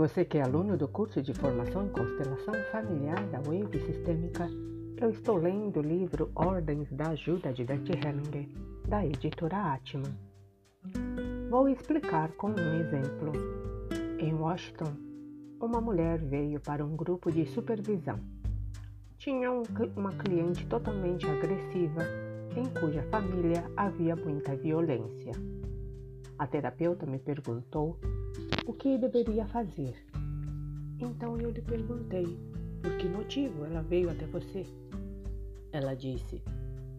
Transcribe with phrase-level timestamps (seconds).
[0.00, 4.48] Você que é aluno do curso de formação em constelação familiar da Wave Sistêmica,
[4.96, 8.48] eu estou lendo o livro Ordens da Ajuda de Bert Hellinger,
[8.88, 10.10] da editora Atman.
[11.50, 13.32] Vou explicar com um exemplo.
[14.18, 14.90] Em Washington,
[15.60, 18.18] uma mulher veio para um grupo de supervisão.
[19.18, 22.04] Tinha um, uma cliente totalmente agressiva,
[22.56, 25.32] em cuja família havia muita violência.
[26.38, 27.98] A terapeuta me perguntou
[28.70, 29.96] o que deveria fazer.
[31.00, 32.38] Então eu lhe perguntei:
[32.80, 34.64] por que motivo ela veio até você?
[35.72, 36.40] Ela disse: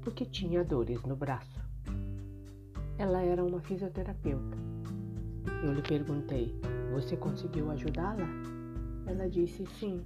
[0.02, 1.62] porque tinha dores no braço.
[2.98, 4.58] Ela era uma fisioterapeuta.
[5.64, 6.54] Eu lhe perguntei:
[6.92, 8.28] você conseguiu ajudá-la?
[9.08, 10.04] Ela disse: sim,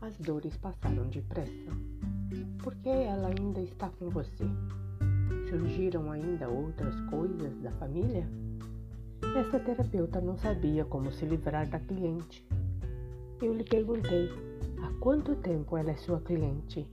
[0.00, 1.70] as dores passaram depressa.
[2.58, 4.44] Por que ela ainda está com você?
[5.48, 8.28] Surgiram ainda outras coisas da família?
[9.36, 12.42] Esta terapeuta não sabia como se livrar da cliente.
[13.42, 14.30] Eu lhe perguntei:
[14.82, 16.88] há quanto tempo ela é sua cliente?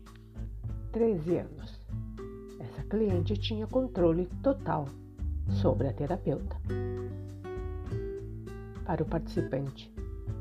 [0.91, 1.79] Treze anos.
[2.59, 4.89] Essa cliente tinha controle total
[5.47, 6.57] sobre a terapeuta.
[8.85, 9.89] Para o participante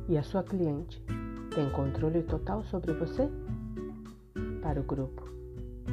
[0.08, 1.00] e a sua cliente,
[1.54, 3.30] tem controle total sobre você?
[4.60, 5.22] Para o grupo,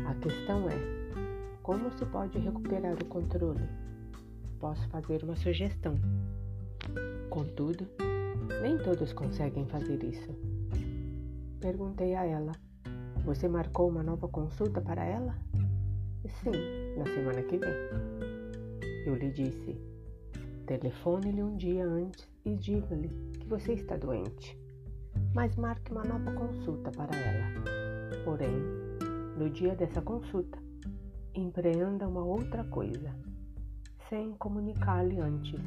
[0.08, 3.89] a questão é: como se pode recuperar o controle?
[4.60, 5.96] Posso fazer uma sugestão.
[7.30, 7.88] Contudo,
[8.62, 10.30] nem todos conseguem fazer isso.
[11.60, 12.52] Perguntei a ela:
[13.26, 15.36] Você marcou uma nova consulta para ela?
[16.44, 16.52] Sim,
[16.98, 17.74] na semana que vem.
[19.06, 19.80] Eu lhe disse:
[20.66, 24.58] Telefone-lhe um dia antes e diga-lhe que você está doente.
[25.34, 27.46] Mas marque uma nova consulta para ela.
[28.26, 28.54] Porém,
[29.38, 30.58] no dia dessa consulta,
[31.34, 33.29] empreenda uma outra coisa
[34.10, 35.62] sem comunicar-lhe antes.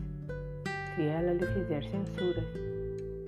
[0.95, 2.45] Se ela lhe fizer censuras,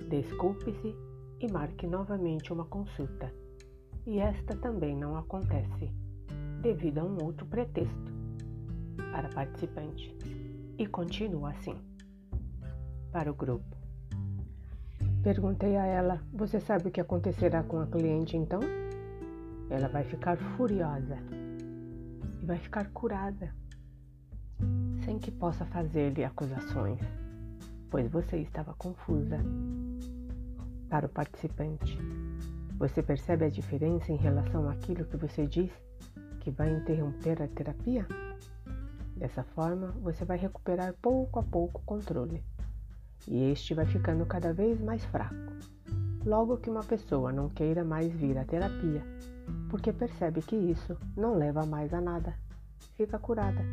[0.09, 0.93] desculpe-se
[1.39, 3.33] e marque novamente uma consulta.
[4.05, 5.89] E esta também não acontece,
[6.61, 8.13] devido a um outro pretexto
[9.11, 10.15] para participante.
[10.77, 11.75] E continua assim.
[13.11, 13.75] Para o grupo.
[15.23, 18.59] Perguntei a ela: Você sabe o que acontecerá com a cliente então?
[19.69, 21.17] Ela vai ficar furiosa
[22.43, 23.51] e vai ficar curada
[25.05, 26.99] sem que possa fazer-lhe acusações,
[27.89, 29.37] pois você estava confusa.
[30.89, 31.97] Para o participante,
[32.77, 35.71] você percebe a diferença em relação àquilo que você diz
[36.39, 38.07] que vai interromper a terapia?
[39.15, 42.43] Dessa forma, você vai recuperar pouco a pouco o controle
[43.27, 45.35] e este vai ficando cada vez mais fraco.
[46.25, 49.03] Logo que uma pessoa não queira mais vir à terapia,
[49.69, 52.33] porque percebe que isso não leva mais a nada,
[52.97, 53.63] fica curada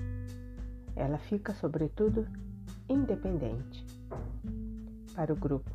[0.96, 2.26] ela fica, sobretudo,
[2.88, 3.86] independente.
[5.14, 5.70] Para o grupo,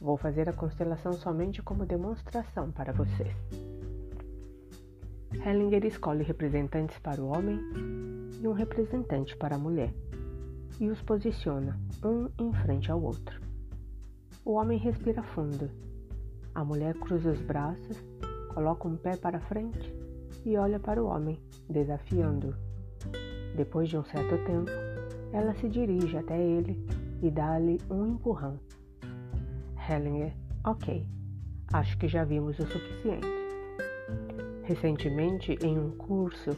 [0.00, 3.34] vou fazer a constelação somente como demonstração para vocês.
[5.44, 7.58] Hellinger escolhe representantes para o homem
[8.40, 9.92] e um representante para a mulher
[10.80, 13.40] e os posiciona um em frente ao outro.
[14.44, 15.70] O homem respira fundo.
[16.54, 17.96] A mulher cruza os braços,
[18.54, 19.94] coloca um pé para frente
[20.44, 22.65] e olha para o homem, desafiando-o.
[23.56, 24.70] Depois de um certo tempo,
[25.32, 26.78] ela se dirige até ele
[27.22, 28.60] e dá-lhe um empurrão.
[29.88, 31.06] Hellinger, ok,
[31.72, 33.26] acho que já vimos o suficiente.
[34.62, 36.50] Recentemente, em um curso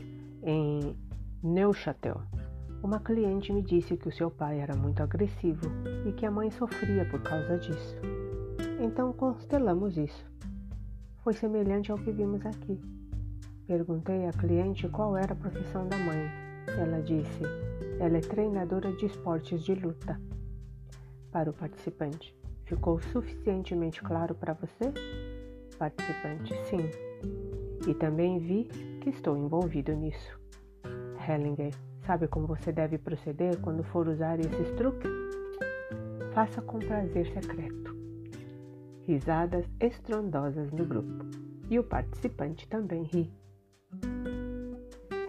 [0.42, 0.96] em
[1.40, 2.20] Neuchâtel,
[2.82, 5.70] uma cliente me disse que o seu pai era muito agressivo
[6.04, 7.96] e que a mãe sofria por causa disso.
[8.80, 10.26] Então constelamos isso.
[11.22, 12.80] Foi semelhante ao que vimos aqui.
[13.68, 17.42] Perguntei à cliente qual era a profissão da mãe ela disse:
[17.98, 20.20] Ela é treinadora de esportes de luta.
[21.30, 22.34] Para o participante,
[22.64, 24.92] ficou suficientemente claro para você?
[25.78, 26.90] Participante: Sim.
[27.88, 28.64] E também vi
[29.00, 30.38] que estou envolvido nisso.
[31.28, 31.74] Hellinger,
[32.06, 35.10] sabe como você deve proceder quando for usar esses truques?
[36.34, 37.96] Faça com prazer secreto.
[39.06, 41.26] Risadas estrondosas no grupo.
[41.70, 43.30] E o participante também ri.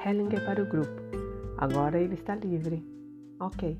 [0.06, 1.09] Hellinger para o grupo.
[1.62, 2.82] Agora ele está livre.
[3.38, 3.78] Ok.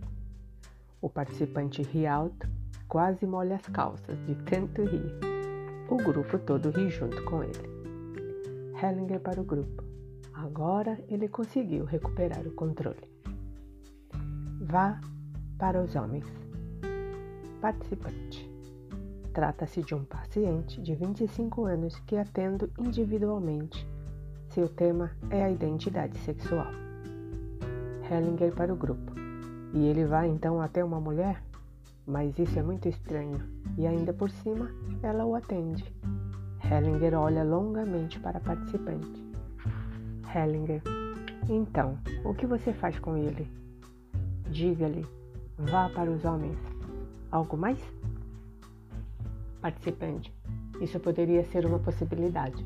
[1.00, 2.46] O participante ri alto,
[2.90, 5.14] quase molha as calças de tanto rir.
[5.90, 8.76] O grupo todo ri junto com ele.
[8.84, 9.82] Hellinger para o grupo.
[10.34, 13.10] Agora ele conseguiu recuperar o controle.
[14.60, 15.00] Vá
[15.58, 16.26] para os homens.
[17.62, 18.52] Participante.
[19.34, 23.88] Trata-se de um paciente de 25 anos que atendo individualmente.
[24.50, 26.89] Seu tema é a identidade sexual.
[28.10, 29.14] Hellinger para o grupo.
[29.74, 31.42] E ele vai então até uma mulher?
[32.10, 33.40] mas isso é muito estranho.
[33.78, 34.72] E ainda por cima,
[35.04, 35.86] ela o atende.
[36.64, 39.24] Hellinger olha longamente para a participante.
[40.36, 40.82] Hellinger,
[41.48, 43.48] então, o que você faz com ele?
[44.50, 45.06] Diga-lhe,
[45.58, 46.58] vá para os homens.
[47.32, 47.80] Algo mais?
[49.62, 50.34] Participante,
[50.82, 52.66] isso poderia ser uma possibilidade.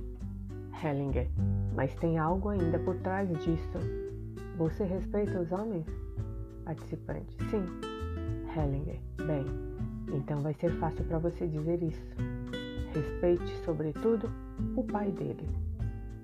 [0.82, 1.30] Hellinger,
[1.76, 4.13] mas tem algo ainda por trás disso.
[4.58, 5.86] Você respeita os homens?
[6.64, 7.66] Participante, sim.
[8.56, 9.46] Hellinger, bem,
[10.16, 12.16] então vai ser fácil para você dizer isso.
[12.94, 14.30] Respeite, sobretudo,
[14.76, 15.50] o pai dele.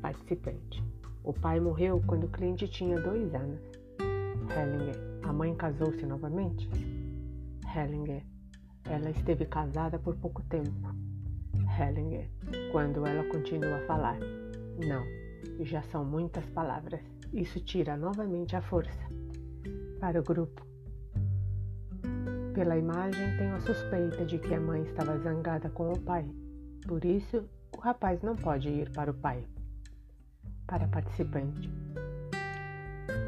[0.01, 0.83] Participante,
[1.23, 3.59] o pai morreu quando o cliente tinha dois anos.
[3.99, 6.69] Hellinger, a mãe casou-se novamente?
[7.75, 8.23] Hellinger,
[8.85, 10.95] ela esteve casada por pouco tempo.
[11.79, 12.29] Hellinger,
[12.71, 14.17] quando ela continua a falar.
[14.87, 15.03] Não,
[15.65, 17.01] já são muitas palavras.
[17.33, 19.07] Isso tira novamente a força.
[19.99, 20.65] Para o grupo.
[22.53, 26.25] Pela imagem, tenho a suspeita de que a mãe estava zangada com o pai.
[26.87, 27.47] Por isso,
[27.77, 29.45] o rapaz não pode ir para o pai.
[30.65, 31.71] Para participante.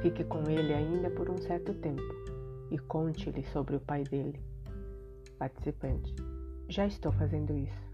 [0.02, 2.02] Fique com ele ainda por um certo tempo
[2.72, 4.42] e conte-lhe sobre o pai dele.
[5.38, 6.16] Participante.
[6.68, 7.92] Já estou fazendo isso.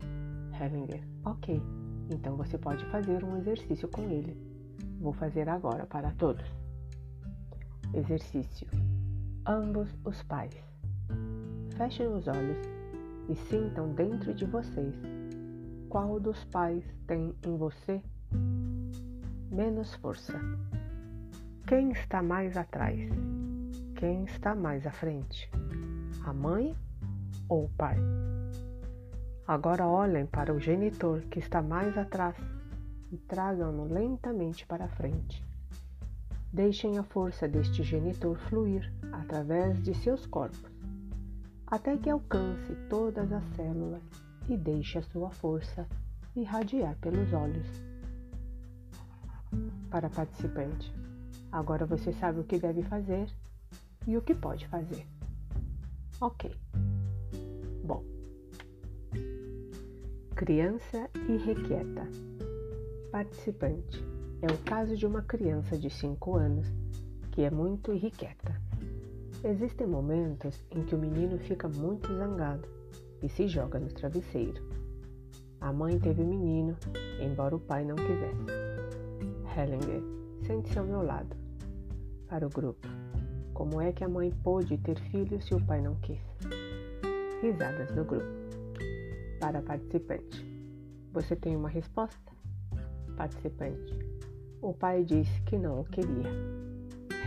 [0.59, 1.03] Hellinger.
[1.25, 1.61] Ok.
[2.09, 4.46] Então você pode fazer um exercício com ele.
[4.99, 6.45] Vou fazer agora para todos.
[7.93, 8.67] Exercício.
[9.45, 10.55] Ambos os pais.
[11.77, 12.57] Fechem os olhos
[13.29, 14.95] e sintam dentro de vocês
[15.89, 18.01] qual dos pais tem em você
[19.51, 20.39] menos força.
[21.65, 22.99] Quem está mais atrás?
[23.95, 25.49] Quem está mais à frente?
[26.25, 26.75] A mãe
[27.47, 27.97] ou o pai?
[29.47, 32.35] Agora olhem para o genitor que está mais atrás
[33.11, 35.45] e tragam-no lentamente para frente.
[36.51, 40.71] Deixem a força deste genitor fluir através de seus corpos,
[41.65, 44.01] até que alcance todas as células
[44.49, 45.87] e deixe a sua força
[46.35, 47.67] irradiar pelos olhos.
[49.89, 50.93] Para participante,
[51.51, 53.29] agora você sabe o que deve fazer
[54.05, 55.05] e o que pode fazer.
[56.19, 56.51] Ok.
[57.83, 58.03] Bom.
[60.35, 62.07] Criança irrequieta.
[63.11, 64.03] Participante.
[64.41, 66.67] É o caso de uma criança de 5 anos
[67.31, 68.61] que é muito irrequieta.
[69.43, 72.67] Existem momentos em que o menino fica muito zangado
[73.21, 74.61] e se joga no travesseiro.
[75.61, 76.75] A mãe teve o menino,
[77.21, 79.57] embora o pai não quisesse.
[79.57, 80.03] Hellinger,
[80.45, 81.35] sente-se ao meu lado.
[82.27, 82.87] Para o grupo.
[83.53, 86.19] Como é que a mãe pôde ter filho se o pai não quis?
[87.41, 88.47] Risadas do grupo
[89.39, 90.45] para participante.
[91.13, 92.36] Você tem uma resposta?
[93.17, 93.93] Participante.
[94.61, 96.29] O pai disse que não o queria.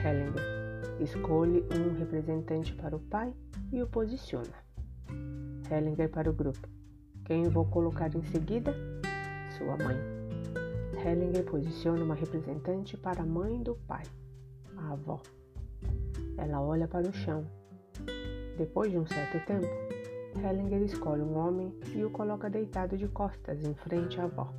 [0.03, 0.61] Hellinger.
[1.01, 3.35] Escolhe um representante para o pai
[3.73, 4.55] e o posiciona.
[5.71, 6.69] Hellinger para o grupo.
[7.25, 8.75] Quem vou colocar em seguida?
[9.59, 9.97] Sua mãe.
[11.05, 14.05] Hellinger posiciona uma representante para a mãe do pai,
[14.77, 15.21] a avó.
[16.37, 17.45] Ela olha para o chão.
[18.57, 19.67] Depois de um certo tempo,
[20.45, 24.53] Hellinger escolhe um homem e o coloca deitado de costas em frente à avó.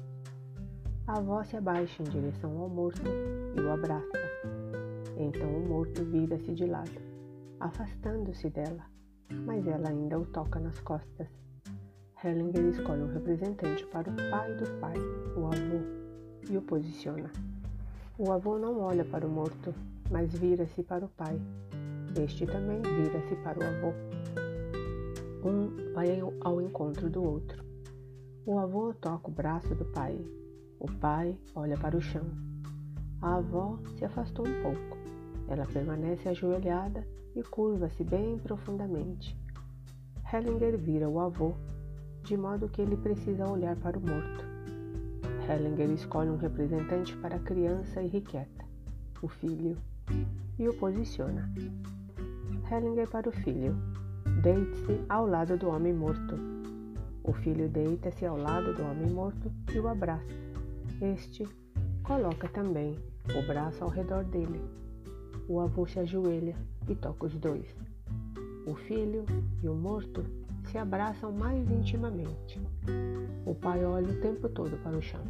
[1.08, 3.02] A avó se abaixa em direção ao morto
[3.56, 4.20] e o abraça.
[5.18, 7.02] Então o morto vira-se de lado,
[7.60, 8.86] afastando-se dela,
[9.46, 11.28] mas ela ainda o toca nas costas.
[12.24, 14.98] Hellinger escolhe um representante para o pai do pai,
[15.36, 16.02] o avô,
[16.50, 17.32] e o posiciona.
[18.18, 19.74] O avô não olha para o morto,
[20.12, 21.42] mas vira-se para o pai.
[22.16, 23.94] Este também vira-se para o avô.
[25.44, 27.64] Um vai ao encontro do outro.
[28.46, 30.16] O avô toca o braço do pai.
[30.82, 32.26] O pai olha para o chão.
[33.22, 34.98] A avó se afastou um pouco.
[35.48, 39.38] Ela permanece ajoelhada e curva-se bem profundamente.
[40.34, 41.54] Hellinger vira o avô,
[42.24, 44.44] de modo que ele precisa olhar para o morto.
[45.48, 48.66] Hellinger escolhe um representante para a criança irrequieta,
[49.22, 49.78] o filho,
[50.58, 51.48] e o posiciona.
[52.72, 53.78] Hellinger para o filho,
[54.42, 56.36] Deite-se ao lado do homem morto.
[57.24, 60.51] O filho deita-se ao lado do homem morto e o abraça.
[61.02, 61.48] Este
[62.04, 62.96] coloca também
[63.36, 64.62] o braço ao redor dele.
[65.48, 66.56] O avô se ajoelha
[66.88, 67.66] e toca os dois.
[68.68, 69.26] O filho
[69.64, 70.24] e o morto
[70.66, 72.62] se abraçam mais intimamente.
[73.48, 75.24] O pai olha o tempo todo para o chão.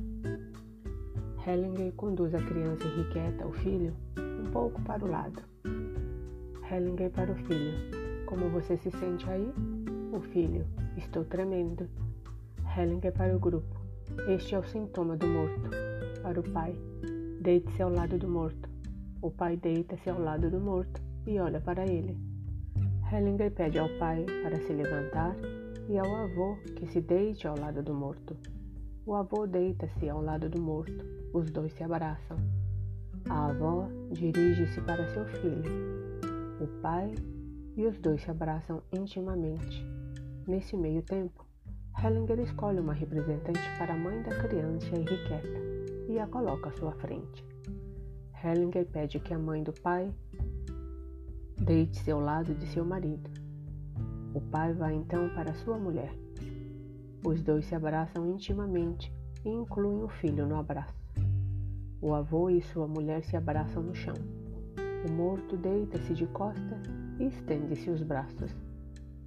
[1.47, 5.41] Hellinger conduz a criança irrequieta, o filho, um pouco para o lado.
[6.69, 8.25] Hellinger para o filho.
[8.25, 9.49] Como você se sente aí?
[10.11, 10.67] O filho.
[10.97, 11.89] Estou tremendo.
[12.77, 13.80] Hellinger para o grupo.
[14.27, 15.69] Este é o sintoma do morto.
[16.21, 16.75] Para o pai.
[17.41, 18.69] Deite-se ao lado do morto.
[19.21, 22.17] O pai deita-se ao lado do morto e olha para ele.
[23.11, 25.35] Hellinger pede ao pai para se levantar
[25.89, 28.35] e ao avô que se deite ao lado do morto.
[29.05, 31.03] O avô deita-se ao lado do morto.
[31.33, 32.37] Os dois se abraçam.
[33.29, 35.71] A avó dirige-se para seu filho.
[36.61, 37.13] O pai
[37.75, 39.85] e os dois se abraçam intimamente.
[40.47, 41.40] Nesse meio tempo,
[41.97, 45.59] Hellinger escolhe uma representante para a mãe da criança irrequieta
[46.07, 47.45] e a coloca à sua frente.
[48.43, 50.11] Hellinger pede que a mãe do pai
[51.57, 53.29] deite-se ao lado de seu marido.
[54.33, 56.11] O pai vai então para sua mulher.
[57.23, 59.13] Os dois se abraçam intimamente
[59.45, 61.01] e incluem o filho no abraço.
[62.01, 64.15] O avô e sua mulher se abraçam no chão.
[65.07, 66.81] O morto deita-se de costas
[67.19, 68.51] e estende-se os braços.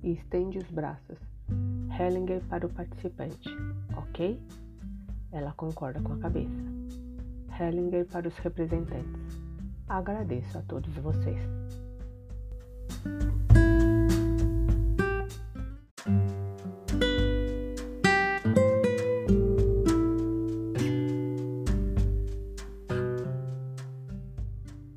[0.02, 1.33] E estende os braços.
[1.98, 3.48] Hellinger para o participante.
[3.96, 4.40] Ok?
[5.32, 6.62] Ela concorda com a cabeça.
[7.58, 9.40] Hellinger para os representantes.
[9.88, 11.40] Agradeço a todos vocês.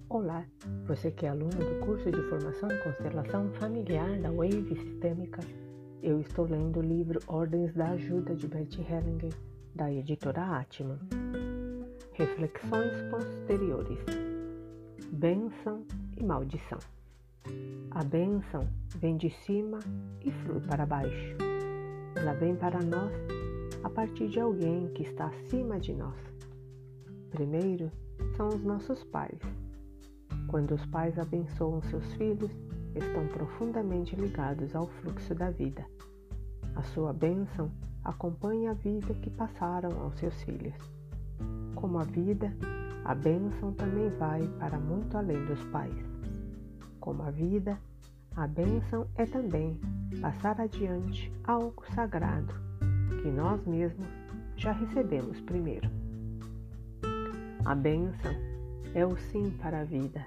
[0.09, 0.45] Olá,
[0.87, 5.41] você que é aluno do curso de formação em constelação familiar da Wave Sistêmica,
[6.01, 9.33] eu estou lendo o livro Ordens da Ajuda de Bert Hellinger,
[9.73, 10.99] da editora Atman.
[12.13, 13.99] Reflexões posteriores.
[15.11, 15.83] Bênção
[16.15, 16.79] e maldição.
[17.91, 19.79] A bênção vem de cima
[20.23, 21.35] e flui para baixo.
[22.15, 23.11] Ela vem para nós
[23.83, 26.17] a partir de alguém que está acima de nós.
[27.31, 27.91] Primeiro
[28.35, 29.39] são os nossos pais.
[30.47, 32.51] Quando os pais abençoam seus filhos,
[32.95, 35.85] estão profundamente ligados ao fluxo da vida.
[36.75, 37.71] A sua bênção
[38.03, 40.75] acompanha a vida que passaram aos seus filhos.
[41.75, 42.53] Como a vida,
[43.03, 45.95] a bênção também vai para muito além dos pais.
[46.99, 47.77] Como a vida,
[48.35, 49.79] a bênção é também
[50.21, 52.53] passar adiante algo sagrado
[53.21, 54.07] que nós mesmos
[54.55, 55.89] já recebemos primeiro.
[57.65, 58.31] A bênção
[58.93, 60.25] é o sim para a vida.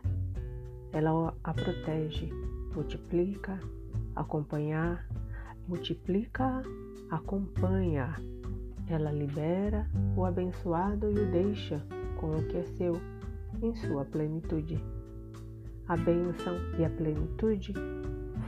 [0.92, 2.30] Ela a protege,
[2.74, 3.58] multiplica,
[4.14, 5.06] acompanhar,
[5.68, 6.62] multiplica,
[7.10, 8.14] acompanha.
[8.88, 11.84] Ela libera o abençoado e o deixa
[12.18, 13.00] com o que é seu
[13.62, 14.82] em sua plenitude.
[15.86, 17.72] A bênção e a plenitude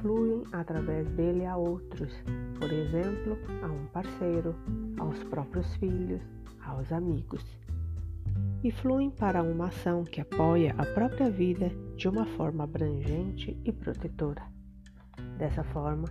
[0.01, 2.13] fluem através dele a outros,
[2.59, 4.55] por exemplo, a um parceiro,
[4.99, 6.21] aos próprios filhos,
[6.65, 7.62] aos amigos.
[8.63, 13.73] E fluem para uma ação que apoia a própria vida de uma forma abrangente e
[13.73, 14.43] protetora.
[15.37, 16.09] Dessa forma,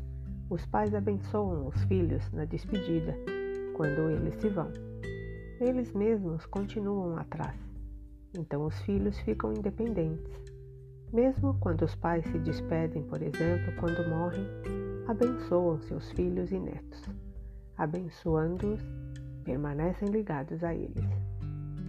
[0.49, 3.15] os pais abençoam os filhos na despedida,
[3.77, 4.69] quando eles se vão.
[5.61, 7.55] Eles mesmos continuam atrás,
[8.37, 10.41] então os filhos ficam independentes.
[11.13, 14.45] Mesmo quando os pais se despedem, por exemplo, quando morrem,
[15.07, 17.03] abençoam seus filhos e netos.
[17.77, 18.81] Abençoando-os,
[19.43, 21.20] permanecem ligados a eles.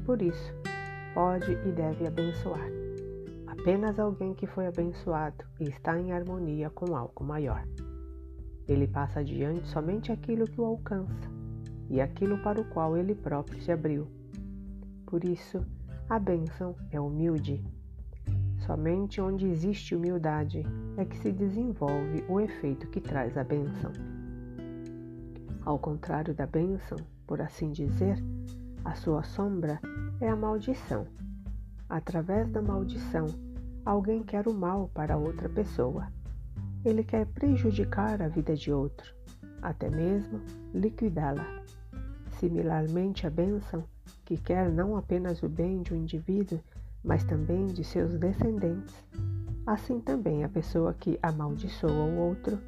[0.04, 0.52] Por isso,
[1.14, 2.82] pode e deve abençoar
[3.62, 7.64] apenas alguém que foi abençoado e está em harmonia com algo maior.
[8.66, 11.30] Ele passa adiante somente aquilo que o alcança
[11.88, 14.08] e aquilo para o qual ele próprio se abriu.
[15.06, 15.64] Por isso,
[16.08, 17.64] a bênção é humilde.
[18.66, 20.64] Somente onde existe humildade
[20.96, 23.92] é que se desenvolve o efeito que traz a bênção.
[25.64, 28.16] Ao contrário da bênção, por assim dizer,
[28.84, 29.80] a sua sombra
[30.20, 31.06] é a maldição.
[31.88, 33.26] Através da maldição,
[33.84, 36.06] Alguém quer o mal para outra pessoa.
[36.84, 39.12] Ele quer prejudicar a vida de outro,
[39.60, 40.40] até mesmo
[40.72, 41.64] liquidá-la.
[42.38, 43.82] Similarmente, a bênção,
[44.24, 46.60] que quer não apenas o bem de um indivíduo,
[47.02, 48.94] mas também de seus descendentes.
[49.66, 52.58] Assim também a pessoa que amaldiçoa o outro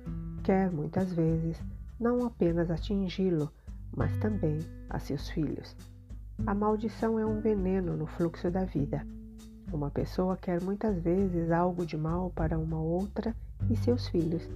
[0.42, 1.62] quer muitas vezes
[1.98, 3.52] não apenas atingi-lo,
[3.96, 4.58] mas também
[4.90, 5.76] a seus filhos.
[6.46, 9.06] A maldição é um veneno no fluxo da vida.
[9.72, 13.34] Uma pessoa quer muitas vezes algo de mal para uma outra
[13.70, 14.46] e seus filhos,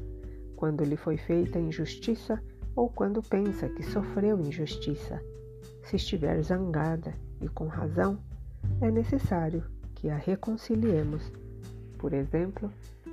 [0.54, 2.42] quando lhe foi feita injustiça
[2.76, 5.22] ou quando pensa que sofreu injustiça.
[5.84, 8.18] Se estiver zangada e com razão,
[8.82, 11.32] é necessário que a reconciliemos.
[11.96, 12.70] Por exemplo,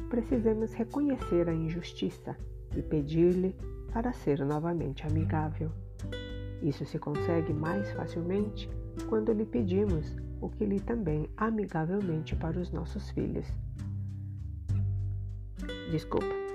[0.09, 2.35] precisamos reconhecer a injustiça
[2.75, 3.55] e pedir-lhe
[3.93, 5.71] para ser novamente amigável.
[6.61, 8.69] Isso se consegue mais facilmente
[9.07, 13.45] quando lhe pedimos o que lhe também amigavelmente para os nossos filhos.
[15.91, 16.45] Desculpa.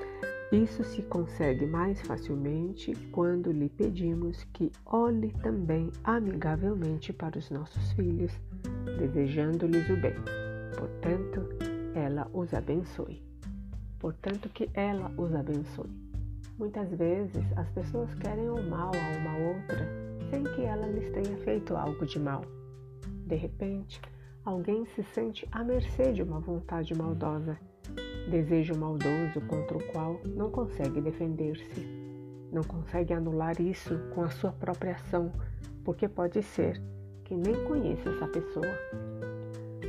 [0.53, 7.93] Isso se consegue mais facilmente quando lhe pedimos que olhe também amigavelmente para os nossos
[7.93, 8.33] filhos,
[8.99, 10.15] desejando-lhes o bem.
[10.77, 11.49] Portanto,
[11.95, 13.23] ela os abençoe.
[14.01, 16.10] portanto que ela os abençoe.
[16.61, 19.89] Muitas vezes as pessoas querem o mal a uma outra
[20.29, 22.43] sem que ela lhes tenha feito algo de mal.
[23.27, 23.99] De repente,
[24.45, 27.59] alguém se sente à mercê de uma vontade maldosa,
[28.31, 31.81] desejo maldoso contra o qual não consegue defender-se.
[32.53, 35.33] Não consegue anular isso com a sua própria ação,
[35.83, 36.79] porque pode ser
[37.25, 38.69] que nem conheça essa pessoa.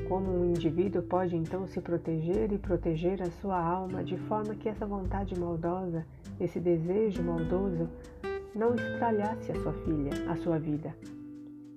[0.07, 4.69] Como um indivíduo pode então se proteger e proteger a sua alma de forma que
[4.69, 6.05] essa vontade maldosa,
[6.43, 7.87] esse desejo maldoso,
[8.55, 10.93] não estralhasse a sua filha, a sua vida,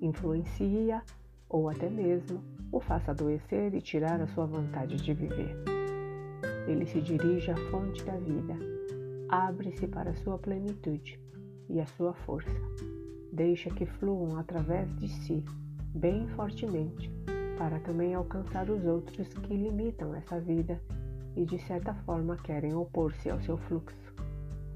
[0.00, 1.02] influencie-a
[1.49, 2.42] ou até mesmo
[2.73, 5.54] o faça adoecer e tirar a sua vontade de viver.
[6.66, 8.56] Ele se dirige à fonte da vida,
[9.28, 11.21] abre-se para a sua plenitude
[11.68, 12.50] e a sua força.
[13.33, 15.44] Deixa que fluam através de si,
[15.94, 17.11] bem fortemente,
[17.59, 20.80] para também alcançar os outros que limitam essa vida
[21.37, 24.04] e de certa forma querem opor-se ao seu fluxo.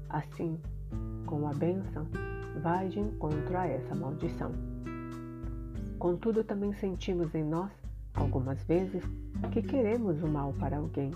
[0.09, 0.59] Assim,
[1.25, 2.07] com a bênção,
[2.61, 4.51] vai de encontro a essa maldição.
[5.97, 7.71] Contudo, também sentimos em nós,
[8.13, 9.03] algumas vezes,
[9.51, 11.11] que queremos o mal para alguém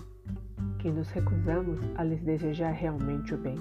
[0.84, 3.56] que nos recusamos a lhes desejar realmente o bem.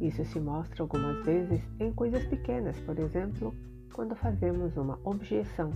[0.00, 3.52] Isso se mostra algumas vezes em coisas pequenas, por exemplo,
[3.92, 5.72] quando fazemos uma objeção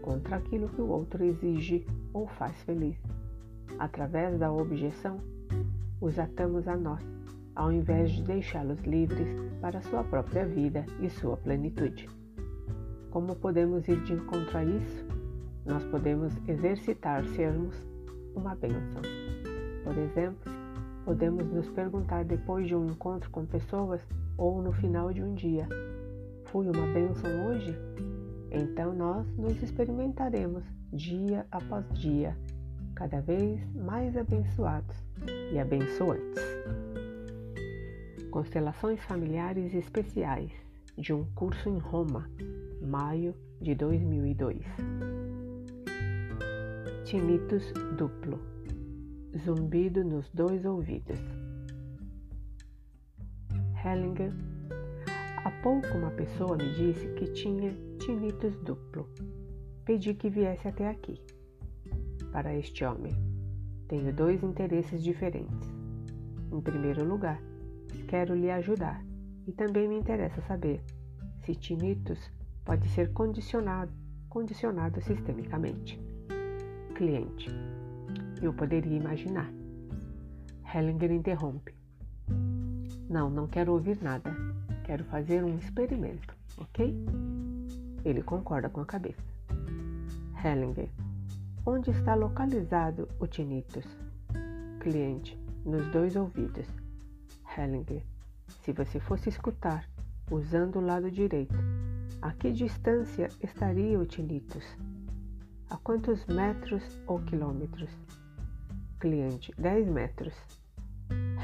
[0.00, 2.96] contra aquilo que o outro exige ou faz feliz.
[3.76, 5.18] Através da objeção,
[6.00, 7.02] os atamos a nós,
[7.54, 9.28] ao invés de deixá-los livres
[9.60, 12.08] para sua própria vida e sua plenitude.
[13.10, 15.06] Como podemos ir de encontro a isso?
[15.64, 17.74] Nós podemos exercitar sermos
[18.34, 19.02] uma bênção.
[19.84, 20.52] Por exemplo,
[21.04, 24.00] podemos nos perguntar depois de um encontro com pessoas
[24.36, 25.68] ou no final de um dia:
[26.46, 27.76] Fui uma bênção hoje?
[28.50, 32.36] Então nós nos experimentaremos dia após dia,
[32.94, 34.96] cada vez mais abençoados
[35.52, 36.42] e abençoantes.
[38.34, 40.50] Constelações familiares especiais
[40.98, 42.28] de um curso em Roma,
[42.82, 44.60] maio de 2002.
[47.04, 48.40] Tinnitus duplo
[49.38, 51.20] zumbido nos dois ouvidos.
[53.84, 54.32] Hellinger.
[55.44, 59.08] Há pouco uma pessoa me disse que tinha tinnitus duplo.
[59.84, 61.22] Pedi que viesse até aqui.
[62.32, 63.12] Para este homem,
[63.86, 65.72] tenho dois interesses diferentes.
[66.50, 67.40] Em primeiro lugar,
[68.02, 69.04] quero lhe ajudar
[69.46, 70.82] e também me interessa saber
[71.44, 72.30] se tinnitus
[72.64, 73.92] pode ser condicionado,
[74.28, 76.00] condicionado sistemicamente.
[76.94, 77.50] Cliente
[78.42, 79.50] eu poderia imaginar.
[80.74, 81.74] Hellinger interrompe.
[83.08, 84.34] Não, não quero ouvir nada.
[84.84, 86.94] Quero fazer um experimento, ok?
[88.04, 89.22] Ele concorda com a cabeça.
[90.44, 90.90] Hellinger.
[91.64, 93.86] Onde está localizado o tinnitus?
[94.80, 95.38] Cliente.
[95.64, 96.66] Nos dois ouvidos.
[97.56, 98.02] Hellinger.
[98.62, 99.88] Se você fosse escutar
[100.30, 101.54] usando o lado direito,
[102.20, 104.64] a que distância estaria o tinnitus?
[105.70, 107.90] A quantos metros ou quilômetros?
[108.98, 110.34] Cliente, 10 metros.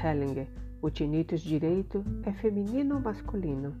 [0.03, 0.47] Hellinger,
[0.81, 3.75] o tinnitus direito é feminino ou masculino?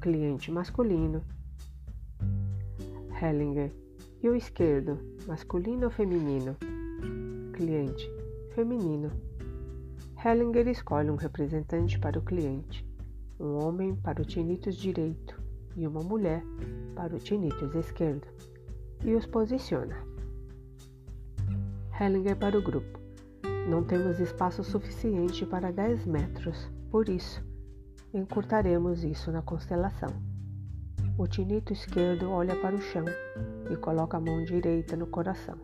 [0.00, 1.24] Cliente, masculino.
[3.20, 3.72] Hellinger,
[4.22, 6.56] e o esquerdo, masculino ou feminino?
[7.54, 8.08] Cliente,
[8.54, 9.10] feminino.
[10.24, 12.86] Hellinger escolhe um representante para o cliente,
[13.38, 15.42] um homem para o tinnitus direito
[15.76, 16.42] e uma mulher
[16.94, 18.26] para o tinnitus esquerdo,
[19.04, 19.96] e os posiciona.
[22.00, 23.00] Hellinger para o grupo.
[23.68, 27.44] Não temos espaço suficiente para 10 metros, por isso,
[28.12, 30.10] encurtaremos isso na constelação.
[31.18, 33.04] O tinito esquerdo olha para o chão
[33.68, 35.58] e coloca a mão direita no coração.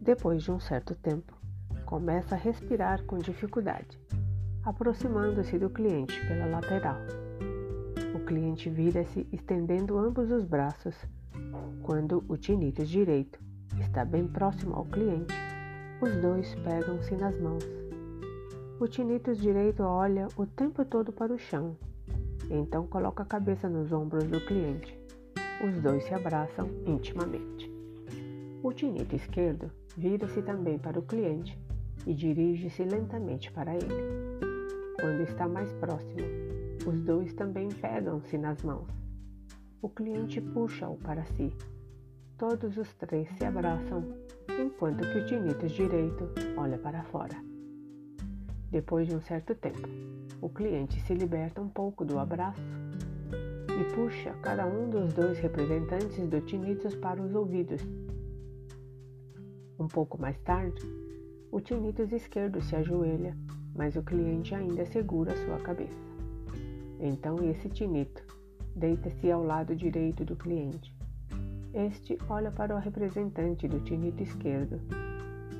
[0.00, 1.35] Depois de um certo tempo,
[1.86, 3.98] começa a respirar com dificuldade,
[4.64, 6.98] aproximando-se do cliente pela lateral.
[8.12, 10.94] O cliente vira-se estendendo ambos os braços,
[11.84, 13.38] quando o tinito direito
[13.80, 15.32] está bem próximo ao cliente,
[16.02, 17.64] os dois pegam-se nas mãos.
[18.80, 21.76] O tinnitus direito olha o tempo todo para o chão,
[22.50, 24.98] então coloca a cabeça nos ombros do cliente.
[25.64, 27.72] Os dois se abraçam intimamente.
[28.62, 31.56] O tinnitus esquerdo vira-se também para o cliente
[32.06, 34.38] e dirige-se lentamente para ele.
[35.00, 36.22] Quando está mais próximo,
[36.86, 38.88] os dois também pegam-se nas mãos.
[39.82, 41.52] O cliente puxa-o para si
[42.38, 44.04] Todos os três se abraçam,
[44.60, 47.34] enquanto que o tinnitus direito olha para fora.
[48.70, 49.88] Depois de um certo tempo,
[50.42, 52.60] o cliente se liberta um pouco do abraço
[53.70, 57.80] e puxa cada um dos dois representantes do tinnitus para os ouvidos.
[59.78, 60.82] Um pouco mais tarde,
[61.50, 63.36] o tinnitus esquerdo se ajoelha,
[63.74, 65.98] mas o cliente ainda segura sua cabeça.
[67.00, 68.22] Então esse tinito
[68.74, 70.94] deita-se ao lado direito do cliente.
[71.74, 74.80] Este olha para o representante do tinito esquerdo.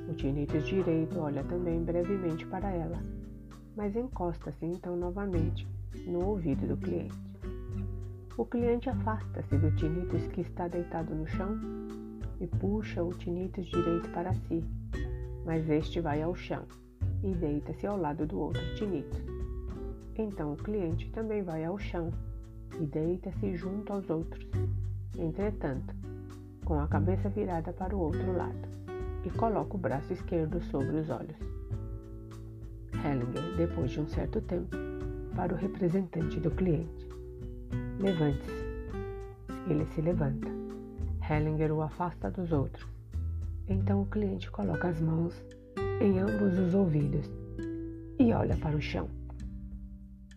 [0.09, 2.99] O tinnitus direito olha também brevemente para ela,
[3.75, 5.67] mas encosta-se então novamente
[6.07, 7.17] no ouvido do cliente.
[8.37, 11.57] O cliente afasta-se do tinnitus que está deitado no chão
[12.39, 14.63] e puxa o tinnitus direito para si,
[15.47, 16.63] mas este vai ao chão
[17.23, 19.23] e deita-se ao lado do outro tinnitus.
[20.17, 22.11] Então o cliente também vai ao chão
[22.77, 24.45] e deita-se junto aos outros,
[25.17, 25.95] entretanto,
[26.65, 28.67] com a cabeça virada para o outro lado,
[29.23, 31.37] e coloca o braço esquerdo sobre os olhos.
[32.93, 34.75] Hellinger, depois de um certo tempo,
[35.33, 37.07] para o representante do cliente.
[37.99, 38.67] Levante-se.
[39.69, 40.49] Ele se levanta.
[41.29, 42.96] Hellinger o afasta dos outros.
[43.69, 45.33] Então o cliente coloca as mãos
[46.01, 47.29] em ambos os ouvidos
[48.19, 49.09] e olha para o chão.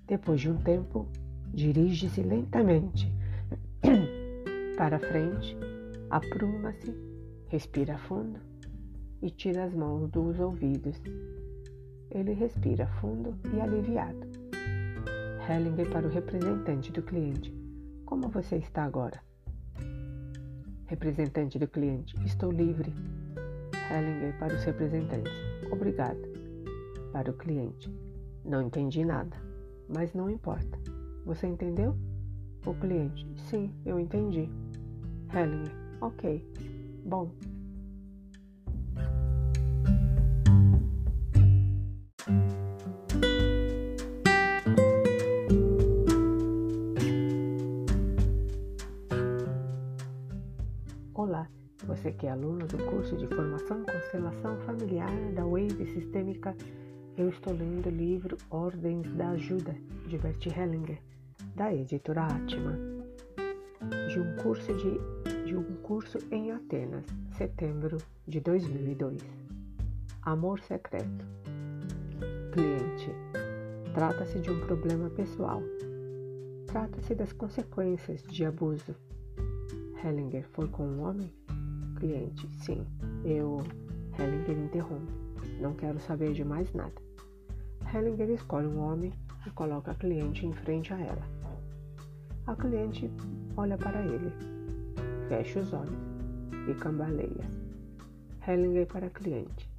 [0.06, 1.08] Depois de um tempo,
[1.52, 3.12] dirige-se lentamente
[4.76, 5.56] para frente,
[6.10, 6.94] apruma-se,
[7.48, 8.40] respira fundo
[9.22, 11.00] e tira as mãos dos ouvidos.
[12.10, 14.26] Ele respira fundo e aliviado.
[15.48, 17.54] Hellinger para o representante do cliente.
[18.04, 19.20] Como você está agora?
[20.86, 22.14] Representante do cliente.
[22.24, 22.92] Estou livre.
[23.90, 25.32] Hellinger para os representantes.
[25.70, 26.20] Obrigado.
[27.12, 27.92] Para o cliente.
[28.44, 29.36] Não entendi nada,
[29.88, 30.78] mas não importa.
[31.26, 31.96] Você entendeu?
[32.64, 33.26] O cliente.
[33.36, 34.48] Sim, eu entendi.
[35.34, 35.74] Hellinger.
[36.00, 36.46] Ok.
[37.04, 37.30] Bom,
[51.20, 51.46] Olá,
[51.84, 56.54] você que é aluno do curso de Formação Constelação Familiar da Wave Sistêmica,
[57.16, 59.74] eu estou lendo o livro Ordens da Ajuda,
[60.06, 61.00] de Bert Hellinger,
[61.54, 62.78] da editora Atma,
[64.08, 67.04] de um curso, de, de um curso em Atenas,
[67.36, 69.22] setembro de 2002.
[70.22, 71.24] Amor Secreto
[72.52, 73.10] Cliente
[73.94, 75.62] Trata-se de um problema pessoal.
[76.66, 78.94] Trata-se das consequências de abuso
[80.02, 81.30] Hellinger foi com um homem?
[82.00, 82.86] Cliente, sim.
[83.24, 83.58] Eu.
[84.18, 85.12] Hellinger interrompe.
[85.60, 86.94] Não quero saber de mais nada.
[87.94, 89.12] Hellinger escolhe um homem
[89.46, 91.22] e coloca a cliente em frente a ela.
[92.46, 93.10] A cliente
[93.54, 94.32] olha para ele,
[95.28, 95.98] fecha os olhos
[96.68, 97.44] e cambaleia.
[98.48, 99.70] Hellinger para a cliente.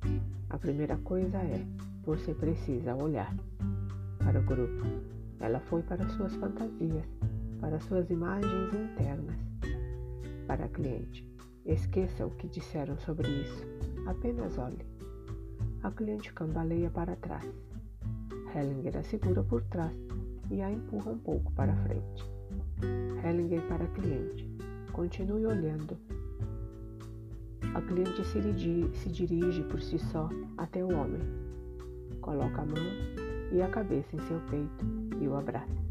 [0.51, 1.65] A primeira coisa é:
[2.05, 3.35] você precisa olhar.
[4.19, 4.85] Para o grupo,
[5.39, 7.05] ela foi para suas fantasias,
[7.59, 9.51] para suas imagens internas
[10.45, 11.30] para a cliente.
[11.65, 13.63] Esqueça o que disseram sobre isso.
[14.07, 14.85] Apenas olhe.
[15.83, 17.45] A cliente cambaleia para trás.
[18.55, 19.95] Hellinger a segura por trás
[20.49, 22.29] e a empurra um pouco para frente.
[23.23, 24.49] Hellinger para a cliente.
[24.91, 25.97] Continue olhando.
[27.75, 28.41] A cliente se,
[28.97, 31.21] se dirige por si só até o homem.
[32.21, 33.21] Coloca a mão
[33.51, 34.85] e a cabeça em seu peito
[35.21, 35.81] e o abraça.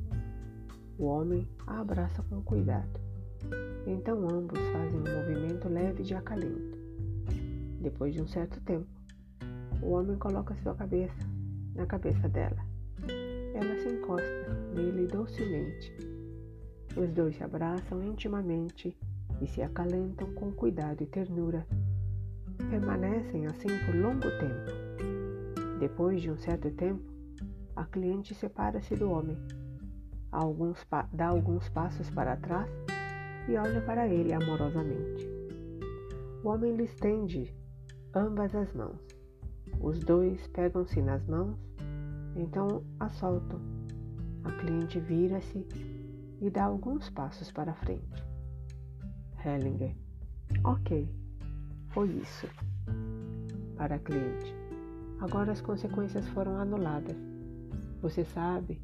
[0.99, 3.10] O homem a abraça com cuidado.
[3.87, 6.79] Então ambos fazem um movimento leve de acalento.
[7.81, 8.87] Depois de um certo tempo,
[9.83, 11.27] o homem coloca sua cabeça
[11.75, 12.59] na cabeça dela.
[13.55, 15.93] Ela se encosta nele docilmente.
[16.97, 18.97] Os dois se abraçam intimamente
[19.41, 21.67] e se acalentam com cuidado e ternura.
[22.69, 25.79] Permanecem assim por longo tempo.
[25.79, 27.03] Depois de um certo tempo,
[27.75, 29.39] a cliente separa-se do homem,
[30.31, 32.69] alguns dá alguns passos para trás
[33.49, 35.29] e olha para ele amorosamente.
[36.43, 37.55] O homem lhe estende
[38.15, 39.01] ambas as mãos.
[39.81, 41.59] Os dois pegam-se nas mãos,
[42.37, 43.61] então a soltam.
[44.45, 45.67] A cliente vira-se
[46.41, 48.25] e dá alguns passos para frente.
[49.45, 49.95] Hellinger.
[50.65, 51.09] Ok,
[51.89, 52.49] foi isso.
[53.77, 54.55] Para a cliente.
[55.21, 57.17] Agora as consequências foram anuladas.
[58.01, 58.81] Você sabe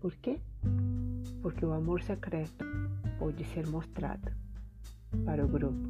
[0.00, 0.40] por quê?
[1.42, 2.64] Porque o amor secreto
[3.24, 4.30] pode ser mostrado
[5.24, 5.88] para o grupo.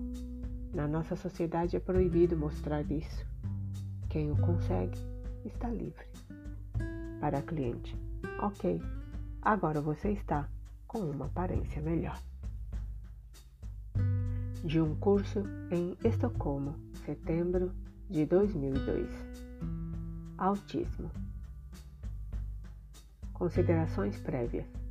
[0.73, 3.27] Na nossa sociedade é proibido mostrar isso.
[4.09, 4.97] Quem o consegue
[5.45, 6.07] está livre.
[7.21, 7.99] Para a cliente,
[8.41, 8.81] ok,
[9.43, 10.49] agora você está
[10.87, 12.17] com uma aparência melhor.
[14.65, 15.43] De um curso
[15.73, 17.73] em Estocolmo, setembro
[18.09, 19.09] de 2002.
[20.39, 21.11] Autismo.
[23.33, 24.84] Considerações prévias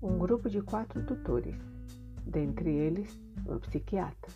[0.00, 1.56] um grupo de quatro tutores,
[2.24, 4.30] dentre eles um psiquiatra.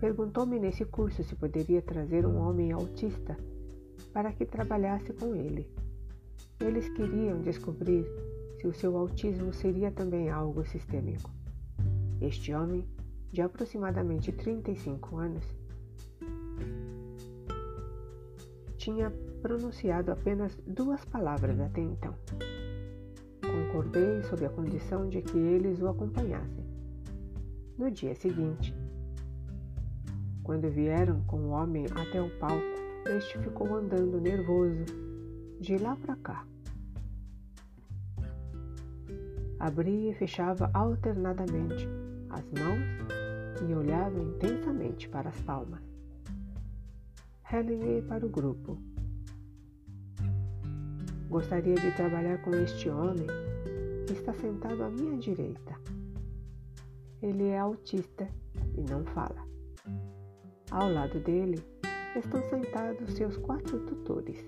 [0.00, 3.36] perguntou-me nesse curso se poderia trazer um homem autista
[4.12, 5.68] para que trabalhasse com ele.
[6.60, 8.06] Eles queriam descobrir
[8.58, 11.30] se o seu autismo seria também algo sistêmico.
[12.20, 12.86] Este homem,
[13.30, 15.44] de aproximadamente 35 anos,
[18.76, 22.14] tinha pronunciado apenas duas palavras até então.
[23.68, 26.64] Concordei sob a condição de que eles o acompanhassem.
[27.76, 28.74] No dia seguinte,
[30.42, 32.64] quando vieram com o homem até o palco,
[33.14, 34.86] este ficou andando nervoso
[35.60, 36.46] de lá para cá.
[39.60, 41.86] Abria e fechava alternadamente
[42.30, 45.82] as mãos e olhava intensamente para as palmas.
[47.52, 48.78] Helen para o grupo.
[51.28, 53.26] Gostaria de trabalhar com este homem
[54.12, 55.74] está sentado à minha direita.
[57.22, 58.28] Ele é autista
[58.76, 59.46] e não fala.
[60.70, 61.62] Ao lado dele
[62.16, 64.38] estão sentados seus quatro tutores.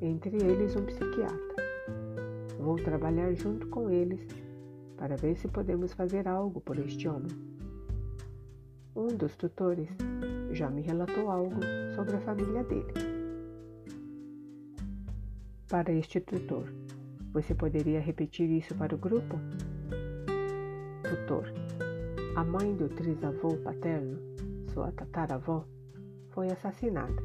[0.00, 1.56] Entre eles, um psiquiatra.
[2.58, 4.26] Vou trabalhar junto com eles
[4.96, 7.30] para ver se podemos fazer algo por este homem.
[8.96, 9.88] Um dos tutores
[10.52, 11.60] já me relatou algo
[11.94, 13.19] sobre a família dele.
[15.70, 16.64] Para este tutor,
[17.32, 19.38] você poderia repetir isso para o grupo?
[21.04, 21.44] Tutor.
[22.34, 24.18] A mãe do trisavô paterno,
[24.74, 25.64] sua tataravó,
[26.30, 27.22] foi assassinada.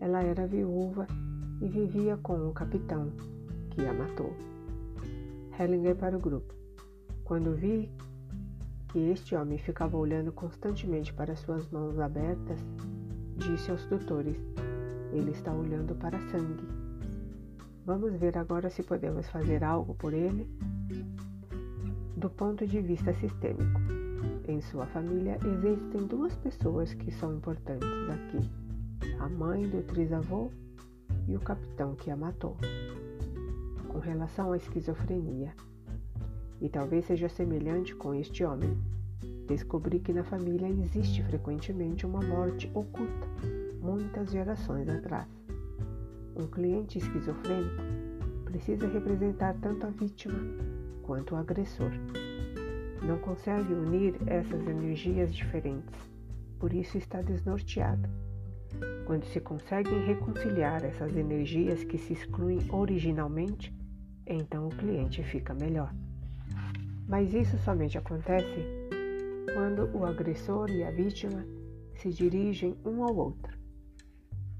[0.00, 1.06] Ela era viúva
[1.60, 3.12] e vivia com o capitão,
[3.68, 4.34] que a matou.
[5.58, 6.54] Hellinger para o grupo.
[7.24, 7.90] Quando vi
[8.88, 12.58] que este homem ficava olhando constantemente para suas mãos abertas,
[13.36, 14.38] disse aos tutores:
[15.12, 16.79] Ele está olhando para sangue.
[17.90, 20.48] Vamos ver agora se podemos fazer algo por ele
[22.16, 23.80] do ponto de vista sistêmico.
[24.46, 28.48] Em sua família existem duas pessoas que são importantes aqui:
[29.18, 30.52] a mãe do trisavô
[31.26, 32.56] e o capitão que a matou.
[33.88, 35.52] Com relação à esquizofrenia,
[36.60, 38.78] e talvez seja semelhante com este homem,
[39.48, 43.26] descobri que na família existe frequentemente uma morte oculta,
[43.82, 45.39] muitas gerações atrás.
[46.36, 47.82] Um cliente esquizofrênico
[48.44, 50.38] precisa representar tanto a vítima
[51.02, 51.90] quanto o agressor.
[53.02, 55.98] Não consegue unir essas energias diferentes,
[56.58, 58.08] por isso está desnorteado.
[59.06, 63.74] Quando se conseguem reconciliar essas energias que se excluem originalmente,
[64.26, 65.92] então o cliente fica melhor.
[67.08, 68.64] Mas isso somente acontece
[69.54, 71.44] quando o agressor e a vítima
[71.96, 73.58] se dirigem um ao outro,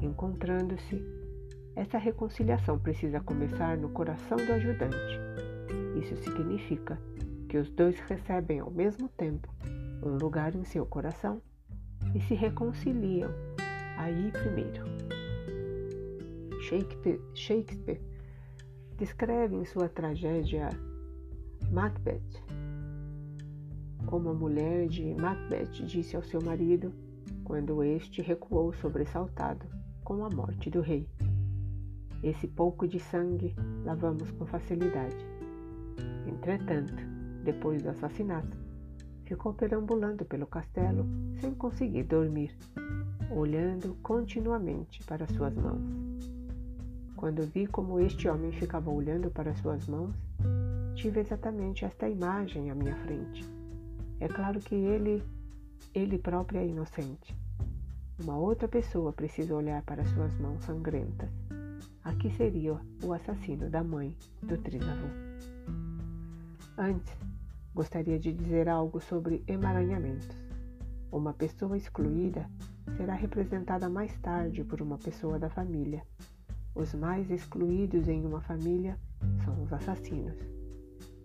[0.00, 1.19] encontrando-se
[1.80, 5.18] essa reconciliação precisa começar no coração do ajudante.
[5.98, 7.00] Isso significa
[7.48, 9.48] que os dois recebem ao mesmo tempo
[10.02, 11.40] um lugar em seu coração
[12.14, 13.30] e se reconciliam
[13.96, 14.84] aí primeiro.
[16.60, 18.00] Shakespeare, Shakespeare
[18.98, 20.68] descreve em sua tragédia
[21.72, 22.20] Macbeth
[24.04, 26.92] como a mulher de Macbeth disse ao seu marido
[27.42, 29.64] quando este recuou sobressaltado
[30.04, 31.08] com a morte do rei.
[32.22, 35.16] Esse pouco de sangue lavamos com facilidade.
[36.26, 37.02] Entretanto,
[37.42, 38.58] depois do assassinato,
[39.24, 41.06] ficou perambulando pelo castelo
[41.40, 42.54] sem conseguir dormir,
[43.30, 46.30] olhando continuamente para suas mãos.
[47.16, 50.14] Quando vi como este homem ficava olhando para suas mãos,
[50.94, 53.48] tive exatamente esta imagem à minha frente.
[54.20, 55.22] É claro que ele,
[55.94, 57.34] ele próprio é inocente.
[58.22, 61.30] Uma outra pessoa precisa olhar para suas mãos sangrentas
[62.02, 65.08] Aqui seria o assassino da mãe do trisavô.
[66.78, 67.14] Antes,
[67.74, 70.28] gostaria de dizer algo sobre emaranhamentos.
[71.12, 72.48] Uma pessoa excluída
[72.96, 76.02] será representada mais tarde por uma pessoa da família.
[76.74, 78.98] Os mais excluídos em uma família
[79.44, 80.38] são os assassinos.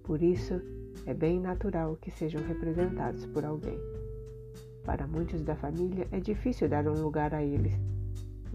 [0.03, 0.61] Por isso,
[1.05, 3.79] é bem natural que sejam representados por alguém.
[4.83, 7.73] Para muitos da família é difícil dar um lugar a eles,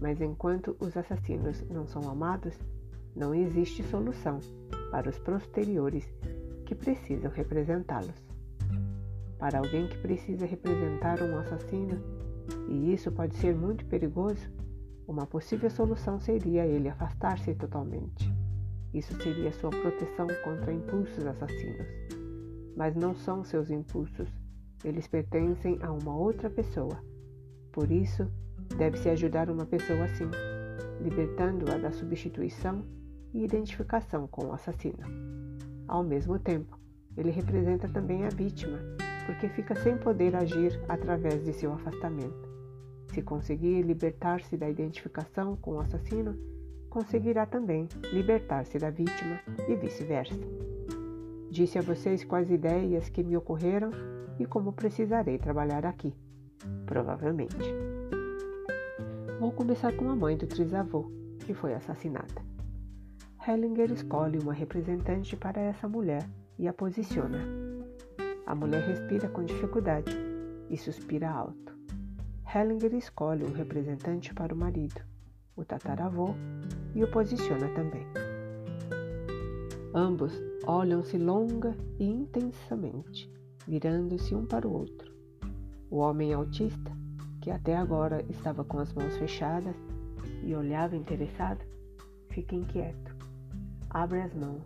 [0.01, 2.57] mas enquanto os assassinos não são amados,
[3.15, 4.39] não existe solução
[4.89, 6.11] para os posteriores
[6.65, 8.25] que precisam representá-los.
[9.37, 12.01] Para alguém que precisa representar um assassino,
[12.67, 14.49] e isso pode ser muito perigoso,
[15.07, 18.33] uma possível solução seria ele afastar-se totalmente.
[18.93, 21.87] Isso seria sua proteção contra impulsos assassinos.
[22.75, 24.29] Mas não são seus impulsos,
[24.83, 26.97] eles pertencem a uma outra pessoa.
[27.71, 28.27] Por isso,
[28.77, 30.29] Deve-se ajudar uma pessoa assim,
[31.01, 32.83] libertando-a da substituição
[33.33, 35.03] e identificação com o assassino.
[35.87, 36.79] Ao mesmo tempo,
[37.17, 38.79] ele representa também a vítima,
[39.25, 42.49] porque fica sem poder agir através de seu afastamento.
[43.13, 46.37] Se conseguir libertar-se da identificação com o assassino,
[46.89, 50.39] conseguirá também libertar-se da vítima e vice-versa.
[51.49, 53.91] Disse a vocês quais ideias que me ocorreram
[54.39, 56.13] e como precisarei trabalhar aqui.
[56.85, 58.00] Provavelmente.
[59.41, 62.45] Vou começar com a mãe do trisavô, que foi assassinada.
[63.47, 67.39] Hellinger escolhe uma representante para essa mulher e a posiciona.
[68.45, 70.15] A mulher respira com dificuldade
[70.69, 71.75] e suspira alto.
[72.53, 75.01] Hellinger escolhe um representante para o marido,
[75.55, 76.35] o tataravô,
[76.93, 78.05] e o posiciona também.
[79.91, 83.27] Ambos olham-se longa e intensamente,
[83.67, 85.11] virando-se um para o outro.
[85.89, 87.00] O homem autista,
[87.41, 89.75] que até agora estava com as mãos fechadas
[90.43, 91.65] e olhava interessado,
[92.29, 93.21] fica inquieto
[93.93, 94.63] abre as mãos,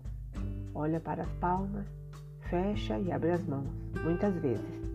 [0.74, 1.88] olha para as palmas,
[2.50, 3.68] fecha e abre as mãos,
[4.04, 4.86] muitas vezes.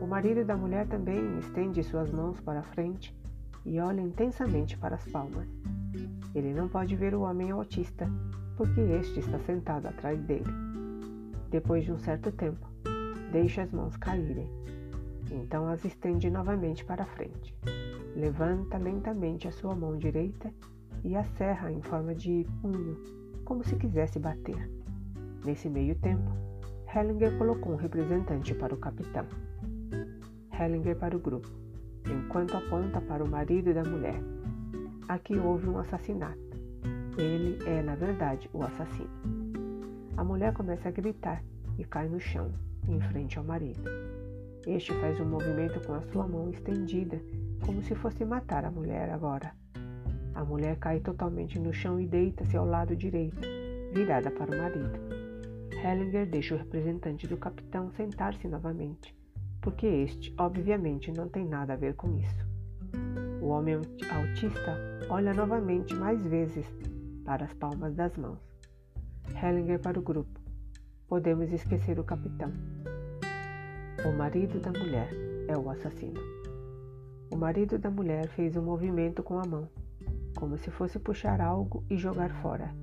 [0.00, 3.16] O marido da mulher também estende suas mãos para a frente
[3.64, 5.48] e olha intensamente para as palmas.
[6.34, 8.08] Ele não pode ver o homem autista,
[8.56, 10.44] porque este está sentado atrás dele.
[11.50, 12.68] Depois de um certo tempo,
[13.32, 14.48] deixa as mãos caírem.
[15.30, 17.54] Então as estende novamente para frente.
[18.14, 20.52] Levanta lentamente a sua mão direita
[21.02, 22.96] e a serra em forma de punho
[23.44, 24.70] como se quisesse bater.
[25.44, 26.30] Nesse meio tempo,
[26.94, 29.26] Hellinger colocou um representante para o capitão.
[30.58, 31.50] Hellinger para o grupo,
[32.08, 34.20] enquanto aponta para o marido da mulher.
[35.08, 36.38] Aqui houve um assassinato.
[37.18, 39.10] Ele é, na verdade, o assassino.
[40.16, 41.42] A mulher começa a gritar
[41.76, 42.50] e cai no chão,
[42.88, 43.82] em frente ao marido.
[44.66, 47.20] Este faz um movimento com a sua mão estendida,
[47.66, 49.52] como se fosse matar a mulher agora.
[50.34, 53.40] A mulher cai totalmente no chão e deita-se ao lado direito,
[53.92, 54.98] virada para o marido.
[55.84, 59.14] Hellinger deixa o representante do capitão sentar-se novamente,
[59.60, 62.46] porque este, obviamente, não tem nada a ver com isso.
[63.42, 64.78] O homem autista
[65.10, 66.66] olha novamente mais vezes
[67.22, 68.40] para as palmas das mãos.
[69.42, 70.40] Hellinger para o grupo.
[71.06, 72.50] Podemos esquecer o capitão.
[74.04, 75.10] O marido da mulher
[75.48, 76.20] é o assassino.
[77.32, 79.68] O marido da mulher fez um movimento com a mão
[80.34, 82.74] como se fosse puxar algo e jogar fora.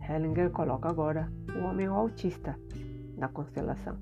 [0.00, 2.58] Hellinger coloca agora o homem autista
[3.16, 3.96] na constelação.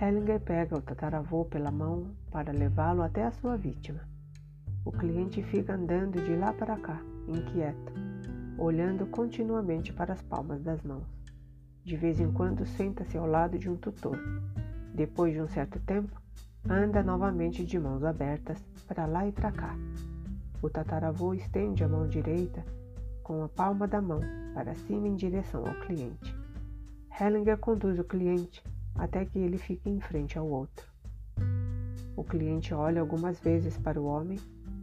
[0.00, 4.00] Hellinger pega o tataravô pela mão para levá-lo até a sua vítima.
[4.84, 7.92] O cliente fica andando de lá para cá, inquieto,
[8.56, 11.06] olhando continuamente para as palmas das mãos.
[11.82, 14.18] De vez em quando senta-se ao lado de um tutor.
[14.96, 16.10] Depois de um certo tempo,
[16.66, 19.76] anda novamente de mãos abertas para lá e para cá,
[20.62, 22.64] o tataravô estende a mão direita
[23.22, 24.20] com a palma da mão
[24.54, 26.34] para cima em direção ao cliente.
[27.20, 30.86] Hellinger conduz o cliente até que ele fique em frente ao outro.
[32.16, 34.38] O cliente olha algumas vezes para o homem,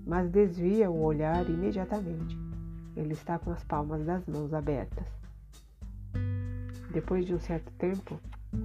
[0.05, 2.37] mas desvia o olhar imediatamente.
[2.95, 5.07] Ele está com as palmas das mãos abertas.
[6.91, 8.19] Depois de um certo tempo,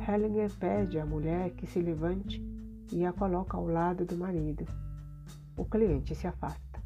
[0.06, 2.42] Hellinger pede à mulher que se levante
[2.92, 4.66] e a coloca ao lado do marido.
[5.56, 6.82] O cliente se afasta.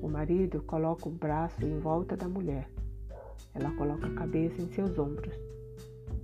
[0.00, 2.68] O marido coloca o braço em volta da mulher.
[3.54, 5.34] Ela coloca a cabeça em seus ombros.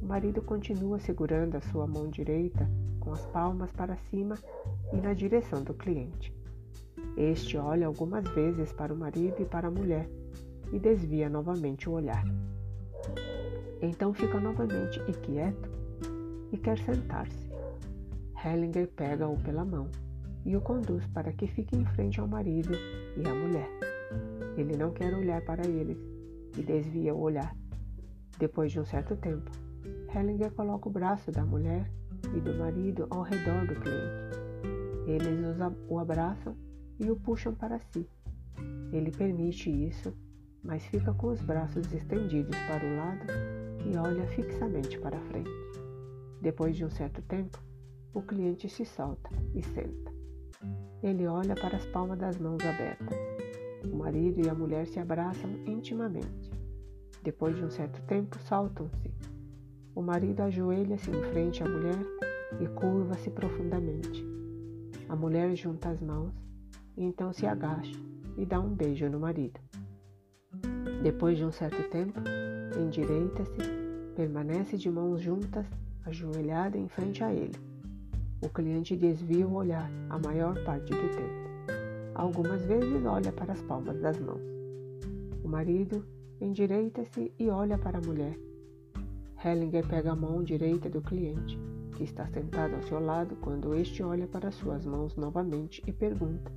[0.00, 2.68] O marido continua segurando a sua mão direita
[3.00, 4.36] com as palmas para cima
[4.92, 6.32] e na direção do cliente.
[7.16, 10.08] Este olha algumas vezes para o marido e para a mulher
[10.72, 12.24] e desvia novamente o olhar.
[13.84, 15.68] Então fica novamente inquieto
[16.50, 17.52] e quer sentar-se.
[18.42, 19.90] Hellinger pega-o pela mão
[20.42, 22.72] e o conduz para que fique em frente ao marido
[23.14, 23.68] e à mulher.
[24.56, 25.98] Ele não quer olhar para eles
[26.56, 27.54] e desvia o olhar.
[28.38, 29.50] Depois de um certo tempo,
[30.14, 31.90] Hellinger coloca o braço da mulher
[32.34, 34.34] e do marido ao redor do cliente.
[35.06, 35.58] Eles
[35.90, 36.56] o abraçam
[36.98, 38.08] e o puxam para si.
[38.90, 40.16] Ele permite isso,
[40.62, 43.53] mas fica com os braços estendidos para o lado
[43.84, 45.50] e olha fixamente para frente.
[46.40, 47.58] Depois de um certo tempo,
[48.12, 50.12] o cliente se solta e senta.
[51.02, 53.18] Ele olha para as palmas das mãos abertas.
[53.90, 56.50] O marido e a mulher se abraçam intimamente.
[57.22, 59.10] Depois de um certo tempo, saltam-se.
[59.94, 61.98] O marido ajoelha-se em frente à mulher
[62.60, 64.24] e curva-se profundamente.
[65.08, 66.32] A mulher junta as mãos
[66.96, 67.98] e então se agacha
[68.36, 69.60] e dá um beijo no marido.
[71.02, 72.20] Depois de um certo tempo,
[72.76, 73.58] endireita-se,
[74.14, 75.66] permanece de mãos juntas,
[76.04, 77.56] ajoelhada em frente a ele.
[78.42, 81.44] O cliente desvia o olhar a maior parte do tempo.
[82.14, 84.42] Algumas vezes olha para as palmas das mãos.
[85.42, 86.04] O marido
[86.40, 88.38] endireita-se e olha para a mulher.
[89.44, 91.58] Hellinger pega a mão direita do cliente,
[91.96, 96.52] que está sentado ao seu lado, quando este olha para suas mãos novamente e pergunta: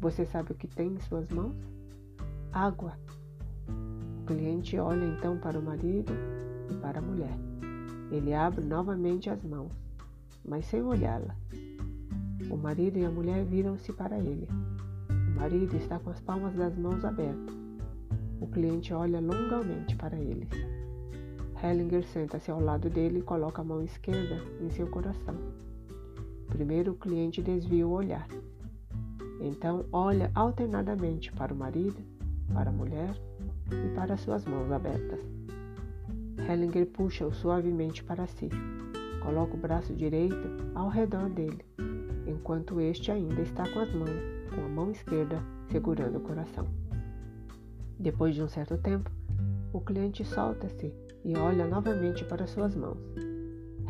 [0.00, 1.56] Você sabe o que tem em suas mãos?
[2.52, 2.98] Água.
[4.30, 6.12] O cliente olha então para o marido
[6.70, 7.36] e para a mulher.
[8.12, 9.72] Ele abre novamente as mãos,
[10.44, 11.34] mas sem olhá-la.
[12.48, 14.46] O marido e a mulher viram-se para ele.
[15.08, 17.56] O marido está com as palmas das mãos abertas.
[18.40, 20.48] O cliente olha longamente para eles.
[21.60, 25.34] Hellinger senta-se ao lado dele e coloca a mão esquerda em seu coração.
[26.46, 28.28] Primeiro o cliente desvia o olhar.
[29.40, 32.00] Então olha alternadamente para o marido,
[32.54, 33.29] para a mulher
[33.72, 35.20] e para suas mãos abertas.
[36.48, 38.48] Hellinger puxa-o suavemente para si.
[39.22, 41.64] Coloca o braço direito ao redor dele,
[42.26, 44.10] enquanto este ainda está com as mãos,
[44.54, 46.66] com a mão esquerda segurando o coração.
[47.98, 49.10] Depois de um certo tempo,
[49.72, 50.92] o cliente solta-se
[51.24, 52.98] e olha novamente para suas mãos.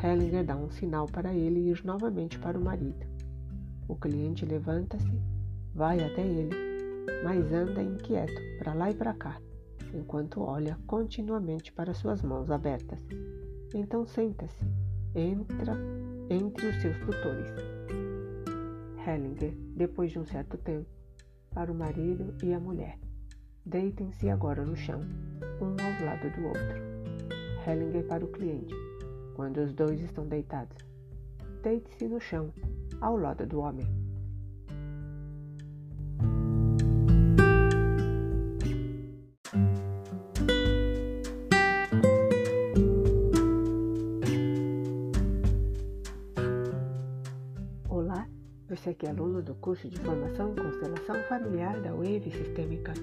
[0.03, 3.07] Hellinger dá um sinal para ele ir novamente para o marido.
[3.87, 5.21] O cliente levanta-se,
[5.75, 6.55] vai até ele,
[7.25, 9.41] mas anda inquieto para lá e para cá,
[9.95, 13.01] enquanto olha continuamente para suas mãos abertas.
[13.75, 14.65] Então senta-se,
[15.15, 15.77] entra
[16.29, 17.49] entre os seus tutores.
[19.07, 20.89] Hellinger, depois de um certo tempo,
[21.53, 22.99] para o marido e a mulher.
[23.65, 25.01] Deitem-se agora no chão,
[25.61, 27.67] um ao lado do outro.
[27.67, 28.75] Hellinger para o cliente,
[29.35, 30.77] quando os dois estão deitados.
[31.63, 32.53] Deite-se no chão,
[33.01, 34.00] ao lado do homem.
[48.81, 52.95] Você que é aluno do curso de Formação Constelação Familiar da Wave Sistêmica.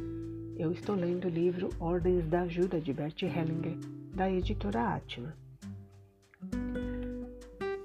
[0.57, 3.77] Eu estou lendo o livro Ordens da Ajuda de Bert Hellinger,
[4.11, 5.35] da editora Atma.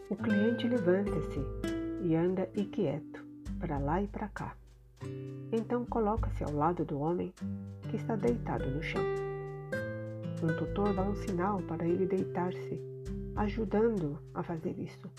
[0.09, 1.41] O cliente levanta-se
[2.03, 3.23] e anda inquieto,
[3.61, 4.57] para lá e para cá.
[5.53, 7.31] Então coloca-se ao lado do homem
[7.91, 9.05] que está deitado no chão.
[10.43, 12.81] Um tutor dá um sinal para ele deitar-se,
[13.37, 15.11] ajudando-o a fazer isso.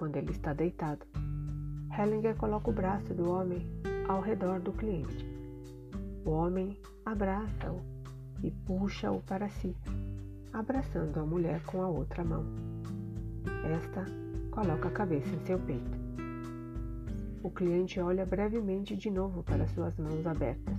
[0.00, 1.06] Quando ele está deitado,
[1.96, 3.64] Hellinger coloca o braço do homem
[4.08, 5.40] ao redor do cliente
[6.24, 7.80] o homem abraça-o
[8.42, 9.74] e puxa-o para si,
[10.52, 12.44] abraçando a mulher com a outra mão.
[13.64, 14.04] Esta
[14.50, 15.98] coloca a cabeça em seu peito.
[17.42, 20.76] O cliente olha brevemente de novo para suas mãos abertas.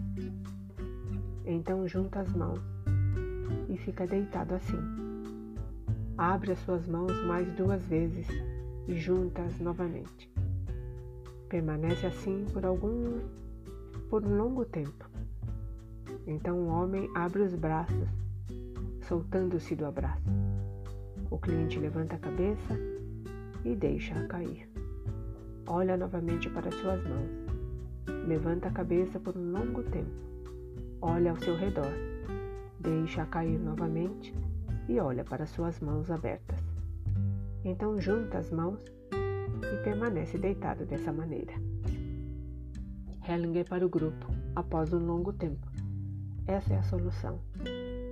[1.43, 2.61] Então junta as mãos
[3.67, 4.79] e fica deitado assim.
[6.17, 8.27] Abre as suas mãos mais duas vezes
[8.87, 10.31] junta-as novamente.
[11.49, 13.19] Permanece assim por algum
[14.09, 15.09] por um longo tempo.
[16.27, 18.09] Então o homem abre os braços,
[19.07, 20.29] soltando-se do abraço.
[21.29, 22.77] O cliente levanta a cabeça
[23.63, 24.69] e deixa-a cair.
[25.65, 27.31] Olha novamente para suas mãos.
[28.27, 30.11] Levanta a cabeça por um longo tempo.
[31.01, 31.91] Olha ao seu redor.
[32.79, 34.33] Deixa-a cair novamente
[34.89, 36.60] e olha para suas mãos abertas.
[37.63, 38.79] Então junta as mãos
[39.11, 41.53] e permanece deitado dessa maneira.
[43.27, 45.67] Hellinger para o grupo após um longo tempo.
[46.47, 47.39] Essa é a solução.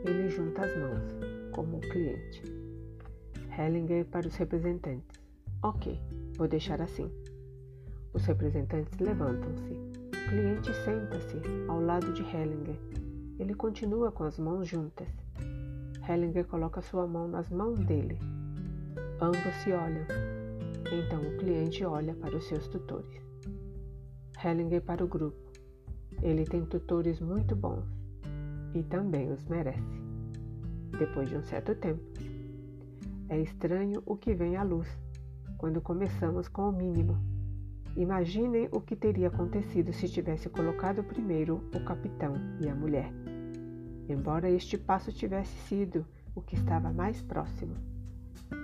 [0.05, 1.01] Ele junta as mãos,
[1.51, 2.43] como o cliente.
[3.57, 5.19] Hellinger para os representantes.
[5.63, 5.99] Ok,
[6.37, 7.11] vou deixar assim.
[8.13, 9.73] Os representantes levantam-se.
[9.73, 12.79] O cliente senta-se ao lado de Hellinger.
[13.39, 15.07] Ele continua com as mãos juntas.
[16.07, 18.17] Hellinger coloca sua mão nas mãos dele.
[19.21, 20.05] Ambos se olham.
[20.91, 23.21] Então o cliente olha para os seus tutores.
[24.41, 25.37] Hellinger para o grupo.
[26.21, 27.85] Ele tem tutores muito bons
[28.73, 30.01] e também os merece.
[30.97, 32.01] Depois de um certo tempo,
[33.27, 34.87] é estranho o que vem à luz
[35.57, 37.17] quando começamos com o mínimo.
[37.97, 43.11] Imaginem o que teria acontecido se tivesse colocado primeiro o capitão e a mulher.
[44.07, 47.88] Embora este passo tivesse sido o que estava mais próximo.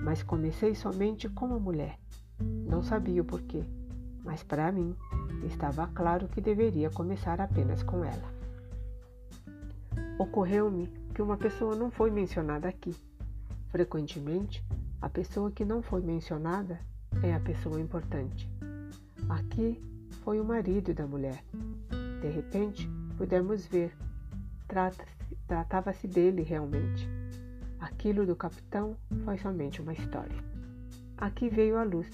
[0.01, 1.99] Mas comecei somente com a mulher.
[2.39, 3.63] Não sabia o porquê,
[4.23, 4.95] mas para mim
[5.45, 8.33] estava claro que deveria começar apenas com ela.
[10.17, 12.95] Ocorreu-me que uma pessoa não foi mencionada aqui.
[13.69, 14.65] Frequentemente,
[15.01, 16.79] a pessoa que não foi mencionada
[17.21, 18.49] é a pessoa importante.
[19.29, 19.81] Aqui
[20.23, 21.43] foi o marido da mulher.
[22.21, 23.95] De repente, pudemos ver.
[25.47, 27.07] Tratava-se dele realmente.
[27.79, 30.37] Aquilo do capitão foi somente uma história.
[31.17, 32.07] Aqui veio a luz,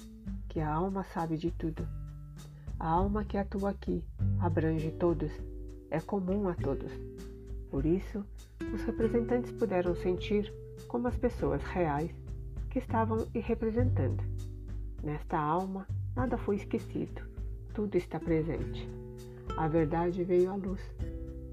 [0.48, 1.86] que a alma sabe de tudo.
[2.78, 4.04] A alma que atua aqui
[4.40, 5.30] abrange todos,
[5.90, 6.92] é comum a todos.
[7.70, 8.24] Por isso,
[8.74, 10.52] os representantes puderam sentir
[10.88, 12.10] como as pessoas reais
[12.70, 14.22] que estavam representando.
[15.02, 17.22] Nesta alma, nada foi esquecido,
[17.74, 18.88] tudo está presente.
[19.56, 20.80] A verdade veio à luz,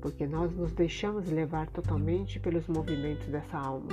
[0.02, 3.90] porque nós nos deixamos levar totalmente pelos movimentos dessa alma.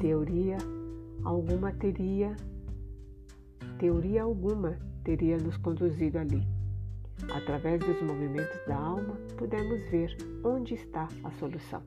[0.00, 0.58] Teoria
[1.24, 2.36] alguma teria,
[3.78, 6.46] teoria alguma teria nos conduzido ali.
[7.34, 11.82] Através dos movimentos da alma, pudemos ver onde está a solução.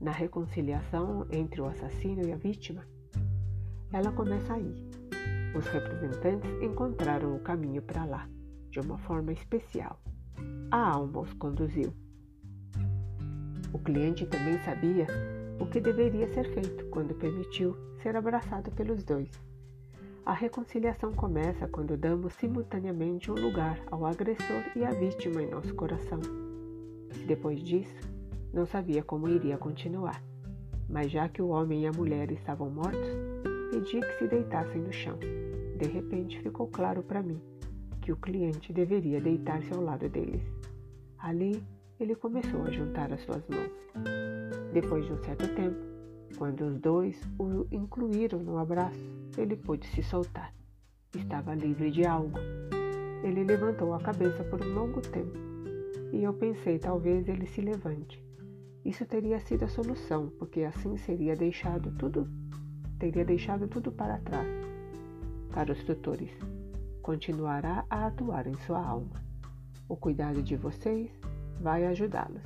[0.00, 2.86] Na reconciliação entre o assassino e a vítima,
[3.92, 4.88] ela começa aí.
[5.56, 8.28] Os representantes encontraram o caminho para lá,
[8.70, 10.00] de uma forma especial.
[10.70, 11.94] A alma os conduziu.
[13.72, 15.06] O cliente também sabia
[15.58, 19.30] o que deveria ser feito quando permitiu ser abraçado pelos dois.
[20.24, 25.74] A reconciliação começa quando damos simultaneamente um lugar ao agressor e à vítima em nosso
[25.74, 26.20] coração.
[27.26, 28.08] Depois disso,
[28.52, 30.22] não sabia como iria continuar,
[30.88, 33.08] mas já que o homem e a mulher estavam mortos,
[33.70, 35.18] pedi que se deitassem no chão.
[35.78, 37.40] De repente ficou claro para mim
[38.08, 40.40] que o cliente deveria deitar-se ao lado deles.
[41.18, 41.62] Ali,
[42.00, 43.70] ele começou a juntar as suas mãos.
[44.72, 45.76] Depois de um certo tempo,
[46.38, 48.98] quando os dois o incluíram no abraço,
[49.36, 50.54] ele pôde se soltar.
[51.14, 52.38] Estava livre de algo.
[53.22, 55.36] Ele levantou a cabeça por um longo tempo
[56.10, 58.24] e eu pensei talvez ele se levante.
[58.86, 62.26] Isso teria sido a solução, porque assim seria deixado tudo
[62.98, 64.48] teria deixado tudo para trás.
[65.52, 66.30] Para os tutores,
[67.08, 69.24] continuará a atuar em sua alma.
[69.88, 71.10] O cuidado de vocês
[71.58, 72.42] vai ajudá-los.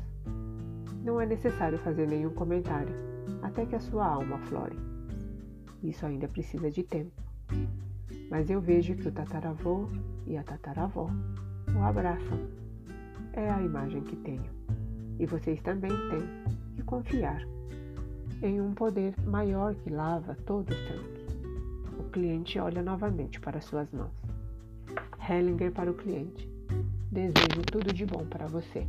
[1.02, 2.94] Não é necessário fazer nenhum comentário
[3.42, 4.78] até que a sua alma flore.
[5.82, 7.10] Isso ainda precisa de tempo.
[8.30, 9.88] Mas eu vejo que o tataravô
[10.28, 11.10] e a tataravó
[11.76, 12.38] o abraçam.
[13.32, 14.48] É a imagem que tenho.
[15.18, 17.42] E vocês também têm que confiar
[18.40, 21.26] em um poder maior que lava todo o sangue.
[21.98, 24.31] O cliente olha novamente para suas mãos.
[25.28, 26.48] Hellinger para o cliente.
[27.10, 28.86] Desejo tudo de bom para você.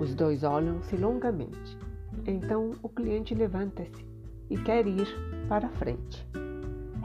[0.00, 1.78] Os dois olham-se longamente.
[2.26, 4.06] Então o cliente levanta-se
[4.50, 5.06] e quer ir
[5.48, 6.26] para frente.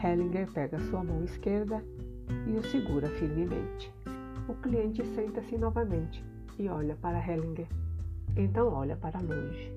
[0.04, 1.84] Hellinger pega sua mão esquerda
[2.48, 3.92] e o segura firmemente.
[4.48, 6.24] O cliente senta-se novamente
[6.60, 7.68] e olha para Hellinger.
[8.36, 9.72] Então olha para longe.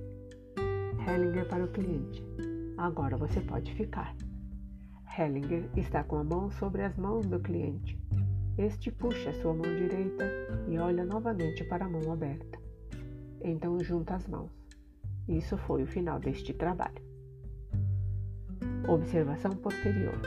[1.06, 2.24] Hellinger para o cliente.
[2.76, 4.14] Agora você pode ficar.
[5.18, 7.98] Hellinger está com a mão sobre as mãos do cliente.
[8.58, 10.24] Este puxa sua mão direita
[10.68, 12.58] e olha novamente para a mão aberta.
[13.42, 14.50] Então junta as mãos.
[15.28, 17.02] Isso foi o final deste trabalho.
[18.88, 20.20] Observação posterior.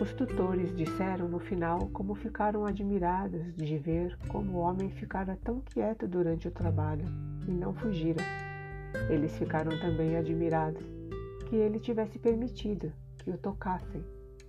[0.00, 5.60] Os tutores disseram no final como ficaram admirados de ver como o homem ficara tão
[5.60, 7.04] quieto durante o trabalho
[7.46, 8.22] e não fugira
[9.10, 10.84] eles ficaram também admirados
[11.48, 14.04] que ele tivesse permitido que o tocassem,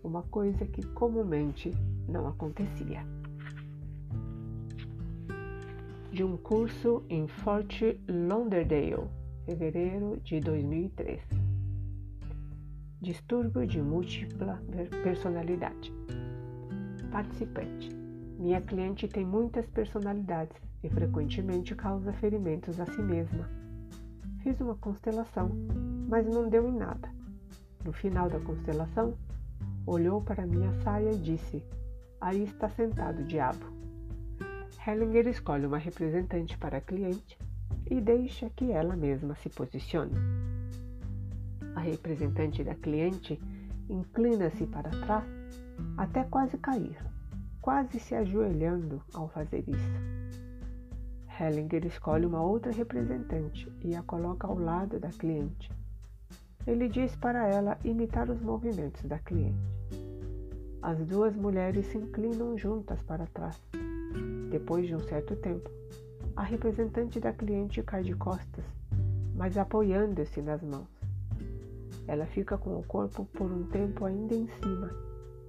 [0.05, 1.71] uma coisa que comumente
[2.07, 3.05] não acontecia.
[6.11, 9.09] De um curso em Fort Lauderdale,
[9.45, 11.21] fevereiro de 2003.
[13.01, 14.61] Distúrbio de múltipla
[15.03, 15.91] personalidade.
[17.11, 17.89] Participante.
[18.39, 23.49] Minha cliente tem muitas personalidades e frequentemente causa ferimentos a si mesma
[24.45, 25.49] Fiz uma constelação,
[26.07, 27.09] mas não deu em nada.
[27.83, 29.17] No final da constelação,
[29.85, 31.63] olhou para minha saia e disse:
[32.19, 33.65] Aí está sentado o diabo.
[34.85, 37.37] Hellinger escolhe uma representante para a cliente
[37.89, 40.15] e deixa que ela mesma se posicione.
[41.75, 43.39] A representante da cliente
[43.89, 45.25] inclina-se para trás
[45.97, 46.97] até quase cair,
[47.61, 50.15] quase se ajoelhando ao fazer isso.
[51.39, 55.69] Hellinger escolhe uma outra representante e a coloca ao lado da cliente.
[56.67, 59.55] Ele diz para ela imitar os movimentos da cliente.
[60.81, 63.61] As duas mulheres se inclinam juntas para trás.
[64.49, 65.69] Depois de um certo tempo,
[66.35, 68.65] a representante da cliente cai de costas,
[69.35, 70.87] mas apoiando-se nas mãos.
[72.07, 74.91] Ela fica com o corpo por um tempo ainda em cima,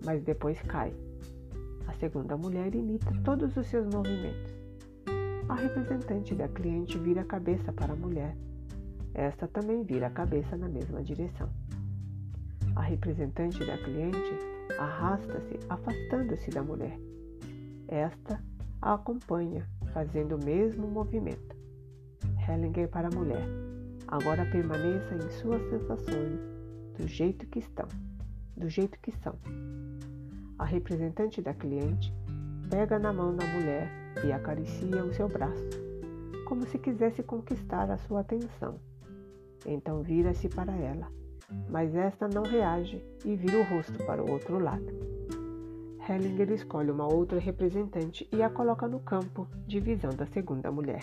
[0.04, 0.92] mas depois cai.
[1.86, 4.54] A segunda mulher imita todos os seus movimentos.
[5.48, 8.36] A representante da cliente vira a cabeça para a mulher.
[9.18, 11.48] Esta também vira a cabeça na mesma direção.
[12.74, 14.30] A representante da cliente
[14.78, 16.98] arrasta-se, afastando-se da mulher.
[17.88, 18.38] Esta
[18.82, 21.56] a acompanha, fazendo o mesmo movimento.
[22.46, 23.46] Hellinger para a mulher.
[24.06, 26.38] Agora permaneça em suas sensações,
[26.98, 27.88] do jeito que estão,
[28.54, 29.34] do jeito que são.
[30.58, 32.12] A representante da cliente
[32.68, 33.88] pega na mão da mulher
[34.26, 35.70] e acaricia o seu braço,
[36.46, 38.78] como se quisesse conquistar a sua atenção.
[39.66, 41.10] Então vira-se para ela,
[41.68, 44.86] mas esta não reage e vira o rosto para o outro lado.
[46.08, 51.02] Hellinger escolhe uma outra representante e a coloca no campo de visão da segunda mulher.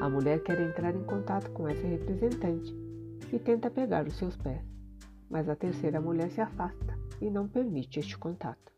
[0.00, 2.74] A mulher quer entrar em contato com essa representante
[3.32, 4.62] e tenta pegar os seus pés,
[5.30, 8.72] mas a terceira mulher se afasta e não permite este contato.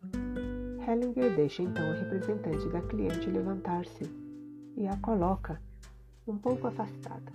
[0.87, 4.05] Hellinger deixa então a representante da cliente levantar-se
[4.77, 5.61] e a coloca
[6.27, 7.33] um pouco afastada.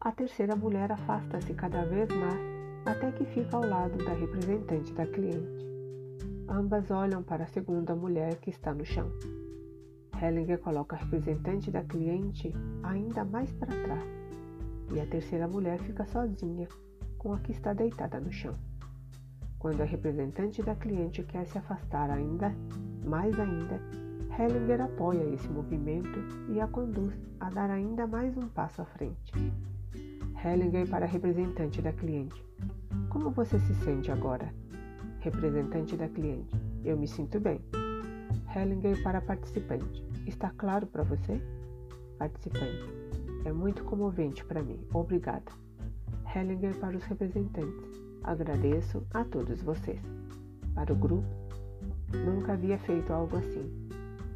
[0.00, 2.38] A terceira mulher afasta-se cada vez mais
[2.84, 5.66] até que fica ao lado da representante da cliente.
[6.48, 9.10] Ambas olham para a segunda mulher que está no chão.
[10.22, 14.04] Hellinger coloca a representante da cliente ainda mais para trás
[14.92, 16.68] e a terceira mulher fica sozinha
[17.18, 18.54] com a que está deitada no chão.
[19.58, 22.54] Quando a representante da cliente quer se afastar ainda
[23.04, 23.80] mais ainda,
[24.38, 29.32] Hellinger apoia esse movimento e a conduz a dar ainda mais um passo à frente.
[30.44, 32.44] Hellinger para representante da cliente.
[33.08, 34.52] Como você se sente agora?
[35.20, 36.54] Representante da cliente.
[36.84, 37.60] Eu me sinto bem.
[38.54, 40.04] Hellinger para participante.
[40.26, 41.40] Está claro para você?
[42.18, 42.84] Participante.
[43.44, 44.78] É muito comovente para mim.
[44.92, 45.50] Obrigada.
[46.34, 48.02] Hellinger para os representantes.
[48.22, 50.00] Agradeço a todos vocês.
[50.74, 51.26] Para o grupo,
[52.12, 53.88] nunca havia feito algo assim.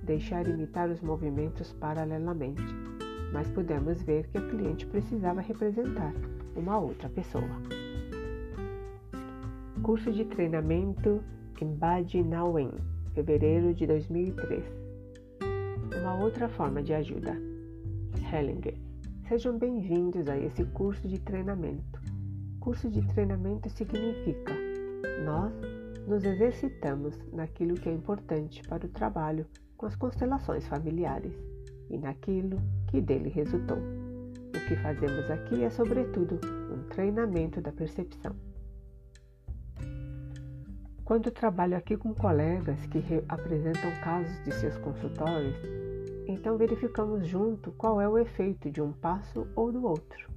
[0.03, 2.62] Deixar imitar os movimentos paralelamente,
[3.33, 6.12] mas pudemos ver que a cliente precisava representar
[6.57, 7.49] uma outra pessoa.
[9.83, 11.22] Curso de treinamento
[11.61, 12.70] Embody Now In,
[13.14, 14.64] fevereiro de 2003.
[16.01, 17.37] Uma outra forma de ajuda.
[18.33, 18.76] Hellinger.
[19.28, 22.01] Sejam bem-vindos a esse curso de treinamento.
[22.61, 24.55] Curso de treinamento significa
[25.24, 25.53] nós
[26.07, 31.33] nos exercitamos naquilo que é importante para o trabalho com as constelações familiares
[31.91, 33.78] e naquilo que dele resultou.
[33.78, 36.41] O que fazemos aqui é, sobretudo,
[36.72, 38.34] um treinamento da percepção.
[41.05, 45.57] Quando trabalho aqui com colegas que apresentam casos de seus consultórios,
[46.28, 50.30] então verificamos junto qual é o efeito de um passo ou do outro,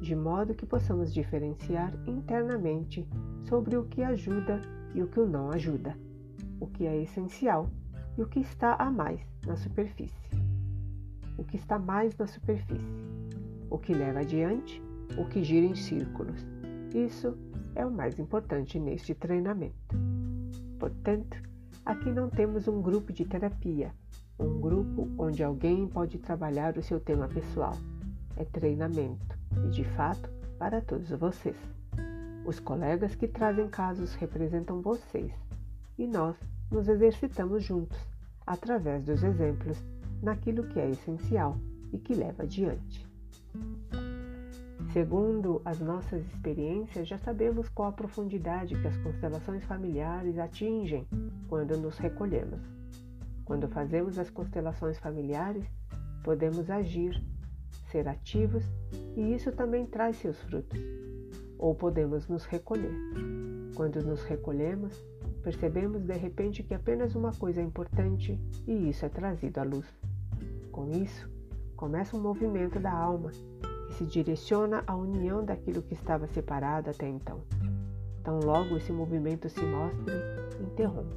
[0.00, 3.04] de modo que possamos diferenciar internamente
[3.48, 4.62] sobre o que ajuda
[4.94, 5.96] e o que não ajuda,
[6.60, 7.68] o que é essencial
[8.16, 10.25] e o que está a mais na superfície.
[11.36, 12.86] O que está mais na superfície,
[13.70, 14.82] o que leva adiante,
[15.16, 16.46] o que gira em círculos.
[16.94, 17.36] Isso
[17.74, 19.96] é o mais importante neste treinamento.
[20.78, 21.36] Portanto,
[21.84, 23.92] aqui não temos um grupo de terapia,
[24.38, 27.76] um grupo onde alguém pode trabalhar o seu tema pessoal.
[28.36, 31.56] É treinamento e, de fato, para todos vocês.
[32.44, 35.32] Os colegas que trazem casos representam vocês
[35.98, 36.36] e nós
[36.70, 37.98] nos exercitamos juntos,
[38.46, 39.82] através dos exemplos,
[40.22, 41.58] naquilo que é essencial
[41.92, 43.06] e que leva adiante.
[44.92, 51.06] Segundo as nossas experiências, já sabemos qual a profundidade que as constelações familiares atingem
[51.48, 52.60] quando nos recolhemos.
[53.44, 55.64] Quando fazemos as constelações familiares,
[56.24, 57.22] podemos agir,
[57.90, 58.64] ser ativos
[59.14, 60.80] e isso também traz seus frutos.
[61.58, 62.92] Ou podemos nos recolher.
[63.74, 64.92] Quando nos recolhemos,
[65.42, 69.86] percebemos de repente que apenas uma coisa é importante e isso é trazido à luz.
[70.76, 71.26] Com isso,
[71.74, 73.30] começa um movimento da alma
[73.96, 77.40] se direciona à união daquilo que estava separado até então.
[78.22, 80.14] Tão logo esse movimento se mostre,
[80.60, 81.16] interrompe.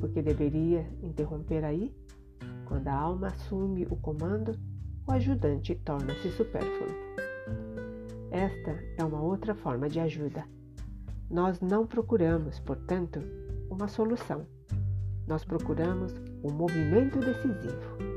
[0.00, 1.94] Porque deveria interromper aí?
[2.66, 4.58] Quando a alma assume o comando,
[5.06, 6.90] o ajudante torna-se supérfluo.
[8.32, 10.44] Esta é uma outra forma de ajuda.
[11.30, 13.20] Nós não procuramos, portanto,
[13.70, 14.44] uma solução.
[15.28, 16.12] Nós procuramos
[16.42, 18.13] o um movimento decisivo.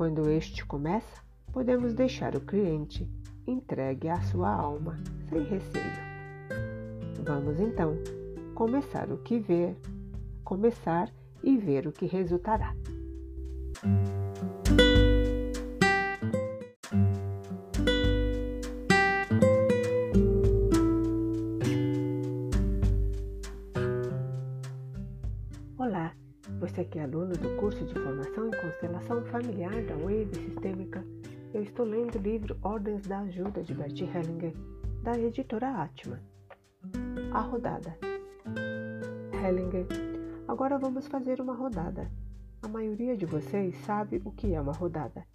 [0.00, 1.20] Quando este começa,
[1.52, 3.06] podemos deixar o cliente
[3.46, 4.98] entregue à sua alma
[5.28, 5.84] sem receio.
[7.22, 7.98] Vamos então
[8.54, 9.76] começar o que ver,
[10.42, 12.74] começar e ver o que resultará.
[26.80, 31.04] Você que é aluno do curso de formação em constelação familiar da Wave Sistêmica
[31.52, 34.54] eu estou lendo o livro Ordens da Ajuda de Bert Hellinger,
[35.02, 36.20] da editora Atman.
[37.32, 37.98] A rodada.
[39.32, 39.86] Hellinger,
[40.48, 42.10] agora vamos fazer uma rodada.
[42.62, 45.26] A maioria de vocês sabe o que é uma rodada.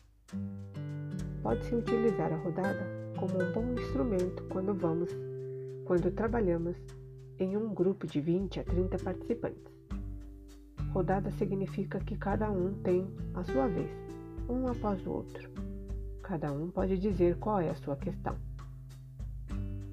[1.43, 2.87] Pode-se utilizar a rodada
[3.19, 5.11] como um bom instrumento quando vamos,
[5.85, 6.75] quando trabalhamos
[7.37, 9.74] em um grupo de 20 a 30 participantes.
[10.95, 13.91] Rodada significa que cada um tem a sua vez,
[14.47, 15.49] um após o outro.
[16.23, 18.37] cada um pode dizer qual é a sua questão.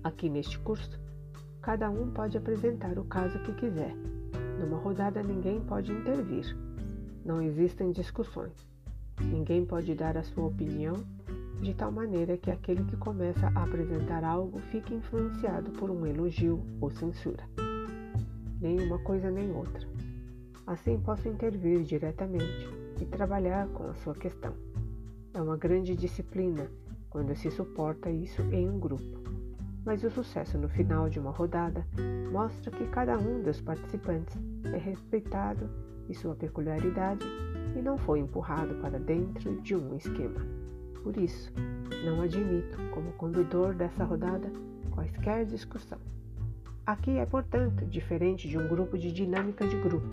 [0.05, 1.01] Aqui neste curso,
[1.61, 3.93] cada um pode apresentar o caso que quiser.
[4.61, 6.57] Numa rodada, ninguém pode intervir.
[7.25, 8.55] Não existem discussões.
[9.21, 10.95] Ninguém pode dar a sua opinião
[11.61, 16.63] de tal maneira que aquele que começa a apresentar algo fique influenciado por um elogio
[16.81, 17.43] ou censura.
[18.61, 19.92] Nem uma coisa nem outra.
[20.67, 22.69] Assim posso intervir diretamente
[23.01, 24.55] e trabalhar com a sua questão.
[25.35, 26.71] É uma grande disciplina
[27.11, 29.21] quando se suporta isso em um grupo.
[29.85, 31.85] Mas o sucesso no final de uma rodada
[32.31, 35.69] mostra que cada um dos participantes é respeitado
[36.09, 37.27] e sua peculiaridade
[37.77, 40.47] e não foi empurrado para dentro de um esquema.
[41.03, 41.53] Por isso,
[42.05, 44.51] não admito, como condutor dessa rodada,
[44.93, 45.99] quaisquer discussão.
[46.87, 50.11] Aqui é, portanto, diferente de um grupo de dinâmica de grupo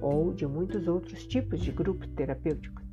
[0.00, 2.84] ou de muitos outros tipos de grupos terapêuticos.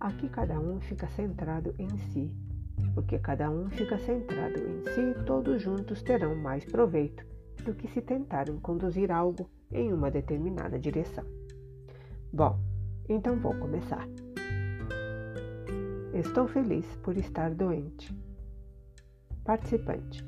[0.00, 2.30] Aqui cada um fica centrado em si,
[2.94, 7.24] porque cada um fica centrado em si, todos juntos terão mais proveito
[7.64, 11.24] do que se tentarem conduzir algo em uma determinada direção.
[12.32, 12.58] Bom,
[13.08, 14.06] então vou começar.
[16.12, 18.14] Estou feliz por estar doente.
[19.44, 20.24] Participante: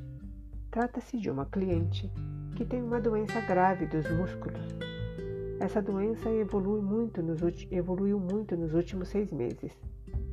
[0.70, 2.10] Trata-se de uma cliente
[2.56, 4.95] que tem uma doença grave dos músculos.
[5.58, 7.40] Essa doença evolui muito nos,
[7.70, 9.72] evoluiu muito nos últimos seis meses.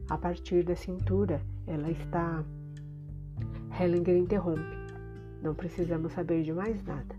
[0.10, 2.44] A partir da cintura, ela está.
[3.80, 4.84] Hellinger interrompe.
[5.42, 7.16] Não precisamos saber de mais nada.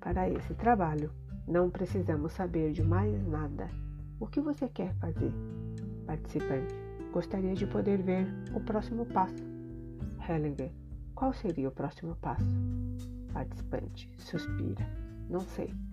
[0.00, 1.10] Para esse trabalho,
[1.46, 3.68] não precisamos saber de mais nada.
[4.18, 5.32] O que você quer fazer?
[6.06, 6.74] Participante.
[7.12, 9.44] Gostaria de poder ver o próximo passo.
[10.26, 10.72] Hellinger,
[11.14, 12.46] qual seria o próximo passo?
[13.32, 14.86] Participante, suspira.
[15.28, 15.83] Não sei.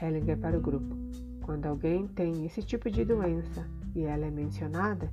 [0.00, 0.96] Hellinger para o grupo.
[1.42, 5.10] Quando alguém tem esse tipo de doença e ela é mencionada,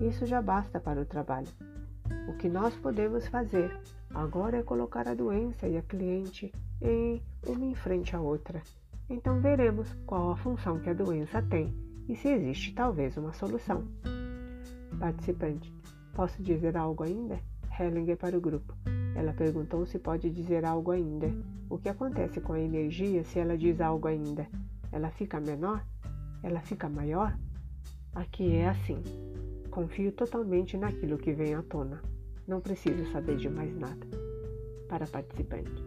[0.00, 1.48] isso já basta para o trabalho.
[2.28, 3.76] O que nós podemos fazer
[4.14, 8.62] agora é colocar a doença e a cliente em uma em frente à outra.
[9.08, 11.74] Então veremos qual a função que a doença tem
[12.08, 13.84] e se existe talvez uma solução.
[14.98, 15.74] Participante:
[16.14, 17.40] Posso dizer algo ainda?
[17.78, 18.74] Hellinger para o grupo.
[19.14, 21.30] Ela perguntou se pode dizer algo ainda.
[21.68, 24.46] O que acontece com a energia se ela diz algo ainda?
[24.92, 25.84] Ela fica menor?
[26.42, 27.36] Ela fica maior?
[28.14, 29.02] Aqui é assim.
[29.70, 32.02] Confio totalmente naquilo que vem à tona.
[32.46, 34.06] Não preciso saber de mais nada.
[34.88, 35.84] Para participante.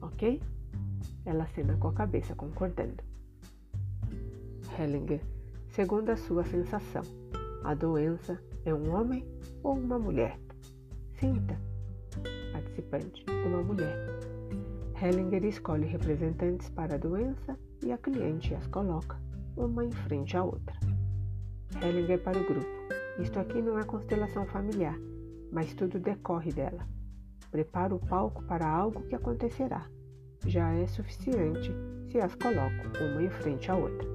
[0.00, 0.40] Ok?
[1.26, 3.02] Ela acena com a cabeça, concordando.
[4.78, 5.20] Hellinger,
[5.68, 7.02] segundo a sua sensação,
[7.64, 9.26] a doença é um homem
[9.62, 10.38] ou uma mulher?
[11.18, 11.67] Sinta.
[12.82, 13.96] Participante: Uma mulher.
[15.02, 19.16] Hellinger escolhe representantes para a doença e a cliente as coloca,
[19.56, 20.76] uma em frente à outra.
[21.82, 22.66] Hellinger para o grupo:
[23.18, 24.96] Isto aqui não é constelação familiar,
[25.52, 26.86] mas tudo decorre dela.
[27.50, 29.86] Preparo o palco para algo que acontecerá.
[30.46, 31.72] Já é suficiente
[32.10, 34.06] se as coloco uma em frente à outra.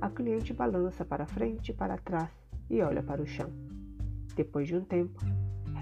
[0.00, 2.30] A cliente balança para frente e para trás
[2.68, 3.50] e olha para o chão.
[4.34, 5.18] Depois de um tempo,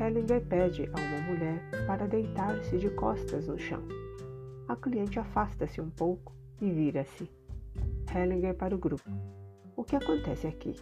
[0.01, 3.81] Hellinger pede a uma mulher para deitar-se de costas no chão.
[4.67, 7.31] A cliente afasta-se um pouco e vira-se.
[8.13, 9.09] Hellinger para o grupo.
[9.77, 10.75] O que acontece aqui?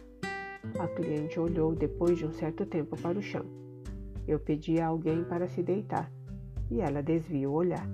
[0.79, 3.45] A cliente olhou depois de um certo tempo para o chão.
[4.27, 6.11] Eu pedi a alguém para se deitar
[6.71, 7.87] e ela desvia o olhar.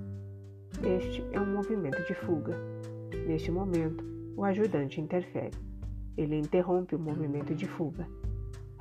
[0.82, 2.56] Este é um movimento de fuga.
[3.26, 4.02] Neste momento,
[4.36, 5.56] o ajudante interfere.
[6.16, 8.08] Ele interrompe o movimento de fuga.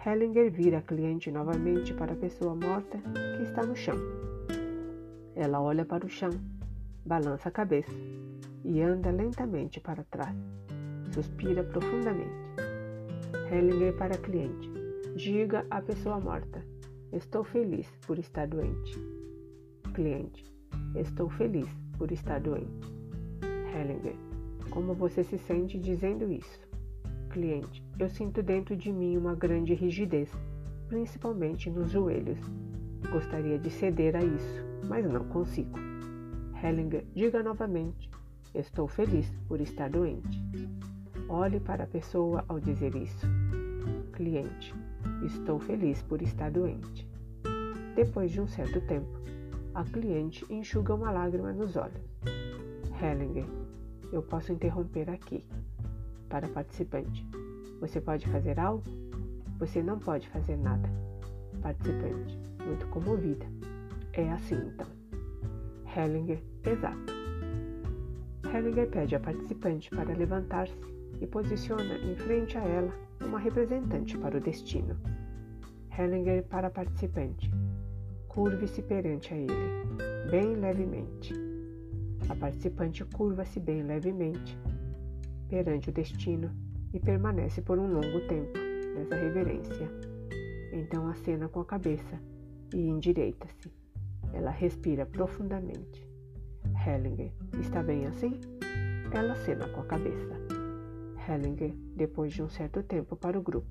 [0.05, 2.97] Hellinger vira a cliente novamente para a pessoa morta
[3.35, 3.97] que está no chão.
[5.35, 6.29] Ela olha para o chão,
[7.05, 7.91] balança a cabeça
[8.63, 10.33] e anda lentamente para trás.
[11.13, 12.31] Suspira profundamente.
[13.51, 14.71] Hellinger para a cliente.
[15.17, 16.65] Diga à pessoa morta:
[17.11, 18.97] Estou feliz por estar doente.
[19.93, 20.45] Cliente:
[20.95, 22.87] Estou feliz por estar doente.
[23.75, 24.15] Hellinger:
[24.69, 26.68] Como você se sente dizendo isso?
[27.39, 30.29] Cliente: Eu sinto dentro de mim uma grande rigidez,
[30.89, 32.37] principalmente nos joelhos.
[33.13, 35.79] Gostaria de ceder a isso, mas não consigo.
[36.61, 38.11] Hellinger, diga novamente:
[38.53, 40.37] Estou feliz por estar doente.
[41.29, 43.25] Olhe para a pessoa ao dizer isso.
[44.11, 44.75] Cliente:
[45.25, 47.07] Estou feliz por estar doente.
[47.95, 49.17] Depois de um certo tempo,
[49.73, 52.03] a cliente enxuga uma lágrima nos olhos.
[53.01, 53.45] Hellinger:
[54.11, 55.45] Eu posso interromper aqui
[56.29, 57.27] para participante.
[57.81, 58.83] Você pode fazer algo?
[59.57, 60.89] Você não pode fazer nada.
[61.61, 63.45] Participante, muito comovida.
[64.13, 64.87] É assim então.
[65.95, 67.13] Hellinger, exato.
[68.53, 70.73] Hellinger pede à participante para levantar-se
[71.19, 74.95] e posiciona em frente a ela uma representante para o destino.
[75.97, 77.51] Hellinger para participante.
[78.27, 81.33] Curve-se perante a ele, bem levemente.
[82.29, 84.57] A participante curva-se bem levemente
[85.49, 86.51] perante o destino
[86.93, 88.57] e permanece por um longo tempo
[88.95, 89.89] nessa reverência.
[90.71, 92.19] Então acena com a cabeça
[92.73, 93.71] e endireita-se.
[94.33, 96.07] Ela respira profundamente.
[96.85, 98.39] Hellinger, está bem assim?
[99.11, 100.35] Ela acena com a cabeça.
[101.27, 103.67] Hellinger, depois de um certo tempo para o grupo.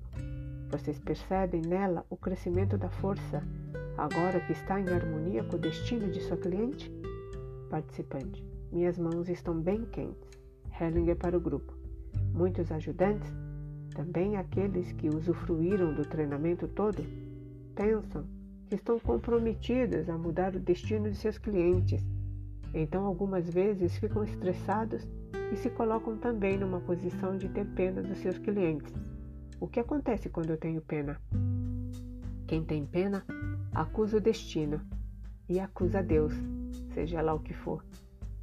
[0.71, 3.43] Vocês percebem nela o crescimento da força
[3.97, 6.93] agora que está em harmonia com o destino de sua cliente?
[7.71, 8.45] Participante.
[8.71, 10.28] Minhas mãos estão bem quentes.
[10.81, 11.73] Hellinger para o grupo.
[12.33, 13.33] Muitos ajudantes,
[13.95, 17.03] também aqueles que usufruíram do treinamento todo,
[17.75, 18.25] pensam
[18.67, 22.05] que estão comprometidos a mudar o destino de seus clientes.
[22.73, 25.09] Então, algumas vezes ficam estressados
[25.53, 28.93] e se colocam também numa posição de ter pena dos seus clientes.
[29.59, 31.21] O que acontece quando eu tenho pena?
[32.47, 33.25] Quem tem pena
[33.73, 34.81] acusa o destino
[35.49, 36.35] e acusa Deus,
[36.93, 37.85] seja lá o que for.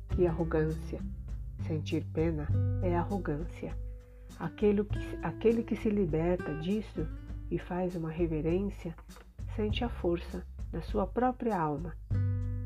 [0.10, 1.00] Que arrogância!
[1.68, 2.48] Sentir pena
[2.84, 3.76] é arrogância.
[4.40, 7.08] Aquele que, aquele que se liberta disso
[7.50, 8.96] e faz uma reverência
[9.56, 11.96] sente a força na sua própria alma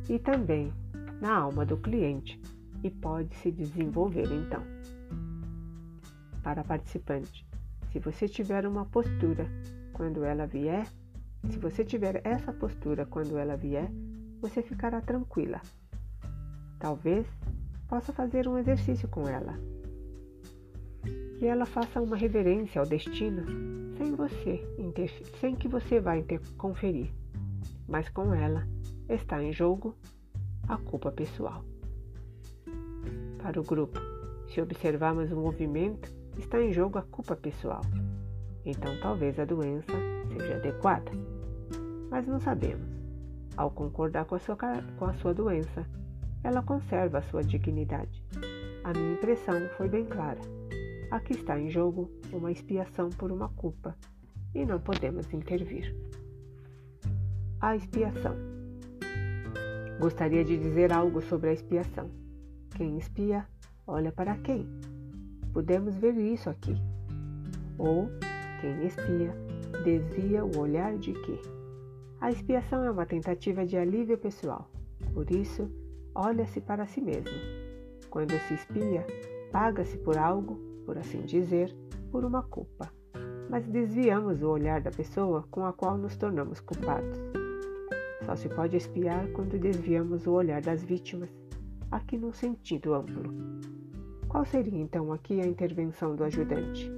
[0.09, 0.73] e também
[1.21, 2.41] na alma do cliente
[2.83, 4.63] e pode se desenvolver então.
[6.43, 7.45] Para participante,
[7.91, 9.45] se você tiver uma postura
[9.93, 10.87] quando ela vier,
[11.49, 13.89] se você tiver essa postura quando ela vier,
[14.41, 15.61] você ficará tranquila.
[16.79, 17.27] Talvez
[17.89, 19.59] possa fazer um exercício com ela.
[21.39, 23.43] Que ela faça uma reverência ao destino
[23.97, 24.63] sem você,
[25.41, 26.13] sem que você vá
[26.57, 27.11] conferir.
[27.87, 28.67] Mas com ela
[29.09, 29.95] está em jogo
[30.67, 31.65] a culpa pessoal.
[33.41, 33.99] Para o grupo,
[34.53, 37.81] se observarmos o movimento, está em jogo a culpa pessoal.
[38.63, 39.93] Então talvez a doença
[40.37, 41.11] seja adequada.
[42.11, 42.87] Mas não sabemos.
[43.57, 44.55] Ao concordar com a sua,
[44.97, 45.85] com a sua doença,
[46.43, 48.23] ela conserva sua dignidade.
[48.83, 50.39] A minha impressão foi bem clara.
[51.11, 53.95] Aqui está em jogo uma expiação por uma culpa
[54.53, 55.95] e não podemos intervir.
[57.59, 58.35] A expiação.
[59.99, 62.09] Gostaria de dizer algo sobre a expiação.
[62.75, 63.45] Quem espia,
[63.85, 64.65] olha para quem?
[65.51, 66.75] Podemos ver isso aqui.
[67.77, 68.09] Ou
[68.61, 69.33] quem espia,
[69.83, 71.41] desvia o olhar de quê?
[72.21, 74.69] A expiação é uma tentativa de alívio pessoal.
[75.13, 75.69] Por isso,
[76.13, 77.37] olha-se para si mesmo.
[78.09, 79.05] Quando se espia,
[79.51, 80.55] paga-se por algo,
[80.85, 81.75] por assim dizer,
[82.11, 82.91] por uma culpa.
[83.49, 87.19] Mas desviamos o olhar da pessoa com a qual nos tornamos culpados.
[88.25, 91.29] Só se pode espiar quando desviamos o olhar das vítimas,
[91.91, 93.33] aqui num sentido amplo.
[94.27, 96.91] Qual seria então aqui a intervenção do ajudante?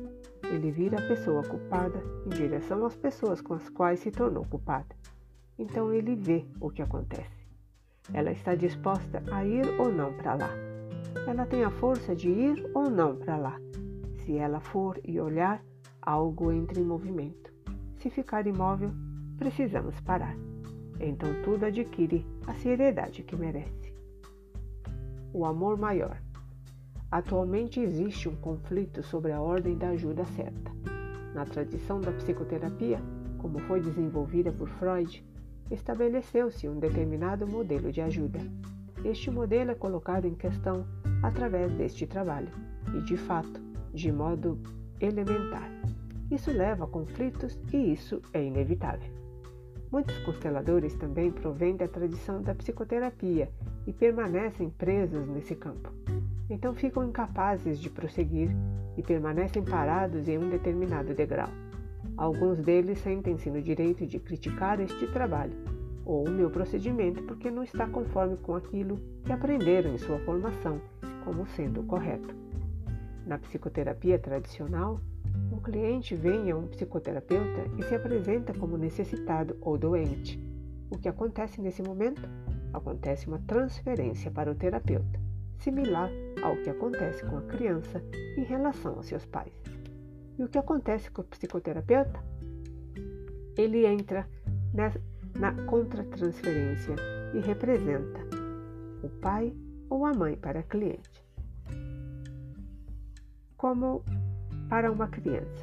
[0.43, 4.93] Ele vira a pessoa culpada em direção às pessoas com as quais se tornou culpada.
[5.57, 7.40] Então ele vê o que acontece.
[8.13, 10.49] Ela está disposta a ir ou não para lá.
[11.27, 13.59] Ela tem a força de ir ou não para lá.
[14.17, 15.63] Se ela for e olhar,
[16.01, 17.53] algo entra em movimento.
[17.97, 18.91] Se ficar imóvel,
[19.37, 20.35] precisamos parar.
[20.99, 23.93] Então tudo adquire a seriedade que merece.
[25.33, 26.21] O amor maior.
[27.09, 30.71] Atualmente existe um conflito sobre a ordem da ajuda certa.
[31.33, 32.99] Na tradição da psicoterapia,
[33.37, 35.25] como foi desenvolvida por Freud,
[35.71, 38.39] estabeleceu-se um determinado modelo de ajuda.
[39.03, 40.85] Este modelo é colocado em questão
[41.23, 42.49] através deste trabalho
[42.95, 43.61] e, de fato,
[43.93, 44.59] de modo
[44.99, 45.69] elementar.
[46.29, 49.09] Isso leva a conflitos e isso é inevitável.
[49.91, 53.49] Muitos consteladores também provêm da tradição da psicoterapia
[53.85, 55.91] e permanecem presos nesse campo.
[56.49, 58.49] Então ficam incapazes de prosseguir
[58.95, 61.49] e permanecem parados em um determinado degrau.
[62.17, 65.55] Alguns deles sentem-se no direito de criticar este trabalho
[66.05, 70.81] ou o meu procedimento porque não está conforme com aquilo que aprenderam em sua formação
[71.23, 72.35] como sendo correto.
[73.25, 74.99] Na psicoterapia tradicional,
[75.51, 80.39] um cliente vem a um psicoterapeuta e se apresenta como necessitado ou doente.
[80.89, 82.27] O que acontece nesse momento?
[82.73, 85.19] Acontece uma transferência para o terapeuta,
[85.59, 86.09] similar
[86.41, 88.03] ao que acontece com a criança
[88.37, 89.60] em relação aos seus pais.
[90.41, 92.19] E o que acontece com o psicoterapeuta?
[93.55, 94.27] Ele entra
[94.73, 94.91] na,
[95.39, 96.95] na contratransferência
[97.35, 98.19] e representa
[99.03, 99.55] o pai
[99.87, 101.23] ou a mãe para a cliente.
[103.55, 104.03] Como
[104.67, 105.61] para uma criança.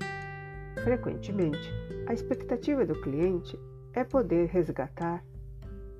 [0.85, 1.72] Frequentemente,
[2.07, 3.59] a expectativa do cliente
[3.95, 5.24] é poder resgatar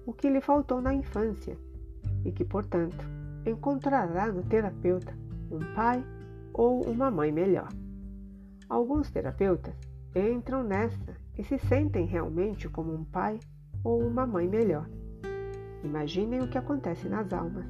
[0.07, 1.59] o que lhe faltou na infância
[2.24, 3.05] e que, portanto,
[3.45, 5.12] encontrará no terapeuta
[5.51, 6.01] um pai
[6.53, 7.68] ou uma mãe melhor.
[8.69, 9.75] Alguns terapeutas
[10.14, 13.39] entram nessa e se sentem realmente como um pai
[13.83, 14.87] ou uma mãe melhor.
[15.83, 17.64] Imaginem o que acontece nas almas.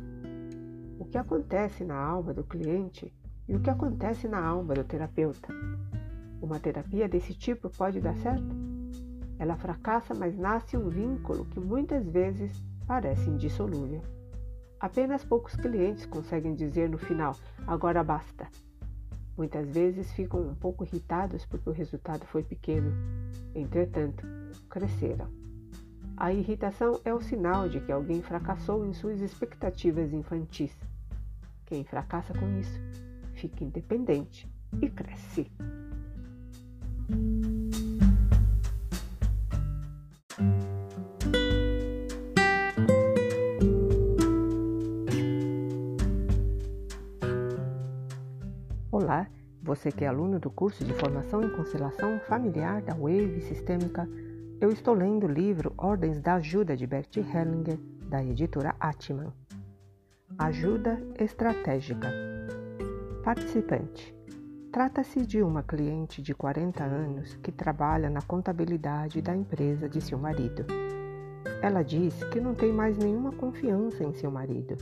[0.99, 3.15] O que acontece na alma do cliente
[3.47, 5.49] e o que acontece na alma do terapeuta.
[6.43, 8.57] Uma terapia desse tipo pode dar certo?
[9.39, 14.03] Ela fracassa, mas nasce um vínculo que muitas vezes parece indissolúvel.
[14.81, 17.37] Apenas poucos clientes conseguem dizer no final:
[17.67, 18.49] agora basta.
[19.39, 22.93] Muitas vezes ficam um pouco irritados porque o resultado foi pequeno.
[23.55, 24.27] Entretanto,
[24.69, 25.29] cresceram.
[26.17, 30.77] A irritação é o sinal de que alguém fracassou em suas expectativas infantis.
[31.67, 32.81] Quem fracassa com isso
[33.35, 34.49] fica independente
[34.83, 35.49] e cresce.
[49.01, 49.29] Olá,
[49.63, 54.09] você que é aluno do curso de Formação em Constelação Familiar da Wave Sistêmica,
[54.61, 57.79] eu estou lendo o livro Ordens da Ajuda de Bert Hellinger,
[58.09, 59.33] da editora Atman.
[60.37, 62.09] Ajuda Estratégica.
[63.23, 64.13] Participante.
[64.73, 70.19] Trata-se de uma cliente de 40 anos que trabalha na contabilidade da empresa de seu
[70.19, 70.67] marido.
[71.63, 74.75] Ela diz que não tem mais nenhuma confiança em seu marido.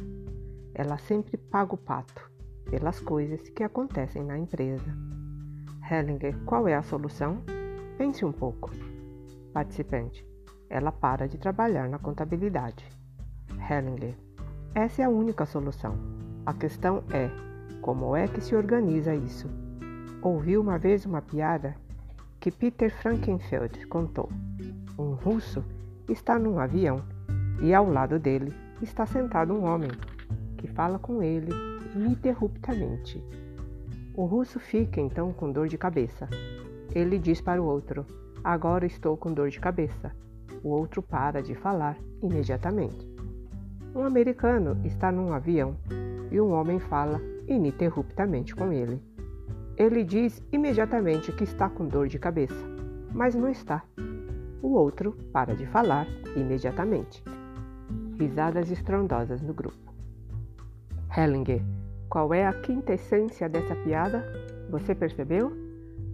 [0.75, 2.35] Ela sempre paga o pato
[2.71, 4.95] pelas coisas que acontecem na empresa.
[5.91, 7.43] Hellinger, qual é a solução?
[7.97, 8.71] Pense um pouco.
[9.53, 10.27] Participante,
[10.69, 12.85] ela para de trabalhar na contabilidade.
[13.71, 14.15] Hellinger,
[14.75, 15.97] essa é a única solução.
[16.45, 17.31] A questão é
[17.81, 19.49] como é que se organiza isso?
[20.21, 21.77] Ouvi uma vez uma piada
[22.41, 24.29] que Peter Frankenfeld contou.
[24.99, 25.65] Um russo
[26.09, 27.03] está num avião
[27.61, 28.53] e ao lado dele
[28.83, 29.91] está sentado um homem
[30.59, 31.51] que fala com ele
[31.97, 33.25] ininterruptamente.
[34.15, 36.29] O russo fica então com dor de cabeça.
[36.95, 38.07] Ele diz para o outro:
[38.45, 40.15] Agora estou com dor de cabeça.
[40.63, 43.09] O outro para de falar imediatamente.
[43.95, 45.77] Um americano está num avião
[46.31, 49.03] e um homem fala ininterruptamente com ele.
[49.77, 52.67] Ele diz imediatamente que está com dor de cabeça,
[53.13, 53.83] mas não está.
[54.63, 57.23] O outro para de falar imediatamente.
[58.19, 59.95] Risadas estrondosas no grupo.
[61.17, 61.63] Hellinger
[62.17, 64.25] qual é a quintessência dessa piada?
[64.71, 65.53] Você percebeu?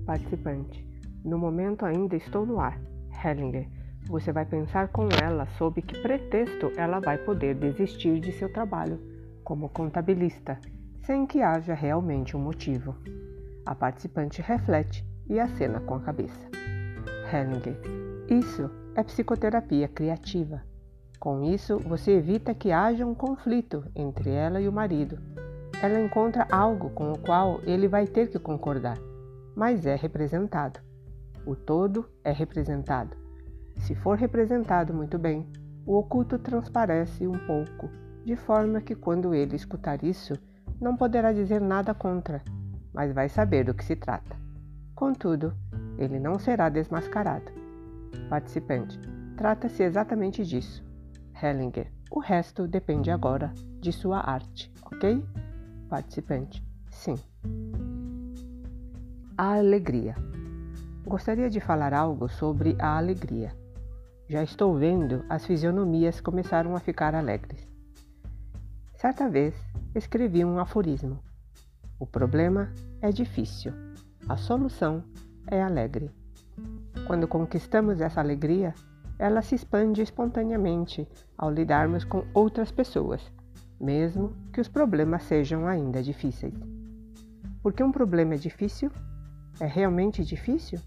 [0.05, 0.85] Participante.
[1.25, 2.77] No momento ainda estou no ar.
[3.25, 3.69] Hellinger.
[4.09, 8.99] Você vai pensar com ela sob que pretexto ela vai poder desistir de seu trabalho
[9.45, 10.59] como contabilista,
[11.05, 12.97] sem que haja realmente um motivo.
[13.65, 16.51] A participante reflete e acena com a cabeça.
[17.33, 17.79] Hellinger.
[18.29, 20.65] Isso é psicoterapia criativa.
[21.21, 25.42] Com isso, você evita que haja um conflito entre ela e o marido
[25.83, 28.97] ela encontra algo com o qual ele vai ter que concordar,
[29.57, 30.79] mas é representado.
[31.45, 33.17] O todo é representado.
[33.79, 35.45] Se for representado muito bem,
[35.85, 37.91] o oculto transparece um pouco,
[38.25, 40.35] de forma que quando ele escutar isso,
[40.81, 42.41] não poderá dizer nada contra,
[42.95, 44.37] mas vai saber do que se trata.
[44.95, 45.53] Contudo,
[45.99, 47.51] ele não será desmascarado.
[48.29, 49.01] Participante,
[49.37, 50.85] trata-se exatamente disso.
[51.43, 55.25] Hellinger, o resto depende agora de sua arte, ok?
[55.93, 56.65] Participante.
[56.91, 57.17] Sim.
[59.37, 60.17] A alegria.
[61.05, 63.55] Gostaria de falar algo sobre a alegria.
[64.27, 67.69] Já estou vendo as fisionomias começaram a ficar alegres.
[68.95, 69.55] Certa vez
[69.95, 71.19] escrevi um aforismo.
[71.99, 72.73] O problema
[73.03, 73.75] é difícil,
[74.27, 75.05] a solução
[75.47, 76.11] é alegre.
[77.07, 78.73] Quando conquistamos essa alegria,
[79.19, 83.31] ela se expande espontaneamente ao lidarmos com outras pessoas
[83.83, 86.55] mesmo que os problemas sejam ainda difíceis.
[87.61, 88.91] Porque um problema é difícil?
[89.59, 90.79] É realmente difícil?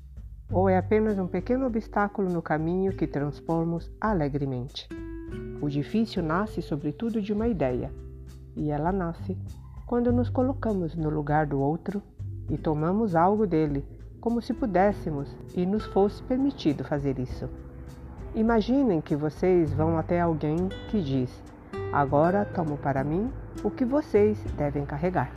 [0.50, 4.88] Ou é apenas um pequeno obstáculo no caminho que transpomos alegremente?
[5.62, 7.92] O difícil nasce sobretudo de uma ideia,
[8.56, 9.38] e ela nasce
[9.86, 12.02] quando nos colocamos no lugar do outro
[12.50, 13.86] e tomamos algo dele,
[14.22, 17.50] como se pudéssemos e nos fosse permitido fazer isso.
[18.34, 21.45] Imaginem que vocês vão até alguém que diz:
[21.92, 23.32] Agora tomo para mim
[23.64, 25.32] o que vocês devem carregar.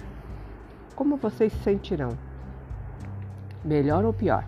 [0.94, 2.18] Como vocês se sentirão?
[3.64, 4.44] Melhor ou pior?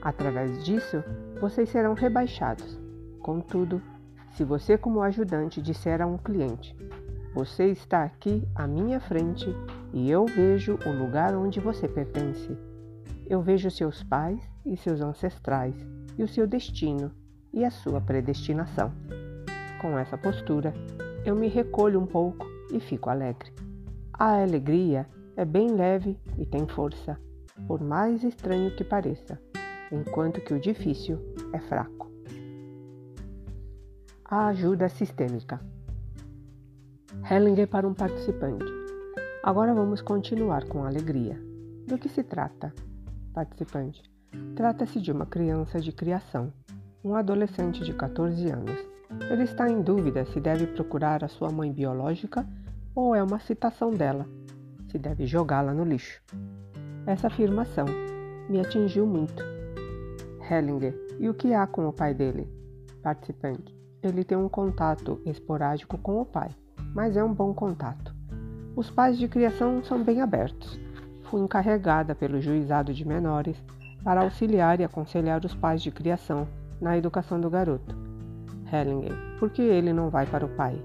[0.00, 1.02] Através disso,
[1.40, 2.78] vocês serão rebaixados.
[3.20, 3.82] Contudo,
[4.30, 6.76] se você, como ajudante, disser a um cliente:
[7.34, 9.46] Você está aqui à minha frente
[9.92, 12.56] e eu vejo o lugar onde você pertence.
[13.26, 15.74] Eu vejo seus pais e seus ancestrais,
[16.16, 17.10] e o seu destino
[17.52, 18.92] e a sua predestinação.
[19.80, 20.72] Com essa postura,
[21.26, 23.52] eu me recolho um pouco e fico alegre.
[24.12, 27.18] A alegria é bem leve e tem força,
[27.66, 29.38] por mais estranho que pareça.
[29.90, 31.18] enquanto que o difícil
[31.52, 32.10] é fraco.
[34.24, 35.60] A ajuda sistêmica.
[37.30, 38.64] Hellinger para um participante.
[39.44, 41.40] Agora vamos continuar com alegria.
[41.86, 42.74] Do que se trata?
[43.32, 44.02] Participante.
[44.56, 46.52] Trata-se de uma criança de criação,
[47.04, 48.95] um adolescente de 14 anos.
[49.30, 52.46] Ele está em dúvida se deve procurar a sua mãe biológica
[52.94, 54.26] ou é uma citação dela,
[54.88, 56.22] se deve jogá-la no lixo.
[57.06, 57.86] Essa afirmação
[58.48, 59.42] me atingiu muito.
[60.50, 62.48] Hellinger, e o que há com o pai dele?
[63.02, 66.50] Participante, ele tem um contato esporádico com o pai,
[66.94, 68.14] mas é um bom contato.
[68.74, 70.78] Os pais de criação são bem abertos.
[71.24, 73.56] Fui encarregada pelo juizado de menores
[74.04, 76.46] para auxiliar e aconselhar os pais de criação
[76.80, 78.05] na educação do garoto.
[78.72, 80.76] Hellinger, por que ele não vai para o pai?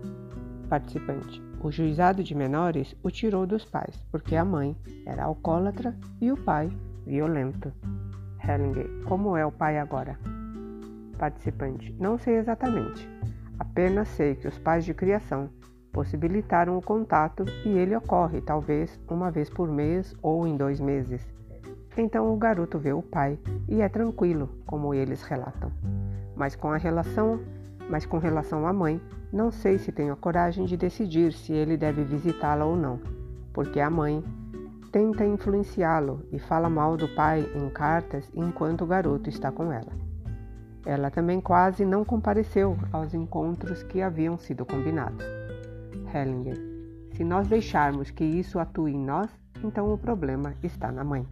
[0.70, 4.76] Participante, o juizado de menores o tirou dos pais, porque a mãe
[5.06, 6.72] era alcoólatra e o pai
[7.06, 7.72] violento.
[8.44, 10.20] Hellinger, como é o pai agora?
[11.18, 13.08] Participante, não sei exatamente.
[13.60, 15.50] Apenas sei que os pais de criação
[15.92, 21.22] possibilitaram o contato e ele ocorre talvez uma vez por mês ou em dois meses.
[21.98, 25.72] Então o garoto vê o pai e é tranquilo, como eles relatam.
[26.36, 27.40] Mas com a relação,
[27.92, 29.02] mas com relação à mãe,
[29.34, 33.02] não sei se tenho a coragem de decidir se ele deve visitá-la ou não,
[33.52, 34.24] porque a mãe
[34.94, 39.92] tenta influenciá-lo e fala mal do pai em cartas enquanto o garoto está com ela.
[40.86, 45.26] Ela também quase não compareceu aos encontros que haviam sido combinados.
[46.14, 46.58] Hellinger,
[47.12, 49.30] se nós deixarmos que isso atue em nós,
[49.62, 51.28] então o problema está na mãe.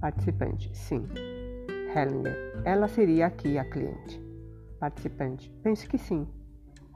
[0.00, 1.06] Participante, sim.
[1.94, 4.23] Hellinger, ela seria aqui a cliente.
[4.84, 6.26] Participante, penso que sim.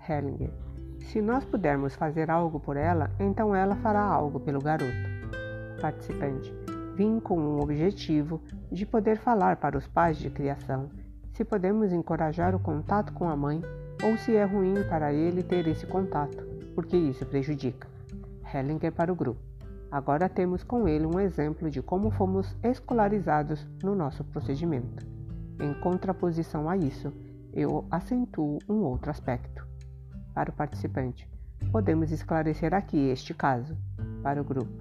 [0.07, 0.51] Hellinger,
[0.99, 4.93] se nós pudermos fazer algo por ela, então ela fará algo pelo garoto.
[5.81, 6.55] Participante,
[6.95, 10.91] vim com um objetivo de poder falar para os pais de criação
[11.33, 13.63] se podemos encorajar o contato com a mãe
[14.05, 17.89] ou se é ruim para ele ter esse contato, porque isso prejudica.
[18.53, 19.41] Hellinger para o grupo.
[19.91, 25.07] Agora temos com ele um exemplo de como fomos escolarizados no nosso procedimento.
[25.59, 27.11] Em contraposição a isso,
[27.53, 29.67] eu acentuo um outro aspecto.
[30.35, 31.29] Para o participante,
[31.73, 33.77] podemos esclarecer aqui este caso.
[34.23, 34.73] Para o grupo,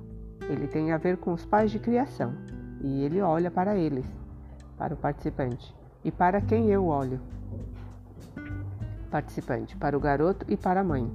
[0.50, 2.34] ele tem a ver com os pais de criação
[2.82, 4.06] e ele olha para eles.
[4.78, 7.20] Para o participante, e para quem eu olho?
[9.10, 11.12] Participante, para o garoto e para a mãe.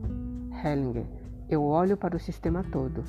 [0.65, 1.07] Hellinger,
[1.49, 3.05] eu olho para o sistema todo.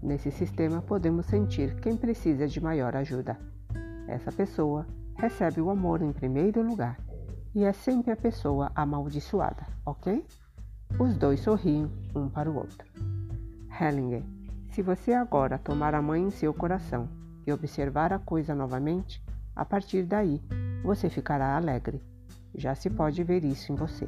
[0.00, 3.36] Nesse sistema, podemos sentir quem precisa de maior ajuda.
[4.06, 4.86] Essa pessoa
[5.16, 7.05] recebe o amor em primeiro lugar
[7.56, 10.22] e é sempre a pessoa amaldiçoada, ok?
[11.00, 12.86] Os dois sorriem um para o outro.
[13.80, 14.22] Hellinger,
[14.72, 17.08] se você agora tomar a mãe em seu coração
[17.46, 20.38] e observar a coisa novamente, a partir daí
[20.84, 22.02] você ficará alegre.
[22.54, 24.06] Já se pode ver isso em você.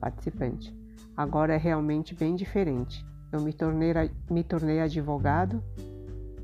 [0.00, 0.74] Participante,
[1.14, 3.04] agora é realmente bem diferente.
[3.30, 3.92] Eu me tornei,
[4.30, 5.62] me tornei advogado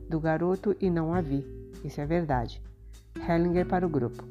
[0.06, 1.46] do garoto e não a vi.
[1.82, 2.62] Isso é verdade.
[3.26, 4.22] Hellinger para o grupo.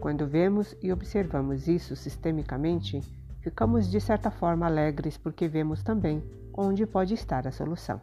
[0.00, 3.00] Quando vemos e observamos isso sistemicamente,
[3.40, 6.22] ficamos de certa forma alegres porque vemos também
[6.56, 8.00] onde pode estar a solução.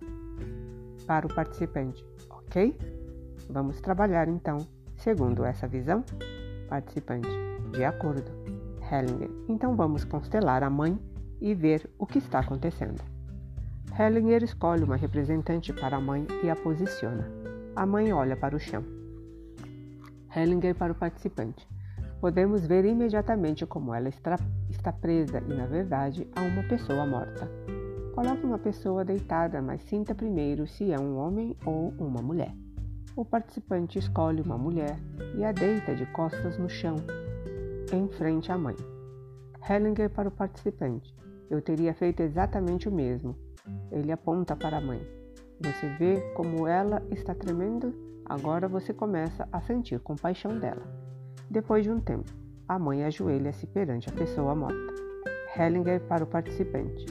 [1.08, 2.78] Para o participante, ok?
[3.50, 4.58] Vamos trabalhar então
[4.98, 6.04] segundo essa visão?
[6.68, 7.30] Participante,
[7.72, 8.32] de acordo.
[8.92, 11.00] Hellinger, então vamos constelar a mãe
[11.40, 13.02] e ver o que está acontecendo.
[13.98, 17.30] Hellinger escolhe uma representante para a mãe e a posiciona.
[17.76, 18.84] A mãe olha para o chão.
[20.36, 21.66] Hellinger para o participante.
[22.26, 27.48] Podemos ver imediatamente como ela está presa e, na verdade, há uma pessoa morta.
[28.16, 32.52] Coloque uma pessoa deitada, mas sinta primeiro se é um homem ou uma mulher.
[33.16, 34.98] O participante escolhe uma mulher
[35.38, 36.96] e a deita de costas no chão,
[37.94, 38.76] em frente à mãe.
[39.70, 41.16] Hellinger para o participante.
[41.48, 43.36] Eu teria feito exatamente o mesmo,
[43.92, 45.08] ele aponta para a mãe.
[45.62, 47.94] Você vê como ela está tremendo?
[48.26, 51.05] Agora você começa a sentir compaixão dela.
[51.50, 52.32] Depois de um tempo,
[52.68, 54.94] a mãe ajoelha-se perante a pessoa morta.
[55.56, 57.06] Hellinger para o participante.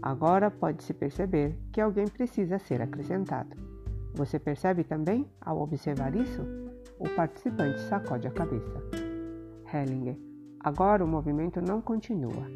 [0.00, 3.56] Agora pode-se perceber que alguém precisa ser acrescentado.
[4.14, 6.42] Você percebe também, ao observar isso?
[6.98, 8.82] O participante sacode a cabeça.
[9.72, 10.16] Hellinger.
[10.60, 12.46] Agora o movimento não continua.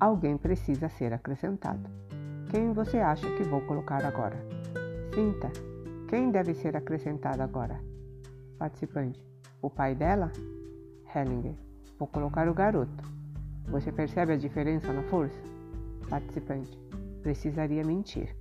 [0.00, 1.88] Alguém precisa ser acrescentado.
[2.50, 4.36] Quem você acha que vou colocar agora?
[5.14, 5.50] Sinta.
[6.08, 7.78] Quem deve ser acrescentado agora?
[8.58, 9.22] Participante.
[9.60, 10.32] O pai dela?
[11.14, 11.54] Hellinger.
[11.98, 13.04] Vou colocar o garoto.
[13.66, 15.38] Você percebe a diferença na força?
[16.08, 16.78] Participante.
[17.22, 18.34] Precisaria mentir.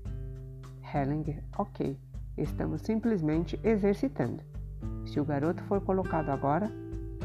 [0.93, 1.43] Hellinger.
[1.57, 1.97] Ok.
[2.37, 4.41] Estamos simplesmente exercitando.
[5.05, 6.71] Se o garoto for colocado agora,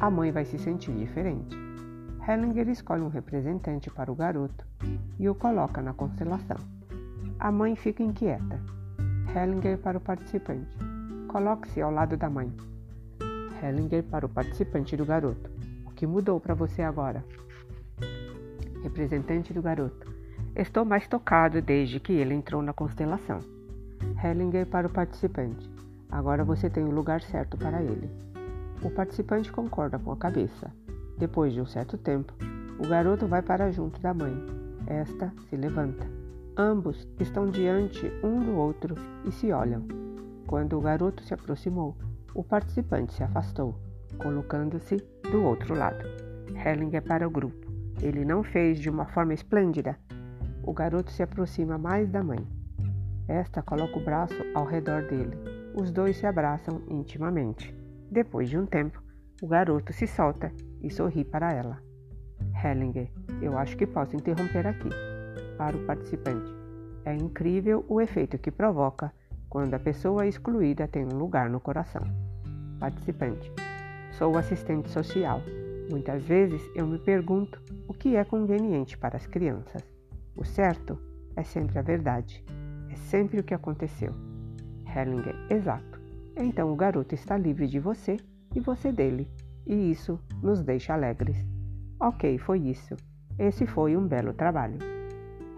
[0.00, 1.56] a mãe vai se sentir diferente.
[2.28, 4.66] Hellinger escolhe um representante para o garoto
[5.18, 6.58] e o coloca na constelação.
[7.38, 8.60] A mãe fica inquieta.
[9.34, 10.76] Hellinger para o participante.
[11.28, 12.52] Coloque-se ao lado da mãe.
[13.62, 15.50] Hellinger para o participante do garoto.
[15.84, 17.24] O que mudou para você agora?
[18.82, 20.14] Representante do garoto.
[20.54, 23.40] Estou mais tocado desde que ele entrou na constelação.
[24.22, 25.70] Hellinger para o participante.
[26.10, 28.10] Agora você tem o lugar certo para ele.
[28.82, 30.70] O participante concorda com a cabeça.
[31.18, 32.32] Depois de um certo tempo,
[32.78, 34.34] o garoto vai para junto da mãe.
[34.86, 36.06] Esta se levanta.
[36.56, 38.94] Ambos estão diante um do outro
[39.26, 39.82] e se olham.
[40.46, 41.96] Quando o garoto se aproximou,
[42.36, 43.74] o participante se afastou,
[44.18, 44.98] colocando-se
[45.32, 46.04] do outro lado.
[46.54, 47.66] Hellinger para o grupo.
[48.02, 49.98] Ele não fez de uma forma esplêndida.
[50.62, 52.46] O garoto se aproxima mais da mãe.
[53.26, 55.34] Esta coloca o braço ao redor dele.
[55.74, 57.74] Os dois se abraçam intimamente.
[58.10, 59.02] Depois de um tempo,
[59.40, 60.52] o garoto se solta
[60.82, 61.78] e sorri para ela.
[62.62, 63.10] Hellinger,
[63.40, 64.90] eu acho que posso interromper aqui.
[65.56, 66.52] Para o participante,
[67.02, 69.10] é incrível o efeito que provoca
[69.48, 72.25] quando a pessoa excluída tem um lugar no coração.
[72.78, 73.50] Participante,
[74.12, 75.40] sou assistente social.
[75.90, 79.82] Muitas vezes eu me pergunto o que é conveniente para as crianças.
[80.36, 80.98] O certo
[81.34, 82.44] é sempre a verdade.
[82.90, 84.12] É sempre o que aconteceu.
[84.84, 86.00] Hellinger, exato.
[86.36, 88.18] Então o garoto está livre de você
[88.54, 89.26] e você dele
[89.66, 91.36] e isso nos deixa alegres.
[91.98, 92.94] Ok, foi isso.
[93.38, 94.78] Esse foi um belo trabalho.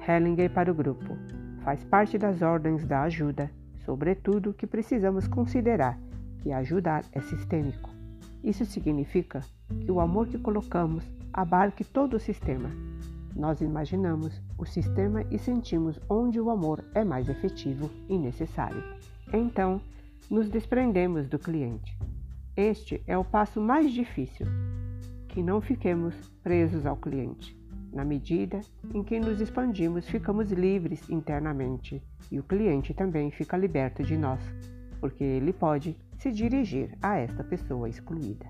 [0.06, 1.16] Hellinger para o grupo.
[1.64, 3.50] Faz parte das ordens da ajuda,
[3.84, 5.98] sobretudo que precisamos considerar
[6.42, 7.90] que ajudar é sistêmico.
[8.42, 9.40] Isso significa
[9.84, 12.70] que o amor que colocamos abarque todo o sistema.
[13.34, 18.82] Nós imaginamos o sistema e sentimos onde o amor é mais efetivo e necessário.
[19.32, 19.80] Então,
[20.30, 21.96] nos desprendemos do cliente.
[22.56, 24.46] Este é o passo mais difícil,
[25.28, 27.56] que não fiquemos presos ao cliente.
[27.92, 28.60] Na medida
[28.92, 34.40] em que nos expandimos, ficamos livres internamente e o cliente também fica liberto de nós,
[35.00, 38.46] porque ele pode se dirigir a esta pessoa excluída.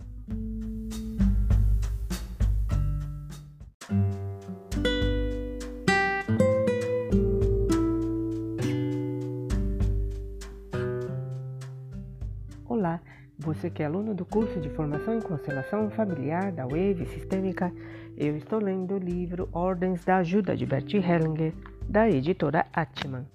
[12.65, 13.01] Olá,
[13.39, 17.73] você que é aluno do curso de Formação em Constelação Familiar da Wave Sistêmica,
[18.17, 21.53] eu estou lendo o livro Ordens da Ajuda de Bert Hellinger,
[21.89, 23.27] da editora Atman.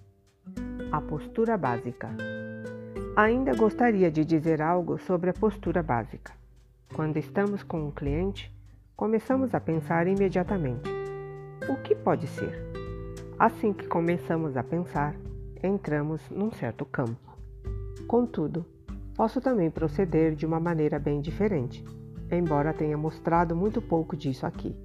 [0.92, 2.10] A postura básica.
[3.16, 6.34] Ainda gostaria de dizer algo sobre a postura básica.
[6.94, 8.52] Quando estamos com um cliente,
[8.96, 10.90] começamos a pensar imediatamente:
[11.70, 12.54] o que pode ser?
[13.38, 15.16] Assim que começamos a pensar,
[15.64, 17.38] entramos num certo campo.
[18.08, 18.66] Contudo,
[19.16, 21.86] Posso também proceder de uma maneira bem diferente,
[22.32, 24.76] embora tenha mostrado muito pouco disso aqui.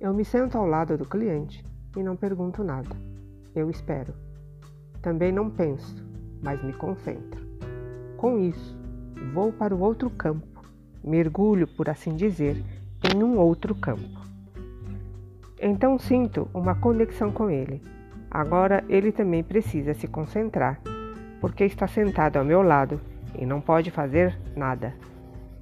[0.00, 1.64] Eu me sento ao lado do cliente
[1.96, 2.96] e não pergunto nada.
[3.52, 4.14] Eu espero.
[5.02, 5.96] Também não penso,
[6.42, 7.40] mas me concentro.
[8.16, 8.78] Com isso,
[9.32, 10.46] vou para o outro campo,
[11.02, 12.62] mergulho, por assim dizer,
[13.14, 14.20] em um outro campo.
[15.60, 17.82] Então sinto uma conexão com ele.
[18.30, 20.80] Agora ele também precisa se concentrar,
[21.40, 23.00] porque está sentado ao meu lado
[23.38, 24.94] e não pode fazer nada.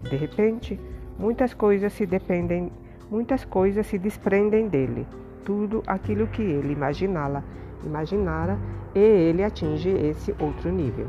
[0.03, 0.79] De repente,
[1.19, 2.71] muitas coisas se dependem,
[3.11, 5.07] muitas coisas se desprendem dele.
[5.45, 7.43] Tudo aquilo que ele imaginava,
[7.85, 8.59] imaginara
[8.95, 11.07] e ele atinge esse outro nível.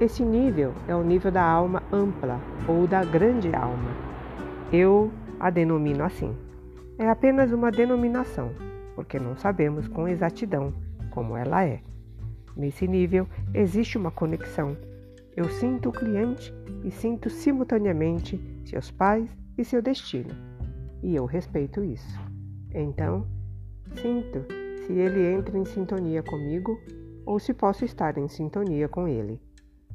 [0.00, 3.90] Esse nível é o nível da alma ampla ou da grande alma.
[4.72, 6.36] Eu a denomino assim.
[6.98, 8.50] É apenas uma denominação,
[8.94, 10.72] porque não sabemos com exatidão
[11.10, 11.80] como ela é.
[12.56, 14.76] Nesse nível existe uma conexão
[15.36, 16.54] eu sinto o cliente
[16.84, 20.30] e sinto simultaneamente seus pais e seu destino,
[21.02, 22.20] e eu respeito isso.
[22.72, 23.26] Então,
[23.96, 24.46] sinto
[24.86, 26.78] se ele entra em sintonia comigo
[27.24, 29.40] ou se posso estar em sintonia com ele.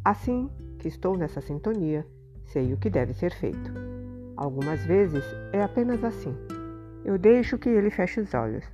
[0.04, 0.50] Assim
[0.80, 2.06] que estou nessa sintonia,
[2.46, 3.72] sei o que deve ser feito.
[4.36, 6.36] Algumas vezes é apenas assim.
[7.06, 8.66] Eu deixo que ele feche os olhos.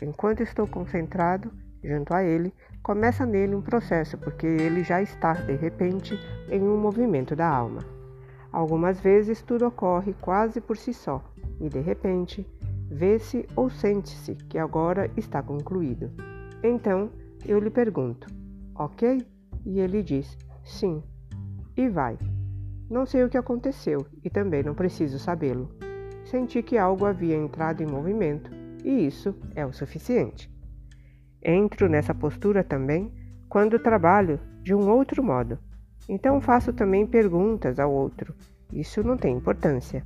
[0.00, 1.50] Enquanto estou concentrado
[1.82, 2.52] junto a ele,
[2.82, 6.18] começa nele um processo, porque ele já está, de repente,
[6.50, 7.80] em um movimento da alma.
[8.52, 11.22] Algumas vezes tudo ocorre quase por si só,
[11.60, 12.46] e de repente
[12.90, 16.10] vê-se ou sente-se que agora está concluído.
[16.62, 17.10] Então
[17.44, 18.26] eu lhe pergunto:
[18.74, 19.26] Ok?
[19.64, 21.02] E ele diz: Sim.
[21.76, 22.18] E vai.
[22.88, 25.68] Não sei o que aconteceu e também não preciso sabê-lo.
[26.24, 28.50] Senti que algo havia entrado em movimento
[28.84, 30.50] e isso é o suficiente.
[31.42, 33.12] Entro nessa postura também
[33.48, 35.58] quando trabalho de um outro modo.
[36.08, 38.34] Então faço também perguntas ao outro.
[38.72, 40.04] Isso não tem importância.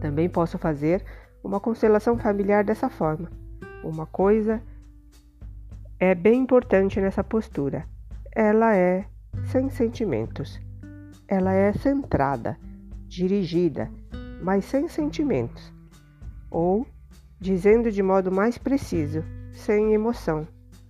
[0.00, 1.04] Também posso fazer
[1.42, 3.30] uma constelação familiar dessa forma.
[3.82, 4.62] Uma coisa
[5.98, 7.84] é bem importante nessa postura.
[8.32, 9.04] Ela é
[9.50, 10.60] sem sentimentos.
[11.26, 12.56] Ela é centrada,
[13.06, 13.90] dirigida,
[14.42, 15.72] mas sem sentimentos.
[16.50, 16.86] Ou,
[17.40, 19.22] dizendo de modo mais preciso,
[19.52, 20.46] sem emoção.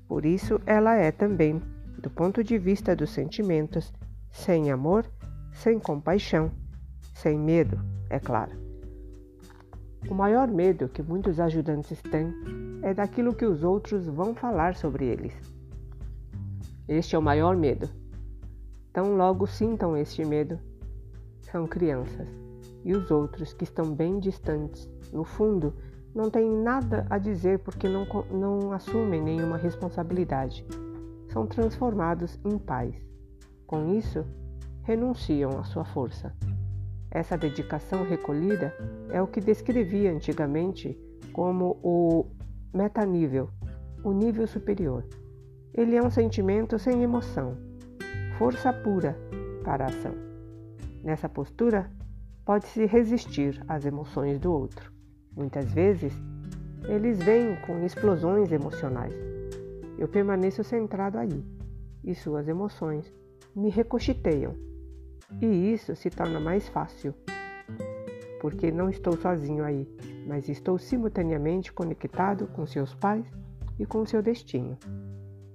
[0.06, 1.60] Por isso, ela é também,
[1.98, 3.92] do ponto de vista dos sentimentos,
[4.30, 5.04] sem amor,
[5.52, 6.50] sem compaixão,
[7.14, 7.78] sem medo,
[8.08, 8.67] é claro.
[10.10, 12.34] O maior medo que muitos ajudantes têm
[12.82, 15.34] é daquilo que os outros vão falar sobre eles.
[16.88, 17.90] Este é o maior medo.
[18.90, 20.58] Tão logo sintam este medo,
[21.42, 22.26] são crianças.
[22.84, 25.74] E os outros que estão bem distantes, no fundo,
[26.14, 30.64] não têm nada a dizer porque não, não assumem nenhuma responsabilidade.
[31.30, 32.94] São transformados em pais.
[33.66, 34.24] Com isso,
[34.84, 36.34] renunciam à sua força.
[37.10, 38.74] Essa dedicação recolhida
[39.10, 40.98] é o que descrevia antigamente
[41.32, 42.26] como o
[42.74, 43.48] metanível,
[44.04, 45.04] o nível superior.
[45.72, 47.56] Ele é um sentimento sem emoção,
[48.36, 49.16] força pura
[49.64, 50.14] para a ação.
[51.02, 51.90] Nessa postura,
[52.44, 54.92] pode-se resistir às emoções do outro.
[55.36, 56.12] Muitas vezes,
[56.88, 59.14] eles vêm com explosões emocionais.
[59.98, 61.44] Eu permaneço centrado aí
[62.04, 63.12] e suas emoções
[63.54, 64.54] me recochiteiam.
[65.40, 67.14] E isso se torna mais fácil,
[68.40, 69.86] porque não estou sozinho aí,
[70.26, 73.24] mas estou simultaneamente conectado com seus pais
[73.78, 74.76] e com seu destino.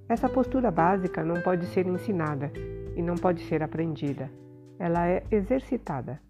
[0.07, 2.51] Essa postura básica não pode ser ensinada
[2.95, 4.29] e não pode ser aprendida.
[4.77, 6.21] Ela é exercitada.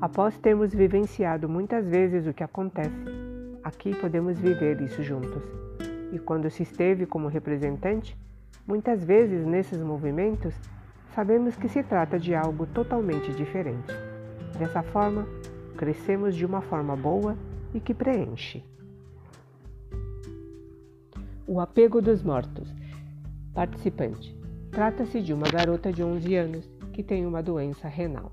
[0.00, 3.04] Após termos vivenciado muitas vezes o que acontece,
[3.62, 5.42] aqui podemos viver isso juntos.
[6.12, 8.18] E quando se esteve como representante,
[8.66, 10.54] muitas vezes nesses movimentos,
[11.14, 13.92] sabemos que se trata de algo totalmente diferente.
[14.58, 15.26] Dessa forma,
[15.76, 17.36] crescemos de uma forma boa
[17.74, 18.62] e que preenche.
[21.46, 22.74] O apego dos mortos.
[23.54, 24.38] Participante:
[24.70, 28.32] Trata-se de uma garota de 11 anos que tem uma doença renal.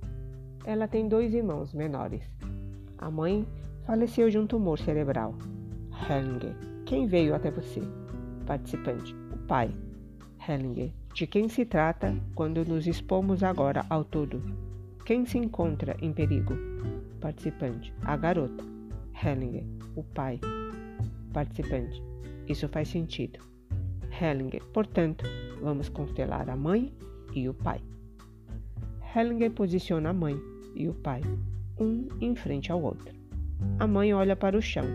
[0.65, 2.29] Ela tem dois irmãos menores.
[2.97, 3.47] A mãe
[3.85, 5.33] faleceu de um tumor cerebral.
[6.09, 6.55] Hellinger.
[6.85, 7.81] Quem veio até você?
[8.45, 9.15] Participante.
[9.33, 9.73] O pai.
[10.47, 10.91] Hellinger.
[11.17, 14.39] De quem se trata quando nos expomos agora ao todo?
[15.03, 16.53] Quem se encontra em perigo?
[17.19, 17.91] Participante.
[18.03, 18.63] A garota.
[19.19, 19.63] Hellinger.
[19.95, 20.39] O pai.
[21.33, 22.03] Participante.
[22.47, 23.39] Isso faz sentido.
[24.21, 24.63] Hellinger.
[24.65, 25.25] Portanto,
[25.59, 26.93] vamos constelar a mãe
[27.33, 27.81] e o pai.
[29.15, 30.39] Hellinger posiciona a mãe
[30.75, 31.21] e o pai,
[31.79, 33.11] um em frente ao outro.
[33.79, 34.85] A mãe olha para o chão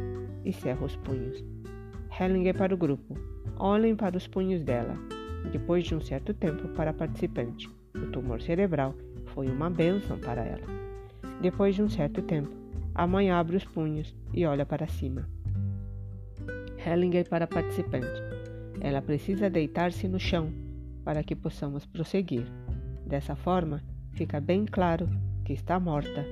[0.44, 1.44] e cerra os punhos.
[2.16, 3.18] Hellinger para o grupo.
[3.56, 4.96] Olhem para os punhos dela.
[5.50, 8.94] Depois de um certo tempo para a participante, o tumor cerebral
[9.26, 10.66] foi uma bênção para ela.
[11.40, 12.50] Depois de um certo tempo,
[12.94, 15.28] a mãe abre os punhos e olha para cima.
[16.84, 18.20] Hellinger para a participante.
[18.80, 20.52] Ela precisa deitar-se no chão
[21.04, 22.46] para que possamos prosseguir.
[23.06, 23.82] Dessa forma,
[24.12, 25.08] fica bem claro
[25.44, 26.24] que está morta,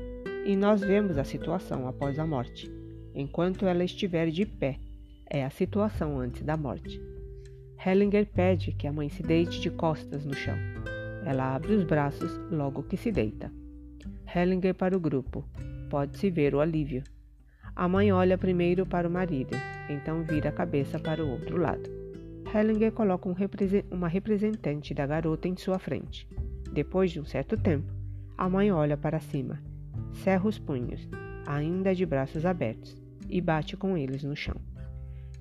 [0.47, 2.70] e nós vemos a situação após a morte,
[3.15, 4.78] enquanto ela estiver de pé.
[5.27, 7.01] É a situação antes da morte.
[7.82, 10.57] Hellinger pede que a mãe se deite de costas no chão.
[11.24, 13.51] Ela abre os braços logo que se deita.
[14.35, 15.48] Hellinger para o grupo.
[15.89, 17.02] Pode-se ver o alívio.
[17.74, 19.57] A mãe olha primeiro para o marido,
[19.89, 21.89] então vira a cabeça para o outro lado.
[22.55, 26.28] Hellinger coloca um represen uma representante da garota em sua frente.
[26.70, 27.90] Depois de um certo tempo,
[28.36, 29.59] a mãe olha para cima,
[30.12, 31.09] cerra os punhos,
[31.47, 34.57] ainda de braços abertos, e bate com eles no chão.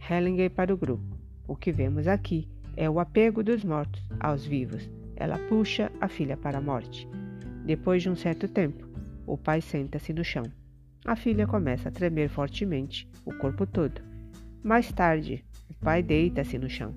[0.10, 1.19] Hellinger para o grupo.
[1.50, 2.48] O que vemos aqui
[2.78, 4.90] é o apego dos mortos aos vivos.
[5.16, 7.08] Ela puxa a filha para a morte.
[7.66, 8.88] Depois de um certo tempo,
[9.26, 10.44] o pai senta-se no chão.
[11.04, 14.00] A filha começa a tremer fortemente, o corpo todo.
[14.64, 16.94] Mais tarde, o pai deita-se no chão.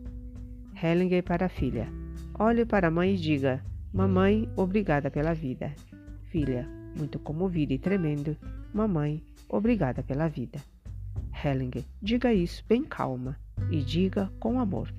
[0.80, 1.88] Hellinger para a filha.
[2.38, 5.72] Olhe para a mãe e diga: Mamãe, obrigada pela vida
[6.32, 6.66] filha,
[6.96, 8.34] muito comovida e tremendo,
[8.72, 10.58] mamãe, obrigada pela vida.
[11.44, 13.36] Hellinger, diga isso bem calma
[13.70, 14.92] e diga com amor.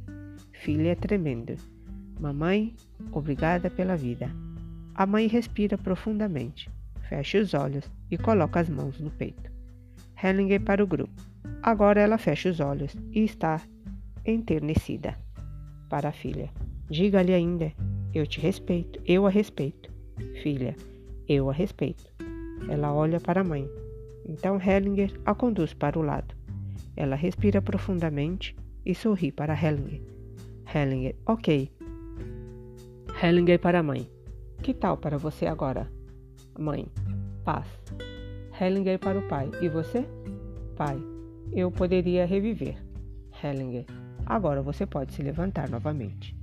[0.51, 1.55] Filha é tremendo.
[2.19, 2.75] Mamãe,
[3.11, 4.29] obrigada pela vida.
[4.95, 6.69] A mãe respira profundamente,
[7.09, 9.51] fecha os olhos e coloca as mãos no peito.
[10.21, 11.21] Hellinger para o grupo.
[11.61, 13.61] Agora ela fecha os olhos e está
[14.25, 15.15] enternecida.
[15.89, 16.49] Para a filha.
[16.89, 17.71] Diga-lhe ainda,
[18.13, 19.91] eu te respeito, eu a respeito.
[20.41, 20.75] Filha,
[21.27, 22.05] eu a respeito.
[22.69, 23.67] Ela olha para a mãe.
[24.25, 26.35] Então Hellinger a conduz para o lado.
[26.95, 28.55] Ela respira profundamente
[28.85, 30.01] e sorri para Hellinger.
[30.73, 31.71] Hellinger, ok.
[33.21, 34.09] Hellinger para a mãe.
[34.61, 35.91] Que tal para você agora?
[36.57, 36.87] Mãe,
[37.43, 37.67] paz.
[38.59, 39.49] Hellinger para o pai.
[39.61, 40.05] E você?
[40.75, 40.97] Pai.
[41.51, 42.77] Eu poderia reviver.
[43.43, 43.85] Hellinger.
[44.25, 46.35] Agora você pode se levantar novamente.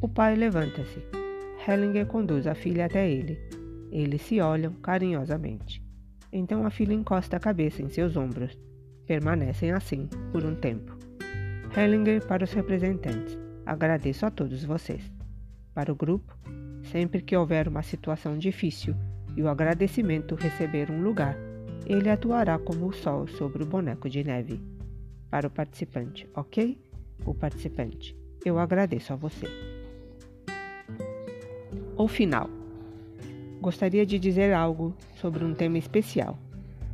[0.00, 1.02] O pai levanta-se.
[1.66, 3.38] Hellinger conduz a filha até ele.
[3.90, 5.82] Eles se olham carinhosamente.
[6.32, 8.56] Então a filha encosta a cabeça em seus ombros.
[9.08, 10.94] Permanecem assim por um tempo.
[11.74, 13.38] Hellinger para os representantes.
[13.64, 15.10] Agradeço a todos vocês.
[15.72, 16.36] Para o grupo,
[16.82, 18.94] sempre que houver uma situação difícil
[19.34, 21.38] e o agradecimento receber um lugar,
[21.86, 24.60] ele atuará como o sol sobre o boneco de neve.
[25.30, 26.78] Para o participante, ok?
[27.24, 28.14] O participante,
[28.44, 29.46] eu agradeço a você.
[31.96, 32.50] O final.
[33.58, 36.38] Gostaria de dizer algo sobre um tema especial.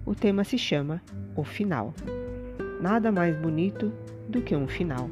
[0.06, 1.00] O tema se chama
[1.34, 1.94] O Final.
[2.78, 3.90] Nada mais bonito
[4.28, 5.08] do que um final.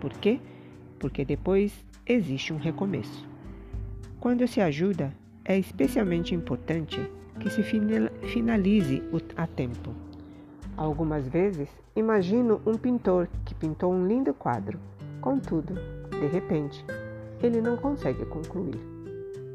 [0.00, 0.38] Por quê?
[1.00, 3.28] Porque depois existe um recomeço.
[4.20, 5.12] Quando se ajuda,
[5.44, 7.00] é especialmente importante
[7.40, 9.02] que se finalize
[9.36, 9.92] a tempo.
[10.76, 14.78] Algumas vezes, imagino um pintor que pintou um lindo quadro.
[15.20, 15.74] Contudo,
[16.08, 16.84] de repente,
[17.42, 18.78] ele não consegue concluir.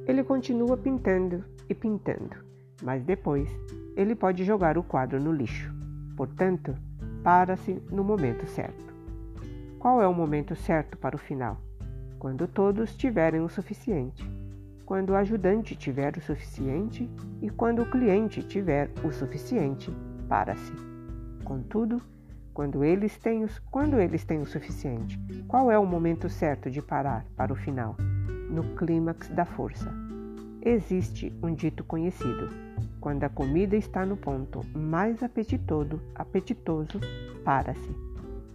[0.05, 2.35] Ele continua pintando e pintando,
[2.81, 3.49] mas depois
[3.95, 5.73] ele pode jogar o quadro no lixo.
[6.15, 6.75] Portanto,
[7.23, 8.93] para-se no momento certo.
[9.79, 11.61] Qual é o momento certo para o final?
[12.17, 14.29] Quando todos tiverem o suficiente.
[14.85, 17.09] Quando o ajudante tiver o suficiente
[17.41, 19.91] e quando o cliente tiver o suficiente
[20.27, 20.73] para si.
[21.43, 22.01] Contudo,
[22.53, 26.81] quando eles têm, os, quando eles têm o suficiente, qual é o momento certo de
[26.81, 27.95] parar para o final?
[28.49, 30.04] No clímax da força.
[30.65, 32.49] Existe um dito conhecido:
[32.99, 36.99] quando a comida está no ponto mais apetitoso, apetitoso
[37.43, 37.95] para-se.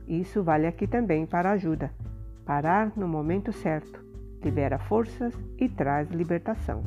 [0.09, 1.93] Isso vale aqui também para ajuda.
[2.45, 4.05] Parar no momento certo
[4.43, 6.83] libera forças e traz libertação.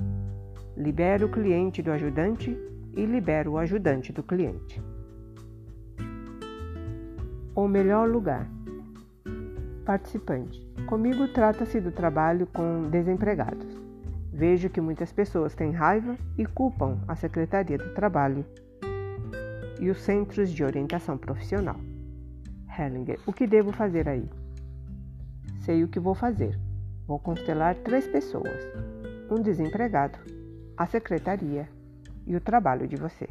[0.76, 2.58] Libera o cliente do ajudante
[2.94, 4.84] e libera o ajudante do cliente.
[7.56, 8.46] O melhor lugar.
[9.86, 10.60] Participante.
[10.88, 13.73] Comigo trata-se do trabalho com desempregados.
[14.34, 18.44] Vejo que muitas pessoas têm raiva e culpam a Secretaria do Trabalho
[19.80, 21.80] e os centros de orientação profissional.
[22.76, 24.28] Hellinger, o que devo fazer aí?
[25.60, 26.60] Sei o que vou fazer.
[27.06, 28.60] Vou constelar três pessoas:
[29.30, 30.18] um desempregado,
[30.76, 31.70] a secretaria
[32.26, 33.30] e o trabalho de você.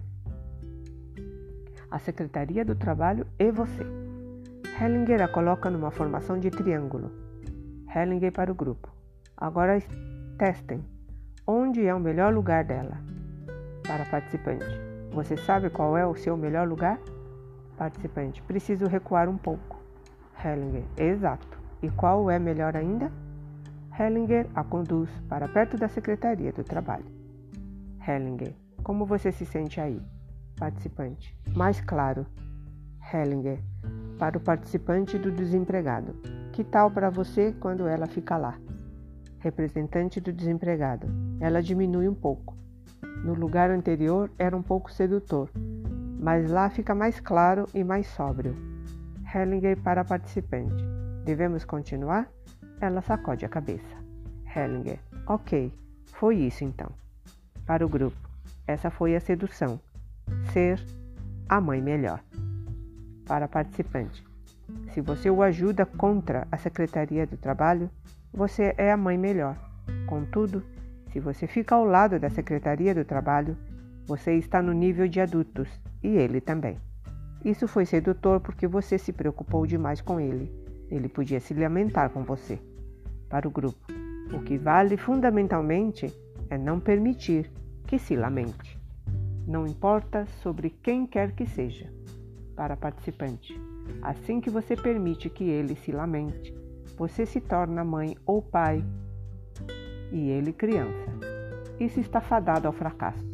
[1.90, 3.84] A secretaria do trabalho e você.
[4.80, 7.10] Hellinger a coloca numa formação de triângulo.
[7.92, 8.88] Hellinger para o grupo.
[9.36, 9.78] Agora
[10.38, 10.91] testem.
[11.54, 12.96] Onde é o melhor lugar dela?
[13.86, 14.64] Para participante.
[15.12, 16.98] Você sabe qual é o seu melhor lugar?
[17.76, 19.78] Participante: Preciso recuar um pouco.
[20.42, 21.60] Hellinger: Exato.
[21.82, 23.12] E qual é melhor ainda?
[24.00, 27.04] Hellinger a conduz para perto da Secretaria do Trabalho.
[28.08, 30.00] Hellinger: Como você se sente aí?
[30.58, 32.24] Participante: Mais claro.
[33.12, 33.58] Hellinger:
[34.18, 36.14] Para o participante do desempregado.
[36.50, 38.56] Que tal para você quando ela fica lá?
[39.42, 41.08] Representante do desempregado:
[41.40, 42.56] Ela diminui um pouco.
[43.24, 45.50] No lugar anterior era um pouco sedutor,
[46.20, 48.54] mas lá fica mais claro e mais sóbrio.
[49.34, 50.84] Hellinger para a participante.
[51.24, 52.30] Devemos continuar?
[52.80, 53.96] Ela sacode a cabeça.
[54.54, 55.00] Hellinger.
[55.26, 55.72] Ok,
[56.12, 56.90] foi isso então.
[57.66, 58.16] Para o grupo.
[58.64, 59.80] Essa foi a sedução.
[60.52, 60.80] Ser
[61.48, 62.22] a mãe melhor.
[63.26, 64.24] Para a participante.
[64.92, 67.90] Se você o ajuda contra a Secretaria do Trabalho,
[68.32, 69.56] você é a mãe melhor.
[70.06, 70.62] Contudo,
[71.12, 73.56] se você fica ao lado da Secretaria do Trabalho,
[74.06, 75.68] você está no nível de adultos
[76.02, 76.78] e ele também.
[77.44, 80.50] Isso foi sedutor porque você se preocupou demais com ele.
[80.90, 82.58] Ele podia se lamentar com você.
[83.28, 83.78] Para o grupo,
[84.32, 86.06] o que vale fundamentalmente
[86.48, 87.50] é não permitir
[87.86, 88.78] que se lamente.
[89.46, 91.92] Não importa sobre quem quer que seja.
[92.54, 93.58] Para participante,
[94.02, 96.54] assim que você permite que ele se lamente,
[97.02, 98.84] você se torna mãe ou pai
[100.12, 101.10] e ele criança.
[101.80, 103.28] Isso está fadado ao fracasso.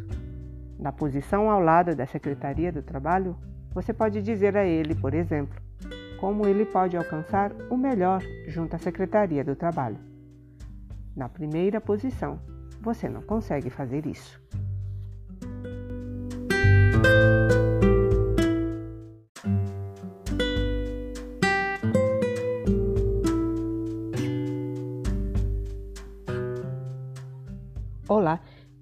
[0.78, 3.36] Na posição ao lado da Secretaria do Trabalho,
[3.74, 5.60] você pode dizer a ele, por exemplo,
[6.18, 9.98] como ele pode alcançar o melhor junto à Secretaria do Trabalho.
[11.14, 12.40] Na primeira posição,
[12.80, 14.40] você não consegue fazer isso.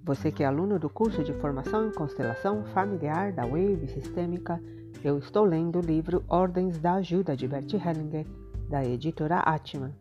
[0.06, 4.62] Você que é aluno do curso de formação em constelação familiar da Wave Sistêmica,
[5.02, 8.24] eu estou lendo o livro Ordens da Ajuda de Bert Hellinger,
[8.68, 9.92] da editora Atman.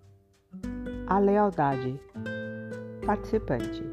[1.07, 1.99] A lealdade.
[3.03, 3.83] Participante.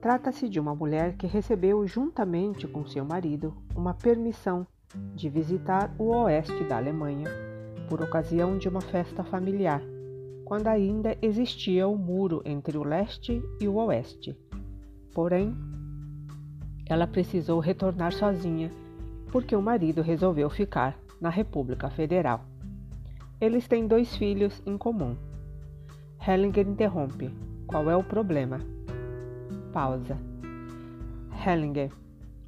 [0.00, 4.66] Trata-se de uma mulher que recebeu, juntamente com seu marido, uma permissão
[5.14, 7.28] de visitar o oeste da Alemanha
[7.88, 9.80] por ocasião de uma festa familiar,
[10.44, 14.36] quando ainda existia o muro entre o leste e o oeste.
[15.14, 15.54] Porém,
[16.86, 18.70] ela precisou retornar sozinha
[19.30, 22.44] porque o marido resolveu ficar na República Federal.
[23.40, 25.16] Eles têm dois filhos em comum.
[26.26, 27.30] Hellinger interrompe:
[27.66, 28.60] Qual é o problema?
[29.72, 30.18] Pausa.
[31.44, 31.90] Hellinger.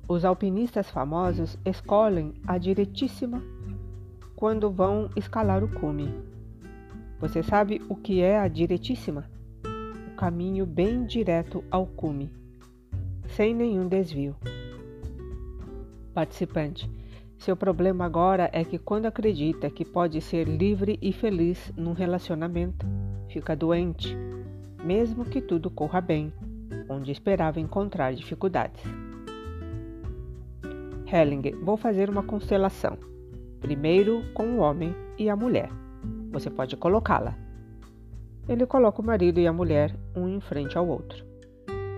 [0.07, 3.43] Os alpinistas famosos escolhem a diretíssima
[4.37, 6.13] quando vão escalar o cume.
[7.19, 9.25] Você sabe o que é a diretíssima?
[10.13, 12.31] O caminho bem direto ao cume,
[13.27, 14.37] sem nenhum desvio.
[16.13, 16.91] Participante.
[17.37, 22.87] Seu problema agora é que quando acredita que pode ser livre e feliz num relacionamento,
[23.29, 24.17] fica doente,
[24.83, 26.33] mesmo que tudo corra bem
[26.89, 28.83] onde esperava encontrar dificuldades.
[31.11, 32.99] Hellinger, vou fazer uma constelação.
[33.61, 35.71] Primeiro com o homem e a mulher.
[36.31, 37.37] Você pode colocá-la.
[38.49, 41.25] Ele coloca o marido e a mulher um em frente ao outro.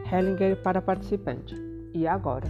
[0.09, 1.57] Hellinger para participante.
[1.93, 2.49] E agora?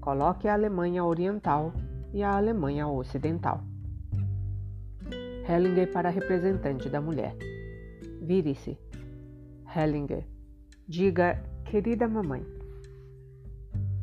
[0.00, 1.72] Coloque a Alemanha Oriental
[2.12, 3.64] e a Alemanha Ocidental.
[5.48, 7.36] Hellinger para representante da mulher.
[8.22, 8.78] Vire-se.
[9.74, 10.24] Hellinger.
[10.86, 12.46] Diga Querida mamãe.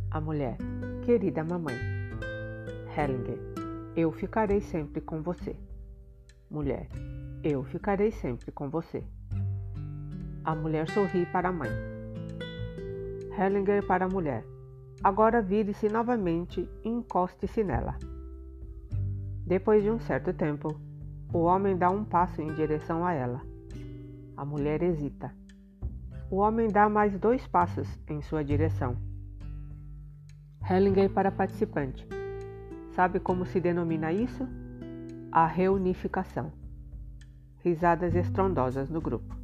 [0.10, 0.58] A mulher.
[1.06, 1.78] Querida mamãe.
[2.98, 3.40] Hellinger.
[3.96, 5.56] Eu ficarei sempre com você.
[6.50, 6.90] Mulher.
[7.42, 9.02] Eu ficarei sempre com você.
[10.44, 11.91] A mulher sorri para a mãe.
[13.38, 14.46] Hellinger para a mulher.
[15.04, 17.98] Agora vire-se novamente e encoste-se nela.
[19.46, 20.80] Depois de um certo tempo,
[21.34, 23.42] o homem dá um passo em direção a ela.
[24.38, 25.34] A mulher hesita.
[26.30, 28.96] O homem dá mais dois passos em sua direção.
[30.70, 32.08] Hellinger para participante.
[32.96, 34.48] Sabe como se denomina isso?
[35.32, 36.52] A reunificação.
[37.64, 39.36] Risadas estrondosas no grupo.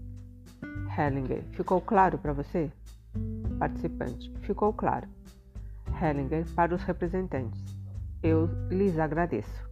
[0.98, 2.72] Hellinger, ficou claro para você?
[3.60, 5.08] Participante, ficou claro.
[6.02, 7.64] Hellinger para os representantes.
[8.22, 9.68] Eu lhes agradeço.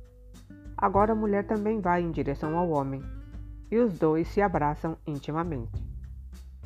[0.78, 3.02] Agora a mulher também vai em direção ao homem
[3.72, 5.84] e os dois se abraçam intimamente.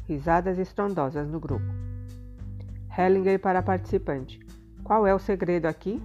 [0.07, 1.65] Risadas estrondosas no grupo.
[2.97, 4.39] Hellinger para participante.
[4.83, 6.01] Qual é o segredo aqui?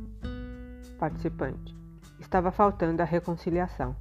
[0.99, 1.75] Participante.
[2.21, 3.97] Estava faltando a reconciliação.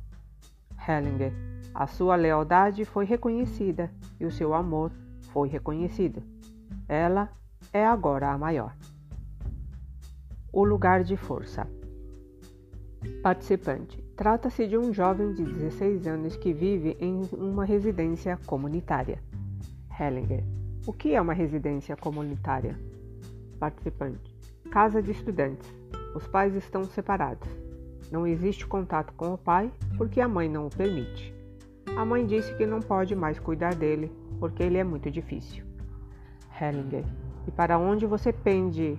[0.88, 1.34] Hellinger.
[1.74, 3.90] A sua lealdade foi reconhecida
[4.20, 4.92] e o seu amor
[5.32, 6.22] foi reconhecido.
[6.88, 7.30] Ela
[7.72, 8.76] é agora a maior.
[10.52, 11.68] O lugar de força.
[13.22, 14.02] Participante.
[14.16, 19.20] Trata-se de um jovem de 16 anos que vive em uma residência comunitária.
[20.00, 20.44] Hellinger.
[20.86, 22.78] O que é uma residência comunitária?
[23.60, 24.36] Participante.
[24.70, 25.68] Casa de estudantes.
[26.14, 27.50] Os pais estão separados.
[28.12, 31.34] Não existe contato com o pai porque a mãe não o permite.
[31.98, 35.73] A mãe disse que não pode mais cuidar dele porque ele é muito difícil.
[36.60, 37.04] Hellinger.
[37.48, 38.98] E para onde você pende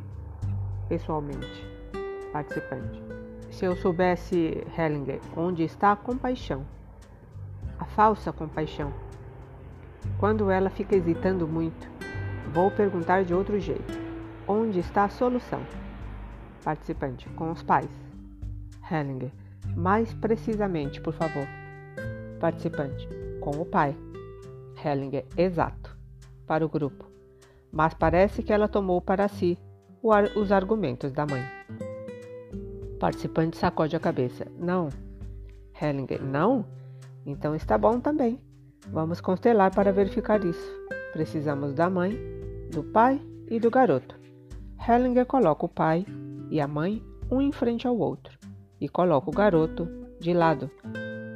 [0.89, 1.67] pessoalmente?
[2.33, 3.03] Participante.
[3.51, 6.67] Se eu soubesse, Hellinger, onde está a compaixão?
[7.79, 8.93] A falsa compaixão
[10.19, 11.89] quando ela fica hesitando muito,
[12.53, 13.93] vou perguntar de outro jeito:
[14.47, 15.61] onde está a solução?
[16.63, 17.91] Participante: com os pais.
[18.91, 19.31] Hellinger:
[19.77, 21.47] mais precisamente, por favor.
[22.39, 23.09] Participante:
[23.41, 23.97] com o pai.
[24.85, 25.97] Hellinger: exato.
[26.47, 27.14] Para o grupo.
[27.75, 29.59] Mas parece que ela tomou para si
[30.37, 31.43] os argumentos da mãe.
[33.01, 34.47] Participante sacode a cabeça.
[34.57, 34.91] Não.
[35.83, 36.65] Hellinger: não?
[37.27, 38.41] Então está bom também.
[38.89, 40.73] Vamos constelar para verificar isso.
[41.13, 42.17] Precisamos da mãe,
[42.71, 43.21] do pai
[43.51, 44.15] e do garoto.
[44.89, 46.07] Hellinger coloca o pai
[46.51, 48.39] e a mãe um em frente ao outro
[48.81, 49.89] e coloca o garoto
[50.21, 50.71] de lado,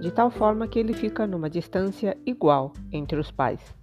[0.00, 3.77] de tal forma que ele fica numa distância igual entre os pais.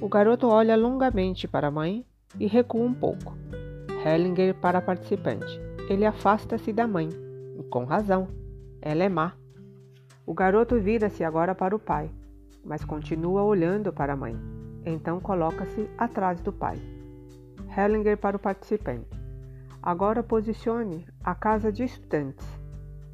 [0.00, 2.04] O garoto olha longamente para a mãe
[2.38, 3.36] e recua um pouco.
[4.04, 5.60] Hellinger para a participante.
[5.88, 7.08] Ele afasta-se da mãe,
[7.58, 8.28] e com razão.
[8.80, 9.34] Ela é má.
[10.26, 12.10] O garoto vira-se agora para o pai
[12.64, 14.36] mas continua olhando para a mãe.
[14.84, 16.80] Então coloca-se atrás do pai.
[17.76, 19.08] Hellinger para o participante.
[19.82, 22.46] Agora posicione a casa de estudantes,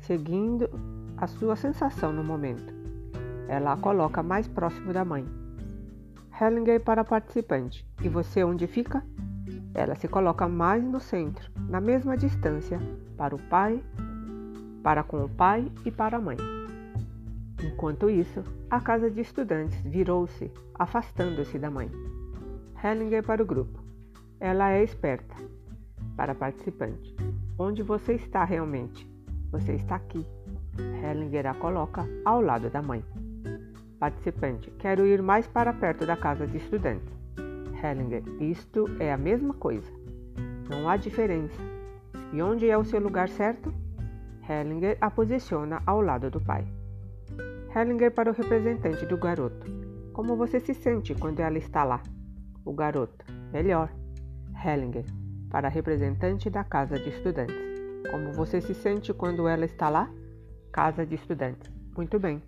[0.00, 0.68] seguindo
[1.16, 2.74] a sua sensação no momento.
[3.48, 5.26] Ela a coloca mais próximo da mãe.
[6.40, 7.84] Hellinger para participante.
[8.00, 9.02] E você onde fica?
[9.74, 12.78] Ela se coloca mais no centro, na mesma distância,
[13.16, 13.82] para o pai,
[14.82, 16.36] para com o pai e para a mãe.
[17.62, 21.90] Enquanto isso, a casa de estudantes virou-se, afastando-se da mãe.
[22.82, 23.82] Hellinger para o grupo.
[24.38, 25.34] ela é esperta.
[26.16, 27.16] Para participante,
[27.58, 29.08] onde você está realmente?
[29.50, 30.24] Você está aqui.
[31.02, 33.04] Hellinger a coloca ao lado da mãe.
[33.98, 37.12] Participante, quero ir mais para perto da casa de estudantes.
[37.82, 39.90] Hellinger, isto é a mesma coisa.
[40.68, 41.60] Não há diferença.
[42.32, 43.72] E onde é o seu lugar certo?
[44.48, 46.64] Hellinger a posiciona ao lado do pai.
[47.74, 49.66] Hellinger para o representante do garoto.
[50.12, 52.02] Como você se sente quando ela está lá?
[52.64, 53.24] O garoto.
[53.52, 53.90] Melhor.
[54.64, 55.04] Hellinger
[55.50, 57.56] para a representante da casa de estudantes.
[58.10, 60.10] Como você se sente quando ela está lá?
[60.72, 61.70] Casa de estudantes.
[61.96, 62.42] Muito bem.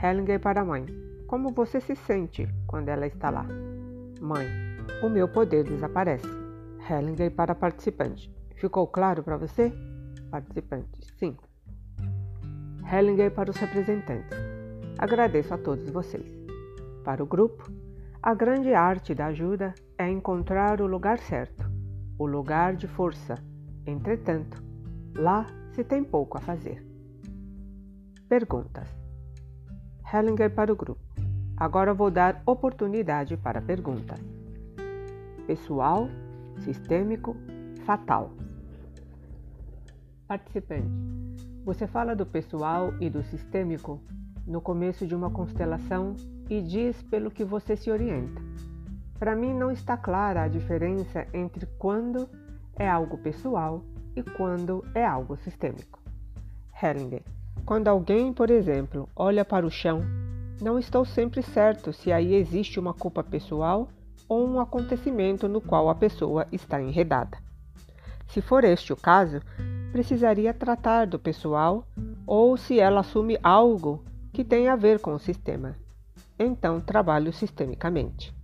[0.00, 0.86] Hellinger para a mãe.
[1.26, 3.44] Como você se sente quando ela está lá?
[4.20, 4.46] Mãe.
[5.02, 6.28] O meu poder desaparece.
[6.88, 8.32] Hellinger para participante.
[8.54, 9.72] Ficou claro para você?
[10.30, 11.00] Participante.
[11.18, 11.36] Sim.
[12.90, 14.38] Hellinger para os representantes.
[14.98, 16.26] Agradeço a todos vocês.
[17.04, 17.70] Para o grupo,
[18.22, 21.68] a grande arte da ajuda é encontrar o lugar certo,
[22.18, 23.34] o lugar de força.
[23.86, 24.62] Entretanto,
[25.16, 26.84] lá se tem pouco a fazer.
[28.28, 28.97] Perguntas.
[30.10, 31.00] Hellinger para o grupo.
[31.56, 34.18] Agora vou dar oportunidade para perguntas.
[35.46, 36.08] Pessoal,
[36.64, 37.36] sistêmico,
[37.84, 38.30] fatal.
[40.26, 40.88] Participante.
[41.64, 44.00] Você fala do pessoal e do sistêmico
[44.46, 46.14] no começo de uma constelação
[46.48, 48.40] e diz pelo que você se orienta.
[49.18, 52.28] Para mim não está clara a diferença entre quando
[52.78, 53.84] é algo pessoal
[54.16, 56.00] e quando é algo sistêmico.
[56.80, 57.37] Hellinger.
[57.68, 60.02] Quando alguém, por exemplo, olha para o chão,
[60.58, 63.90] não estou sempre certo se aí existe uma culpa pessoal
[64.26, 67.36] ou um acontecimento no qual a pessoa está enredada.
[68.26, 69.42] Se for este o caso,
[69.92, 71.86] precisaria tratar do pessoal
[72.26, 75.76] ou se ela assume algo que tem a ver com o sistema.
[76.38, 78.34] Então, trabalho sistemicamente.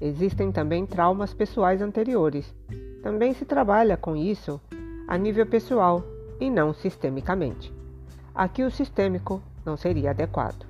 [0.00, 2.56] Existem também traumas pessoais anteriores.
[3.02, 4.58] Também se trabalha com isso
[5.06, 6.02] a nível pessoal
[6.40, 7.78] e não sistemicamente.
[8.34, 10.66] Aqui o sistêmico não seria adequado.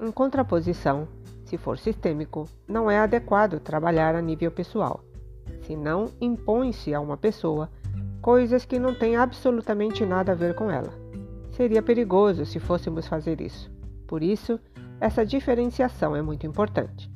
[0.00, 1.08] Em contraposição,
[1.44, 5.00] se for sistêmico, não é adequado trabalhar a nível pessoal,
[5.62, 7.70] senão impõe-se a uma pessoa
[8.20, 10.92] coisas que não têm absolutamente nada a ver com ela.
[11.52, 13.70] Seria perigoso se fôssemos fazer isso.
[14.06, 14.58] Por isso,
[15.00, 17.10] essa diferenciação é muito importante.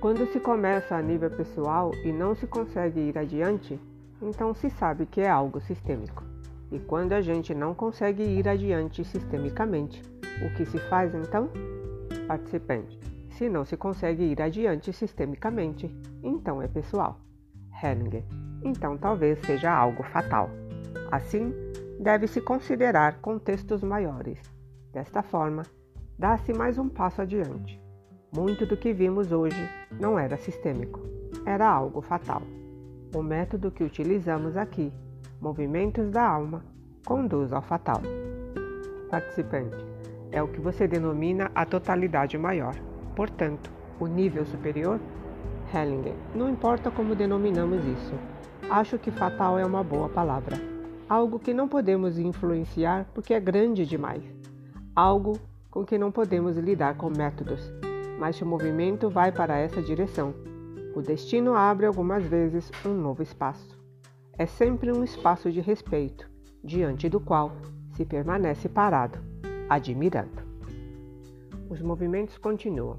[0.00, 3.80] Quando se começa a nível pessoal e não se consegue ir adiante,
[4.20, 6.35] então se sabe que é algo sistêmico.
[6.70, 10.02] E quando a gente não consegue ir adiante sistemicamente,
[10.44, 11.48] o que se faz então?
[12.26, 12.98] Participante.
[13.30, 17.20] Se não se consegue ir adiante sistemicamente, então é pessoal.
[17.82, 18.24] Hellinger.
[18.64, 20.50] Então talvez seja algo fatal.
[21.12, 21.54] Assim,
[22.00, 24.40] deve-se considerar contextos maiores.
[24.92, 25.62] Desta forma,
[26.18, 27.80] dá-se mais um passo adiante.
[28.34, 29.56] Muito do que vimos hoje
[30.00, 31.00] não era sistêmico,
[31.44, 32.42] era algo fatal.
[33.14, 34.92] O método que utilizamos aqui
[35.40, 36.64] movimentos da alma,
[37.04, 38.00] conduz ao fatal.
[39.10, 39.76] Participante
[40.32, 42.74] é o que você denomina a totalidade maior.
[43.14, 45.00] Portanto, o nível superior?
[45.72, 48.14] Hellinger, não importa como denominamos isso.
[48.68, 50.56] Acho que fatal é uma boa palavra.
[51.08, 54.22] Algo que não podemos influenciar porque é grande demais.
[54.94, 55.38] Algo
[55.70, 57.72] com que não podemos lidar com métodos.
[58.18, 60.34] Mas o movimento vai para essa direção.
[60.94, 63.75] O destino abre algumas vezes um novo espaço
[64.38, 66.28] é sempre um espaço de respeito,
[66.62, 67.52] diante do qual
[67.92, 69.18] se permanece parado,
[69.68, 70.44] admirando.
[71.70, 72.98] Os movimentos continuam.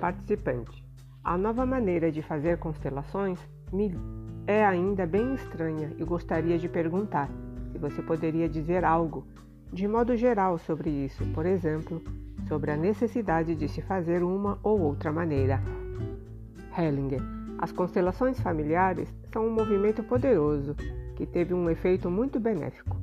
[0.00, 0.84] Participante.
[1.22, 3.38] A nova maneira de fazer constelações
[3.72, 3.92] me
[4.46, 7.28] é ainda bem estranha e gostaria de perguntar
[7.70, 9.26] se você poderia dizer algo
[9.70, 12.02] de modo geral sobre isso, por exemplo,
[12.48, 15.60] sobre a necessidade de se fazer uma ou outra maneira.
[16.76, 20.76] Hellinger as constelações familiares são um movimento poderoso
[21.16, 22.96] que teve um efeito muito benéfico,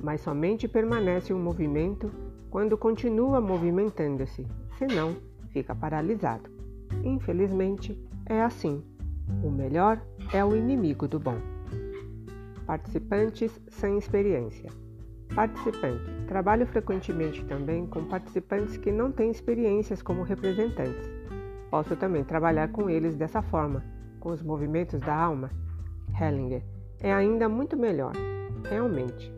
[0.00, 2.10] mas somente permanece um movimento
[2.50, 4.44] quando continua movimentando-se,
[4.76, 5.16] senão
[5.52, 6.50] fica paralisado.
[7.04, 7.96] Infelizmente,
[8.26, 8.82] é assim.
[9.44, 11.36] O melhor é o inimigo do bom.
[12.66, 14.68] Participantes sem experiência.
[15.32, 16.10] Participante.
[16.26, 21.08] Trabalho frequentemente também com participantes que não têm experiências como representantes.
[21.70, 23.84] Posso também trabalhar com eles dessa forma,
[24.20, 25.50] com os movimentos da alma,
[26.20, 26.62] Hellinger,
[27.00, 28.12] é ainda muito melhor,
[28.68, 29.32] realmente,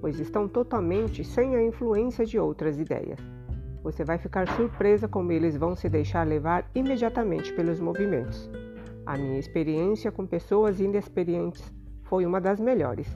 [0.00, 3.18] pois estão totalmente sem a influência de outras ideias.
[3.82, 8.48] Você vai ficar surpresa como eles vão se deixar levar imediatamente pelos movimentos.
[9.04, 11.72] A minha experiência com pessoas inexperientes
[12.04, 13.08] foi uma das melhores.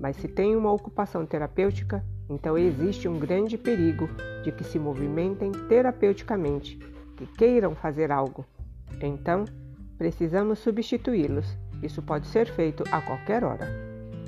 [0.00, 4.08] Mas se tem uma ocupação terapêutica, então existe um grande perigo
[4.42, 6.78] de que se movimentem terapeuticamente,
[7.16, 8.44] que queiram fazer algo.
[9.02, 9.44] Então,
[9.98, 11.58] precisamos substituí-los.
[11.82, 13.66] Isso pode ser feito a qualquer hora.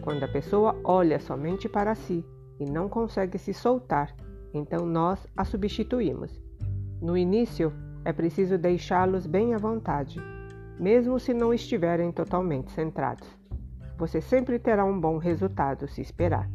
[0.03, 2.25] Quando a pessoa olha somente para si
[2.59, 4.15] e não consegue se soltar,
[4.53, 6.43] então nós a substituímos.
[7.01, 7.73] No início,
[8.05, 10.21] é preciso deixá-los bem à vontade,
[10.79, 13.29] mesmo se não estiverem totalmente centrados.
[13.97, 16.51] Você sempre terá um bom resultado se esperar.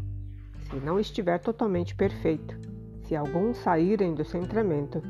[0.70, 2.60] Se não estiver totalmente perfeito,
[3.04, 5.02] se alguns saírem do centramento,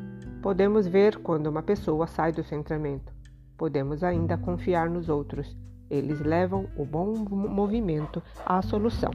[0.41, 3.14] podemos ver quando uma pessoa sai do centramento.
[3.57, 5.55] Podemos ainda confiar nos outros.
[5.89, 9.11] Eles levam o bom movimento à solução.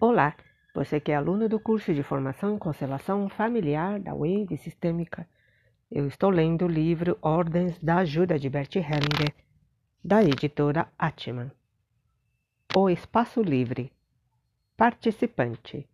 [0.00, 0.34] Olá,
[0.74, 5.28] você que é aluno do curso de Formação em Constelação Familiar da Wave Sistêmica.
[5.90, 9.34] Eu estou lendo o livro Ordens da Ajuda de Bert Hellinger,
[10.04, 11.50] da editora Atman.
[12.76, 13.90] O Espaço Livre.
[14.76, 15.88] Participante.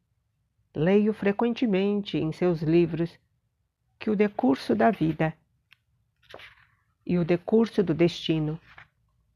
[0.75, 3.17] Leio frequentemente em seus livros
[3.99, 5.33] que o decurso da vida
[7.07, 8.59] e o decurso do destino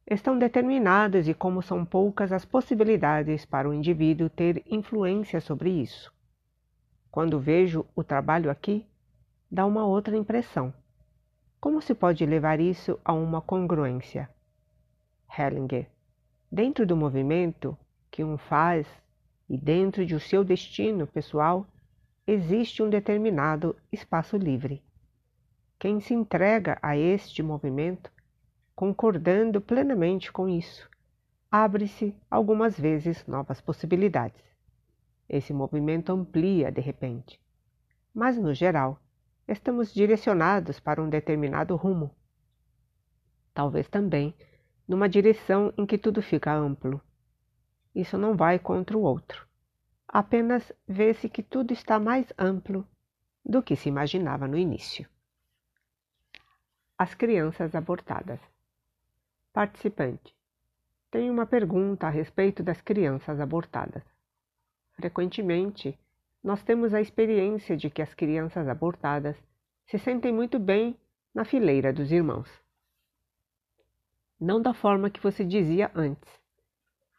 [0.07, 6.13] estão determinados e como são poucas as possibilidades para o indivíduo ter influência sobre isso.
[7.11, 8.87] Quando vejo o trabalho aqui,
[9.51, 10.73] dá uma outra impressão.
[11.61, 14.29] Como se pode levar isso a uma congruência?
[15.39, 15.87] Hellinger.
[16.51, 17.77] Dentro do movimento
[18.11, 18.87] que um faz
[19.49, 21.67] e dentro de o seu destino pessoal,
[22.27, 24.83] existe um determinado espaço livre.
[25.79, 28.13] Quem se entrega a este movimento
[28.75, 30.89] concordando plenamente com isso,
[31.51, 34.43] abre-se algumas vezes novas possibilidades.
[35.29, 37.41] Esse movimento amplia de repente.
[38.15, 39.01] Mas, no geral,
[39.47, 42.11] estamos direcionados para um determinado rumo.
[43.53, 44.35] Talvez também
[44.87, 47.01] numa direção em que tudo fica amplo.
[47.99, 49.45] Isso não vai contra o outro.
[50.07, 52.87] Apenas vê-se que tudo está mais amplo
[53.45, 55.05] do que se imaginava no início.
[56.97, 58.39] As crianças abortadas.
[59.53, 60.33] Participante:
[61.11, 64.05] Tenho uma pergunta a respeito das crianças abortadas.
[64.93, 65.99] Frequentemente,
[66.41, 69.37] nós temos a experiência de que as crianças abortadas
[69.87, 70.97] se sentem muito bem
[71.35, 72.49] na fileira dos irmãos.
[74.39, 76.39] Não da forma que você dizia antes,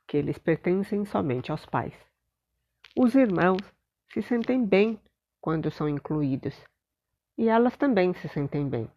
[0.09, 1.93] que eles pertencem somente aos pais.
[2.97, 3.61] Os irmãos
[4.11, 4.99] se sentem bem
[5.39, 6.59] quando são incluídos,
[7.37, 8.89] e elas também se sentem bem.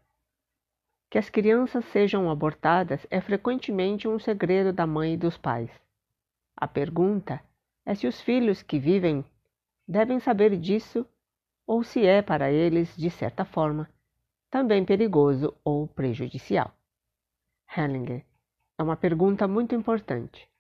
[1.11, 5.71] Que as crianças sejam abortadas é frequentemente um segredo da mãe e dos pais.
[6.57, 7.45] A pergunta
[7.85, 9.23] é se os filhos que vivem
[9.87, 11.07] devem saber disso
[11.67, 13.87] ou se é para eles, de certa forma,
[14.51, 16.75] também perigoso ou prejudicial.
[17.77, 18.25] Hellinger
[18.79, 20.51] é uma pergunta muito importante.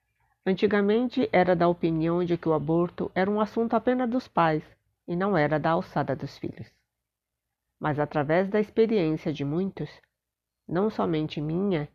[0.44, 4.64] Antigamente era da opinião de que o aborto era um assunto apenas dos pais
[5.06, 6.66] e não era da alçada dos filhos.
[7.78, 9.88] Mas através da experiência de muitos,
[10.66, 11.88] não somente minha,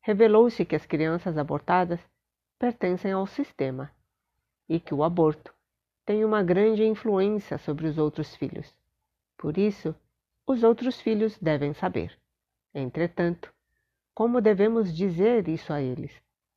[0.00, 2.00] revelou-se que as crianças abortadas
[2.58, 3.90] pertencem ao sistema
[4.68, 5.52] e que o aborto
[6.04, 8.72] tem uma grande influência sobre os outros filhos.
[9.36, 9.94] Por isso,
[10.46, 12.16] os outros filhos devem saber.
[12.74, 13.52] Entretanto,
[14.14, 16.12] como devemos dizer isso a eles?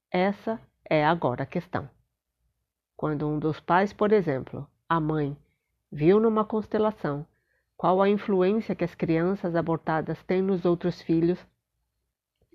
[0.09, 0.59] Essa
[0.91, 1.89] é agora a questão.
[2.97, 5.37] Quando um dos pais, por exemplo, a mãe,
[5.89, 7.25] viu numa constelação
[7.77, 11.39] qual a influência que as crianças abortadas têm nos outros filhos,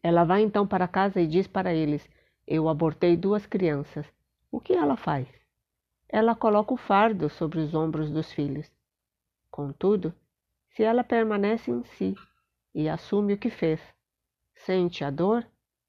[0.02, 2.06] ela vai então para casa e diz para eles:
[2.46, 4.04] Eu abortei duas crianças.
[4.52, 5.26] O que ela faz?
[6.06, 8.70] Ela coloca o fardo sobre os ombros dos filhos.
[9.50, 10.12] Contudo,
[10.72, 12.14] se ela permanece em si
[12.74, 13.80] e assume o que fez,
[14.54, 15.42] sente a dor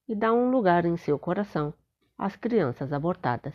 [0.08, 1.74] e dá um lugar em seu coração
[2.18, 3.54] às crianças abortadas.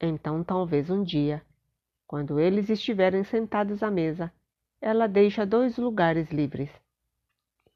[0.00, 1.42] Então, talvez um dia,
[2.06, 4.32] quando eles estiverem sentados à mesa,
[4.80, 6.70] ela deixa dois lugares livres.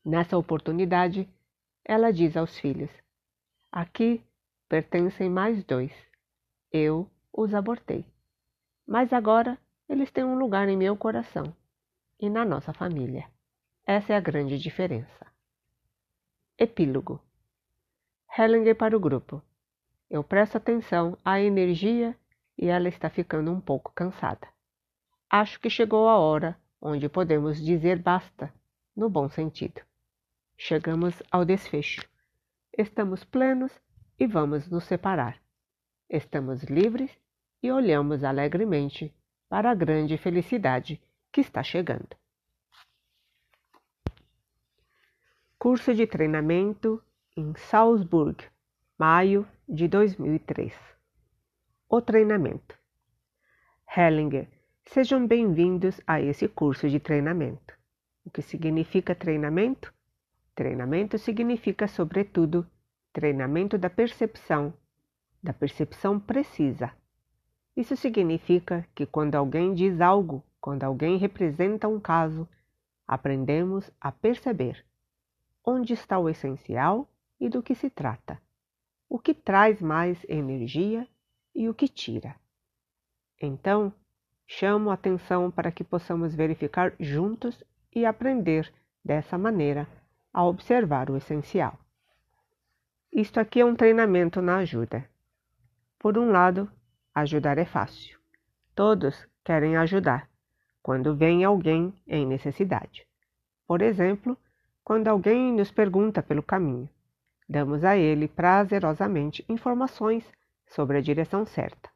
[0.04, 1.28] Nessa oportunidade,
[1.84, 2.90] ela diz aos filhos:
[3.70, 4.22] Aqui
[4.68, 5.92] pertencem mais dois.
[6.72, 8.04] Eu os abortei.
[8.86, 9.58] Mas agora
[9.88, 11.54] eles têm um lugar em meu coração
[12.18, 13.28] e na nossa família.
[13.84, 15.26] Essa é a grande diferença.
[16.58, 17.20] Epílogo
[18.38, 19.42] Hellinger para o grupo.
[20.12, 22.14] Eu presto atenção à energia
[22.58, 24.46] e ela está ficando um pouco cansada.
[25.30, 28.52] Acho que chegou a hora onde podemos dizer basta,
[28.94, 29.80] no bom sentido.
[30.54, 32.06] Chegamos ao desfecho.
[32.76, 33.72] Estamos plenos
[34.18, 35.40] e vamos nos separar.
[36.10, 37.10] Estamos livres
[37.62, 39.14] e olhamos alegremente
[39.48, 41.00] para a grande felicidade
[41.32, 42.14] que está chegando.
[45.58, 47.02] Curso de treinamento
[47.34, 48.51] em Salzburg,
[49.02, 50.72] maio de 2003.
[51.88, 52.78] O treinamento.
[53.96, 54.46] Hellinger,
[54.84, 57.76] Sejam bem-vindos a esse curso de treinamento.
[58.24, 59.92] O que significa treinamento?
[60.54, 62.64] Treinamento significa, sobretudo,
[63.12, 64.72] treinamento da percepção,
[65.42, 66.92] da percepção precisa.
[67.76, 72.48] Isso significa que quando alguém diz algo, quando alguém representa um caso,
[73.04, 74.86] aprendemos a perceber
[75.66, 77.10] onde está o essencial
[77.40, 78.40] e do que se trata,
[79.12, 81.06] o que traz mais energia
[81.54, 82.34] e o que tira.
[83.38, 83.92] Então,
[84.46, 87.62] chamo a atenção para que possamos verificar juntos
[87.94, 88.72] e aprender
[89.04, 89.86] dessa maneira
[90.32, 91.78] a observar o essencial.
[93.12, 95.06] Isto aqui é um treinamento na ajuda.
[95.98, 96.66] Por um lado,
[97.14, 98.18] ajudar é fácil.
[98.74, 100.26] Todos querem ajudar
[100.82, 103.06] quando vem alguém em necessidade.
[103.66, 104.38] Por exemplo,
[104.82, 106.88] quando alguém nos pergunta pelo caminho,
[107.52, 110.24] damos a ele prazerosamente informações
[110.66, 111.90] sobre a direção certa.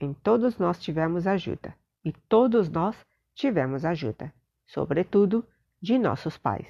[0.00, 1.72] Em todos nós tivemos ajuda,
[2.04, 2.96] e todos nós
[3.36, 4.34] tivemos ajuda,
[4.66, 5.46] sobretudo
[5.80, 6.66] de nossos pais.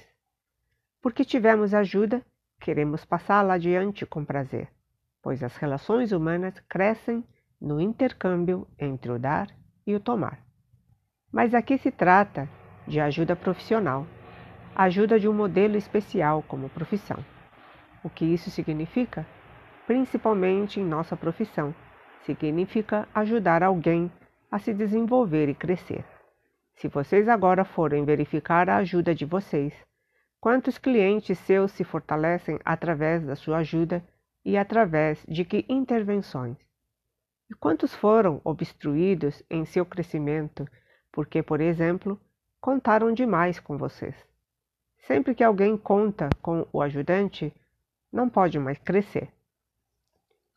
[1.01, 2.23] Porque tivemos ajuda,
[2.59, 4.69] queremos passá-la adiante com prazer,
[5.19, 7.23] pois as relações humanas crescem
[7.59, 9.47] no intercâmbio entre o dar
[9.85, 10.45] e o tomar.
[11.31, 12.47] Mas aqui se trata
[12.87, 14.05] de ajuda profissional,
[14.75, 17.17] ajuda de um modelo especial como profissão.
[18.05, 19.25] O que isso significa?
[19.87, 21.73] Principalmente em nossa profissão,
[22.21, 24.11] significa ajudar alguém
[24.51, 26.05] a se desenvolver e crescer.
[26.75, 29.73] Se vocês agora forem verificar a ajuda de vocês,
[30.39, 34.05] quantos clientes seus se fortalecem através da sua ajuda
[34.45, 36.57] e através de que intervenções?
[37.49, 40.67] E quantos foram obstruídos em seu crescimento
[41.11, 42.21] porque, por exemplo,
[42.61, 44.15] contaram demais com vocês?
[45.07, 47.51] Sempre que alguém conta com o ajudante,
[48.15, 49.29] não pode mais crescer.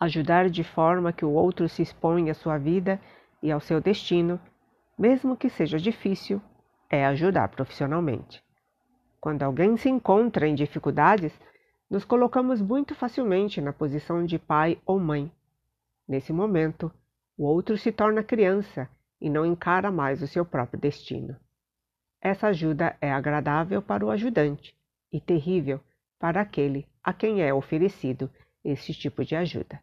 [0.00, 3.00] Ajudar de forma que o outro se exponha à sua vida
[3.42, 4.40] e ao seu destino,
[4.98, 6.40] mesmo que seja difícil,
[6.88, 8.42] é ajudar profissionalmente.
[9.20, 11.38] Quando alguém se encontra em dificuldades,
[11.90, 15.30] nos colocamos muito facilmente na posição de pai ou mãe
[16.08, 16.90] Nesse momento,
[17.36, 18.88] o outro se torna criança
[19.20, 21.36] e não encara mais o seu próprio destino.
[22.18, 24.74] Essa ajuda é agradável para o ajudante
[25.12, 25.78] e terrível
[26.18, 28.30] para aquele a quem é oferecido
[28.62, 29.82] este tipo de ajuda.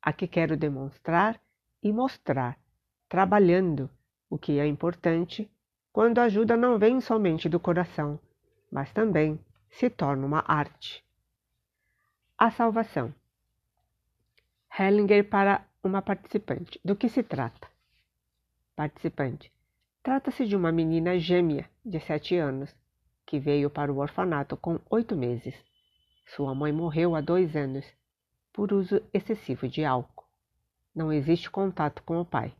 [0.00, 1.38] Aqui quero demonstrar
[1.82, 2.58] e mostrar,
[3.06, 3.90] trabalhando
[4.30, 5.46] o que é importante
[5.92, 8.18] quando a ajuda não vem somente do coração,
[8.72, 9.38] mas também
[9.68, 11.04] se torna uma arte.
[12.38, 13.14] A salvação.
[14.80, 16.80] Hellinger para uma participante.
[16.82, 17.68] Do que se trata?
[18.74, 19.52] Participante.
[20.02, 22.74] Trata-se de uma menina gêmea de sete anos
[23.26, 25.67] que veio para o orfanato com oito meses.
[26.34, 27.86] Sua mãe morreu há dois anos
[28.52, 30.26] por uso excessivo de álcool.
[30.94, 32.54] Não existe contato com o pai.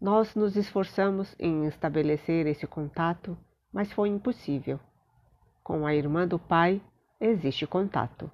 [0.00, 3.36] Nós nos esforçamos em estabelecer esse contato,
[3.72, 4.80] mas foi impossível.
[5.62, 6.80] Com a irmã do pai
[7.20, 8.30] existe contato.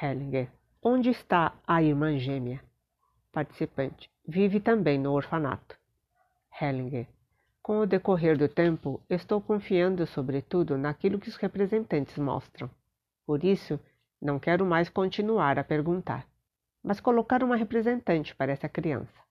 [0.00, 0.50] Hellinger.
[0.82, 2.62] Onde está a irmã gêmea?
[3.32, 4.10] Participante.
[4.26, 5.76] Vive também no orfanato.
[6.60, 7.06] Hellinger.
[7.62, 12.70] Com o decorrer do tempo, estou confiando sobretudo naquilo que os representantes mostram.
[13.26, 13.80] Por isso,
[14.20, 16.26] não quero mais continuar a perguntar,
[16.82, 19.24] mas colocar uma representante para essa criança.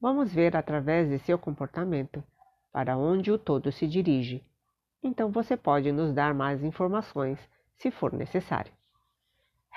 [0.00, 2.22] Vamos ver através de seu comportamento
[2.72, 4.44] para onde o todo se dirige.
[5.02, 7.38] Então você pode nos dar mais informações
[7.76, 8.72] se for necessário.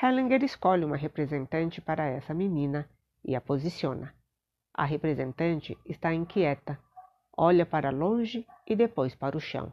[0.02, 2.88] Hellinger escolhe uma representante para essa menina
[3.24, 4.14] e a posiciona.
[4.74, 6.80] A representante está inquieta,
[7.36, 9.72] olha para longe e depois para o chão.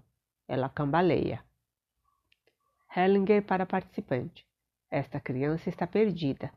[0.49, 1.43] Ela cambaleia.
[2.97, 4.47] Hellinger para a participante.
[4.89, 6.53] Esta criança está perdida.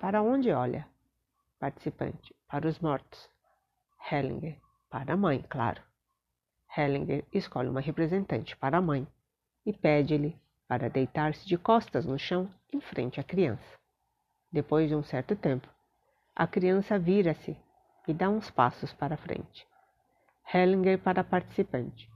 [0.00, 0.86] Para onde olha?
[1.58, 2.32] Participante.
[2.46, 3.28] Para os mortos.
[4.08, 4.56] Hellinger.
[4.88, 5.82] Para a mãe, claro.
[6.76, 9.04] Hellinger escolhe uma representante para a mãe
[9.66, 13.76] e pede-lhe para deitar-se de costas no chão em frente à criança.
[14.52, 15.68] Depois de um certo tempo,
[16.36, 17.56] a criança vira-se
[18.06, 19.66] e dá uns passos para frente.
[20.52, 22.13] Hellinger para a participante.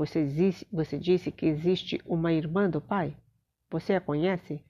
[0.00, 3.14] Você disse, você disse que existe uma irmã do pai?
[3.70, 4.64] Você a conhece?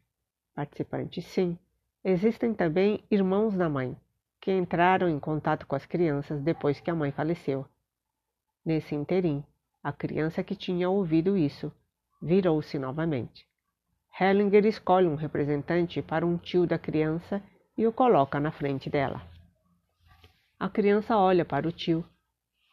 [0.56, 1.22] Participante.
[1.22, 1.56] Sim.
[2.02, 3.96] Existem também irmãos da mãe,
[4.40, 7.64] que entraram em contato com as crianças depois que a mãe faleceu.
[8.64, 9.44] Nesse interim,
[9.84, 11.72] a criança que tinha ouvido isso
[12.20, 13.46] virou-se novamente.
[14.20, 17.40] Hellinger escolhe um representante para um tio da criança
[17.78, 19.22] e o coloca na frente dela.
[20.58, 22.04] A criança olha para o tio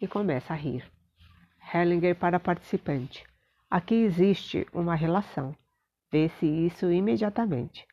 [0.01, 0.96] e começa a rir.
[1.73, 3.25] Hellinger para a participante.
[3.69, 5.53] Aqui existe uma relação.
[6.09, 7.85] Vê-se isso imediatamente.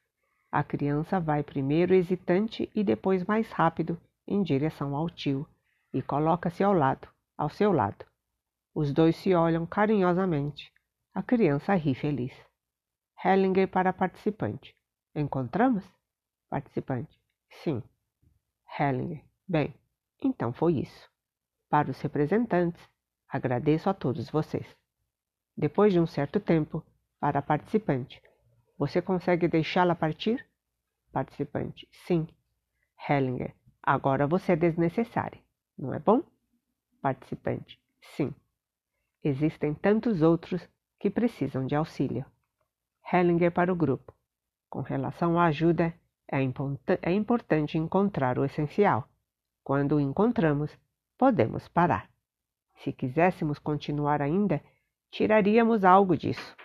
[0.53, 5.47] A criança vai primeiro hesitante e depois mais rápido em direção ao tio,
[5.93, 8.07] e coloca-se ao lado, ao seu lado.
[8.73, 10.73] Os dois se olham carinhosamente.
[11.13, 12.33] A criança ri feliz.
[13.25, 14.75] Hellinger para participante.
[15.15, 15.85] Encontramos?
[16.49, 17.21] Participante.
[17.51, 17.83] Sim.
[18.79, 19.25] Hellinger.
[19.49, 19.75] Bem,
[20.23, 21.11] então foi isso.
[21.69, 22.94] Para os representantes,
[23.35, 24.65] agradeço a todos vocês.
[25.57, 26.85] Depois de um certo tempo,
[27.19, 28.23] para a participante,
[28.79, 30.47] você consegue deixá-la partir?
[31.11, 31.89] Participante.
[32.07, 32.29] Sim.
[33.09, 33.53] Hellinger.
[33.83, 35.41] Agora você é desnecessária,
[35.77, 36.23] não é bom?
[37.03, 37.77] Participante.
[38.01, 38.33] Sim.
[39.25, 40.69] Existem tantos outros
[41.01, 42.25] que precisam de auxílio.
[43.13, 44.15] Hellinger para o grupo.
[44.71, 45.93] Com relação à ajuda,
[46.31, 46.39] é,
[47.03, 49.09] é importante encontrar o essencial.
[49.65, 50.71] Quando o encontramos,
[51.19, 52.14] podemos parar.
[52.77, 54.61] Se quiséssemos continuar ainda,
[55.11, 56.57] tiraríamos algo disso.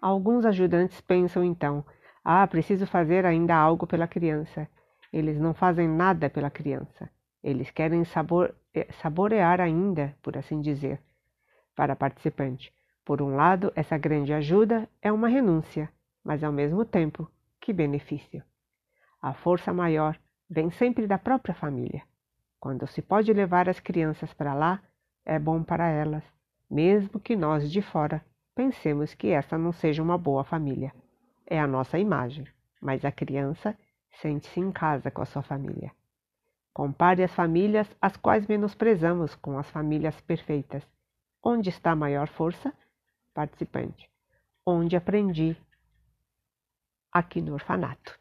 [0.00, 1.84] Alguns ajudantes pensam então:
[2.24, 4.68] ah, preciso fazer ainda algo pela criança.
[5.12, 7.08] Eles não fazem nada pela criança.
[7.42, 11.00] Eles querem sabor, eh, saborear ainda, por assim dizer.
[11.74, 12.72] Para a participante,
[13.04, 15.88] por um lado, essa grande ajuda é uma renúncia,
[16.24, 17.30] mas ao mesmo tempo,
[17.60, 18.42] que benefício.
[19.22, 20.18] A força maior
[20.50, 22.02] vem sempre da própria família.
[22.58, 24.82] Quando se pode levar as crianças para lá,
[25.26, 26.24] é bom para elas,
[26.70, 28.24] mesmo que nós de fora
[28.54, 30.94] pensemos que essa não seja uma boa família.
[31.46, 32.46] É a nossa imagem,
[32.80, 33.76] mas a criança
[34.20, 35.92] Sente-se em casa com a sua família.
[36.72, 40.82] Compare as famílias as quais menosprezamos com as famílias perfeitas.
[41.42, 42.72] Onde está a maior força?
[43.34, 44.10] Participante.
[44.64, 45.56] Onde aprendi?
[47.12, 48.18] Aqui no orfanato.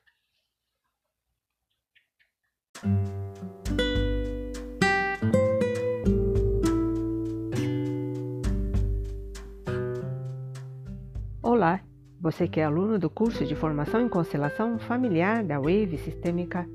[11.56, 11.80] Olá,
[12.20, 16.68] você que é aluno do curso de formação em constelação familiar da Wave Sistêmica,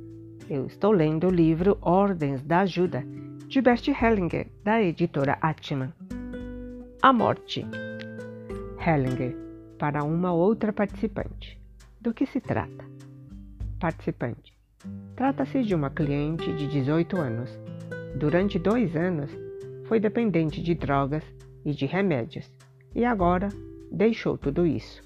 [0.49, 3.05] eu estou lendo o livro Ordens da Ajuda,
[3.47, 5.93] de Bert Hellinger, da editora Atman.
[7.03, 7.67] A morte.
[8.79, 9.37] Hellinger,
[9.79, 11.61] para uma outra participante.
[12.01, 12.83] Do que se trata?
[13.79, 14.57] Participante.
[15.15, 17.51] Trata-se de uma cliente de 18 anos.
[18.17, 19.31] Durante dois anos,
[19.85, 21.23] foi dependente de drogas
[21.67, 22.51] e de remédios,
[22.95, 23.51] e agora
[23.91, 25.03] deixou tudo isso.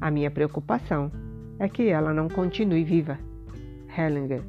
[0.00, 1.10] A minha preocupação
[1.58, 3.18] é que ela não continue viva.
[3.96, 4.42] Hellinger.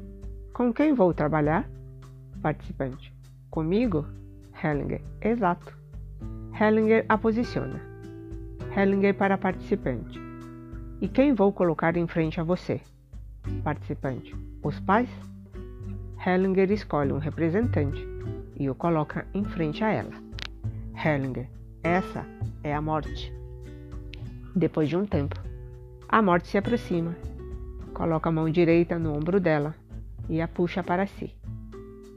[0.52, 1.68] Com quem vou trabalhar?
[2.40, 3.12] Participante.
[3.50, 4.06] Comigo?
[4.62, 5.02] Hellinger.
[5.20, 5.76] Exato.
[6.58, 7.80] Hellinger a posiciona.
[8.76, 10.18] Hellinger para participante.
[11.00, 12.80] E quem vou colocar em frente a você?
[13.62, 14.34] Participante.
[14.62, 15.10] Os pais?
[16.24, 18.06] Hellinger escolhe um representante
[18.58, 20.12] e o coloca em frente a ela.
[20.94, 21.48] Hellinger.
[21.82, 22.24] Essa
[22.62, 23.41] é a morte.
[24.54, 25.40] Depois de um tempo,
[26.06, 27.16] a morte se aproxima,
[27.94, 29.74] coloca a mão direita no ombro dela
[30.28, 31.34] e a puxa para si.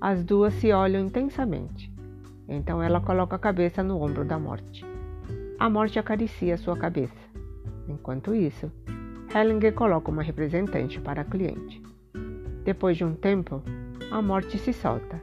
[0.01, 1.89] As duas se olham intensamente.
[2.45, 4.85] Então ela coloca a cabeça no ombro da morte.
[5.57, 7.15] A morte acaricia sua cabeça.
[7.87, 8.69] Enquanto isso,
[9.33, 11.81] Hellinger coloca uma representante para a cliente.
[12.65, 13.63] Depois de um tempo,
[14.11, 15.21] a morte se solta.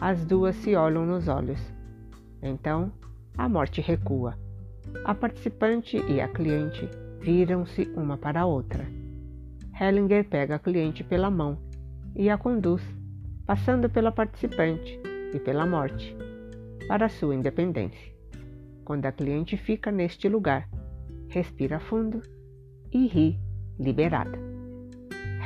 [0.00, 1.60] As duas se olham nos olhos.
[2.40, 2.92] Então,
[3.36, 4.38] a morte recua
[5.04, 6.88] a participante e a cliente
[7.20, 8.86] viram-se uma para a outra.
[9.80, 11.58] Hellinger pega a cliente pela mão
[12.14, 12.82] e a conduz,
[13.46, 15.00] passando pela participante
[15.34, 16.16] e pela morte,
[16.86, 18.12] para sua independência.
[18.84, 20.68] Quando a cliente fica neste lugar,
[21.28, 22.20] respira fundo
[22.92, 23.40] e ri,
[23.78, 24.38] liberada.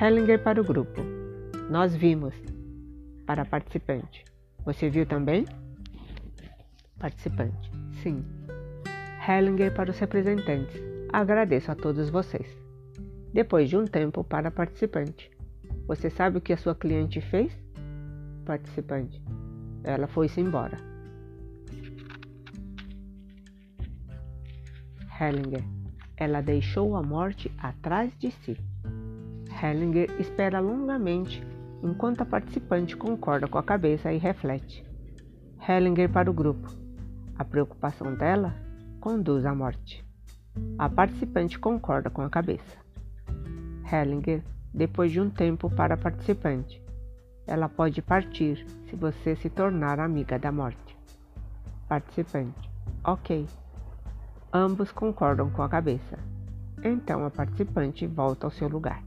[0.00, 1.00] Hellinger para o grupo.
[1.70, 2.34] Nós vimos.
[3.24, 4.24] Para a participante.
[4.64, 5.46] Você viu também?
[6.98, 7.70] Participante.
[8.02, 8.35] Sim.
[9.28, 10.80] Hellinger para os representantes.
[11.12, 12.46] Agradeço a todos vocês.
[13.32, 15.28] Depois de um tempo para participante.
[15.88, 17.52] Você sabe o que a sua cliente fez?
[18.44, 19.20] Participante.
[19.82, 20.78] Ela foi-se embora.
[25.20, 25.64] Hellinger.
[26.16, 28.56] Ela deixou a morte atrás de si.
[29.60, 31.42] Hellinger espera longamente
[31.82, 34.84] enquanto a participante concorda com a cabeça e reflete.
[35.68, 36.68] Hellinger para o grupo.
[37.36, 38.65] A preocupação dela
[39.06, 40.04] conduz à morte.
[40.76, 42.76] A participante concorda com a cabeça.
[43.88, 44.42] Hellinger,
[44.74, 46.82] depois de um tempo para a participante,
[47.46, 50.98] ela pode partir se você se tornar amiga da morte.
[51.88, 52.68] Participante,
[53.04, 53.46] ok.
[54.52, 56.18] Ambos concordam com a cabeça.
[56.82, 59.04] Então a participante volta ao seu lugar.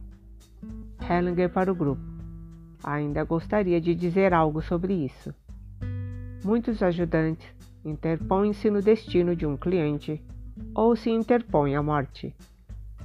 [1.10, 2.02] Hellinger para o grupo.
[2.82, 5.36] Ainda gostaria de dizer algo sobre isso.
[6.42, 10.22] Muitos ajudantes interpõe-se no destino de um cliente
[10.76, 12.36] ou se interpõe à morte.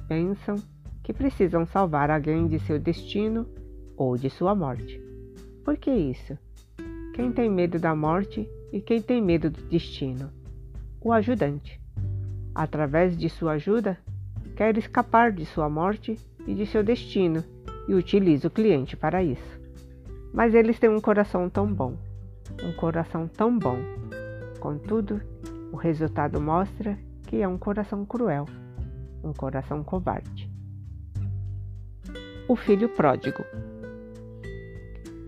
[0.07, 0.55] Pensam
[1.03, 3.47] que precisam salvar alguém de seu destino
[3.95, 5.01] ou de sua morte.
[5.63, 6.37] Por que isso?
[7.15, 10.29] quem tem medo da morte e quem tem medo do destino.
[10.99, 11.79] O ajudante.
[12.53, 13.97] Através de sua ajuda,
[14.53, 17.41] quer escapar de sua morte e de seu destino
[17.87, 19.61] e utiliza o cliente para isso.
[20.33, 21.95] Mas eles têm um coração tão bom,
[22.61, 23.77] um coração tão bom.
[24.65, 25.21] Contudo,
[25.71, 26.97] o resultado mostra
[27.27, 28.45] que é um coração cruel,
[29.23, 30.51] um coração covarde.
[32.49, 33.43] O filho pródigo.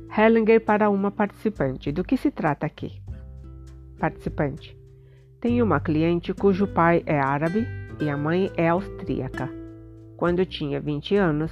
[0.09, 1.91] Hellinger para uma participante.
[1.91, 2.99] Do que se trata aqui?
[3.99, 4.75] Participante.
[5.39, 7.67] Tenho uma cliente cujo pai é árabe
[8.01, 9.47] e a mãe é austríaca.
[10.17, 11.51] Quando tinha 20 anos,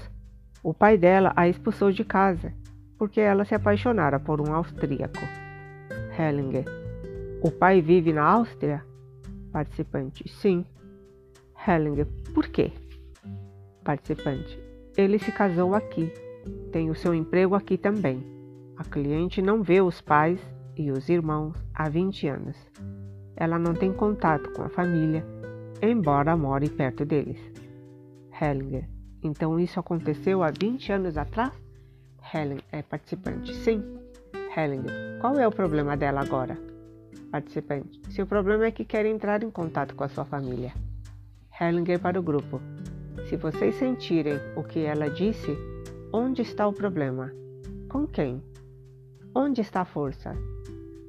[0.64, 2.52] o pai dela a expulsou de casa
[2.98, 5.22] porque ela se apaixonara por um austríaco.
[6.18, 6.85] Hellinger.
[7.46, 8.84] O pai vive na Áustria?
[9.52, 10.28] Participante.
[10.28, 10.66] Sim.
[11.56, 12.08] Hellinger.
[12.34, 12.72] Por quê?
[13.84, 14.60] Participante.
[14.98, 16.12] Ele se casou aqui.
[16.72, 18.26] Tem o seu emprego aqui também.
[18.76, 20.40] A cliente não vê os pais
[20.76, 22.58] e os irmãos há 20 anos.
[23.36, 25.24] Ela não tem contato com a família,
[25.84, 27.38] embora more perto deles.
[28.42, 28.90] Hellinger.
[29.22, 31.54] Então isso aconteceu há 20 anos atrás?
[32.34, 33.54] Helen é participante.
[33.54, 33.84] Sim.
[34.58, 35.20] Hellinger.
[35.22, 36.58] Qual é o problema dela agora?
[37.32, 38.02] Participante.
[38.12, 40.74] Seu problema é que quer entrar em contato com a sua família.
[41.60, 42.62] Hellinger para o grupo.
[43.30, 45.58] Se vocês sentirem o que ela disse,
[46.14, 47.32] onde está o problema?
[47.90, 48.44] Com quem?
[49.34, 50.36] Onde está a força?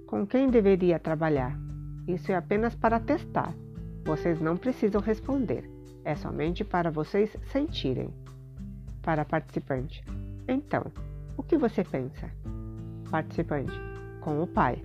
[0.07, 1.59] Com quem deveria trabalhar?
[2.07, 3.55] Isso é apenas para testar.
[4.05, 5.69] Vocês não precisam responder.
[6.05, 8.09] É somente para vocês sentirem.
[9.03, 10.05] Para participante.
[10.49, 10.85] Então,
[11.37, 12.31] o que você pensa?
[13.11, 13.79] Participante.
[14.21, 14.81] Com o pai.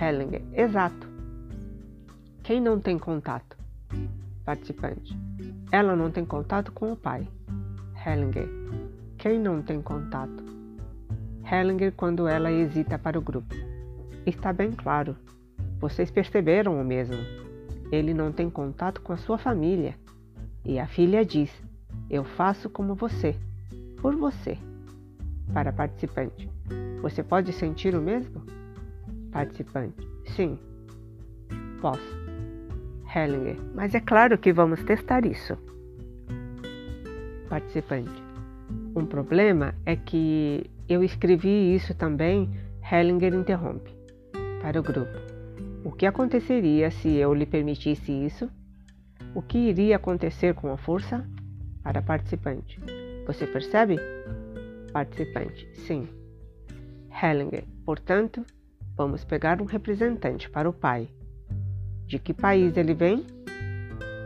[0.00, 0.42] Hellinger.
[0.52, 1.08] Exato.
[2.44, 3.56] Quem não tem contato?
[4.44, 5.18] Participante.
[5.72, 7.26] Ela não tem contato com o pai.
[8.06, 8.48] Hellinger.
[9.18, 10.44] Quem não tem contato?
[11.50, 13.54] Hellinger quando ela hesita para o grupo.
[14.24, 15.16] Está bem claro.
[15.80, 17.16] Vocês perceberam o mesmo.
[17.90, 19.96] Ele não tem contato com a sua família.
[20.64, 21.50] E a filha diz:
[22.08, 23.34] Eu faço como você,
[24.00, 24.56] por você.
[25.52, 26.48] Para participante:
[27.02, 28.57] Você pode sentir o mesmo?
[29.38, 30.04] Participante:
[30.34, 30.58] Sim,
[31.80, 32.18] posso.
[33.14, 35.56] Hellinger: Mas é claro que vamos testar isso.
[37.48, 38.20] Participante:
[38.96, 42.50] Um problema é que eu escrevi isso também,
[42.90, 43.94] Hellinger interrompe.
[44.60, 45.16] Para o grupo.
[45.84, 48.50] O que aconteceria se eu lhe permitisse isso?
[49.36, 51.24] O que iria acontecer com a força?
[51.84, 52.80] Para participante.
[53.24, 54.00] Você percebe?
[54.92, 55.68] Participante.
[55.86, 56.08] Sim.
[57.22, 57.62] Hellinger.
[57.84, 58.44] Portanto,
[58.98, 61.08] vamos pegar um representante para o pai.
[62.04, 63.24] De que país ele vem?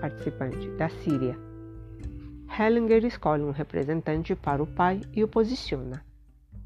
[0.01, 0.67] Participante.
[0.79, 1.39] Da Síria.
[2.59, 6.03] Hellinger escolhe um representante para o pai e o posiciona.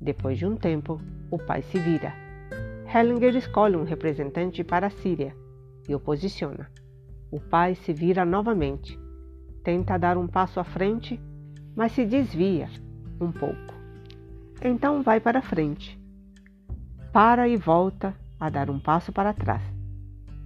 [0.01, 1.01] Depois de um tempo,
[1.33, 2.15] o pai se vira.
[2.95, 5.35] Hellinger escolhe um representante para a Síria
[5.89, 6.71] e o posiciona.
[7.29, 8.97] O pai se vira novamente.
[9.65, 11.21] Tenta dar um passo à frente,
[11.75, 12.69] mas se desvia
[13.21, 13.75] um pouco.
[14.63, 15.96] Então vai para frente.
[17.17, 19.63] Para e volta a dar um passo para trás.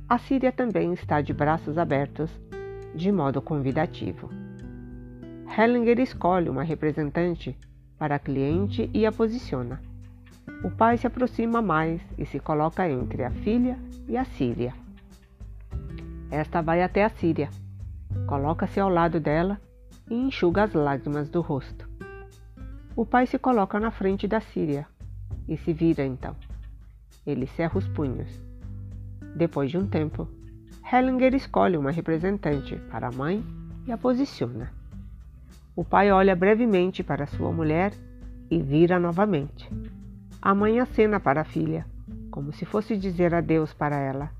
[0.09, 2.31] A Síria também está de braços abertos,
[2.95, 4.31] de modo convidativo.
[5.59, 7.59] Hellinger escolhe uma representante
[7.99, 9.83] para a cliente e a posiciona.
[10.63, 13.77] O pai se aproxima mais e se coloca entre a filha
[14.07, 14.73] e a Síria.
[16.31, 17.51] Esta vai até a Síria,
[18.29, 19.61] coloca-se ao lado dela
[20.09, 21.91] e enxuga as lágrimas do rosto.
[22.95, 24.87] O pai se coloca na frente da Síria
[25.49, 26.37] e se vira então.
[27.27, 28.29] Ele cerra os punhos.
[29.37, 30.29] Depois de um tempo,
[30.93, 33.45] Hellinger escolhe uma representante para a mãe
[33.87, 34.73] e a posiciona.
[35.77, 37.93] O pai olha brevemente para sua mulher
[38.51, 39.71] e vira novamente.
[40.43, 41.87] A mãe acena para a filha,
[42.31, 44.31] como se fosse dizer adeus para ela.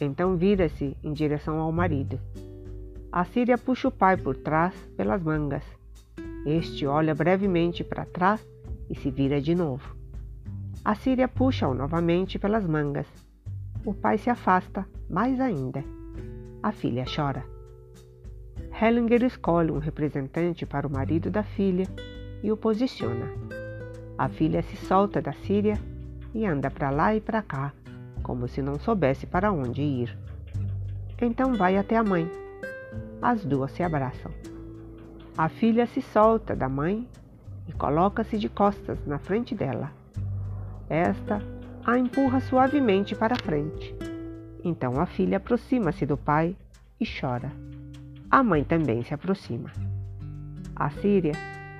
[0.00, 2.20] Então vira-se em direção ao marido.
[3.10, 5.64] A Síria puxa o pai por trás pelas mangas.
[6.46, 8.46] Este olha brevemente para trás
[8.90, 10.03] e se vira de novo.
[10.84, 13.06] A Síria puxa-o novamente pelas mangas.
[13.86, 15.82] O pai se afasta mais ainda.
[16.62, 17.42] A filha chora.
[18.78, 21.86] Hellinger escolhe um representante para o marido da filha
[22.42, 23.32] e o posiciona.
[24.18, 25.80] A filha se solta da Síria
[26.34, 27.72] e anda para lá e para cá,
[28.22, 30.18] como se não soubesse para onde ir.
[31.18, 32.30] Então vai até a mãe.
[33.22, 34.30] As duas se abraçam.
[35.38, 37.08] A filha se solta da mãe
[37.66, 40.03] e coloca-se de costas na frente dela.
[40.88, 41.40] Esta
[41.84, 43.94] a empurra suavemente para frente.
[44.62, 46.56] Então a filha aproxima-se do pai
[46.98, 47.52] e chora.
[48.30, 49.70] A mãe também se aproxima.
[50.74, 51.32] A Síria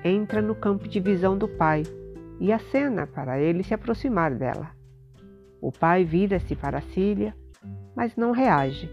[0.05, 1.83] entra no campo de visão do pai
[2.39, 4.71] e acena para ele se aproximar dela.
[5.61, 7.35] O pai vira-se para a Síria,
[7.97, 8.91] mas não reage.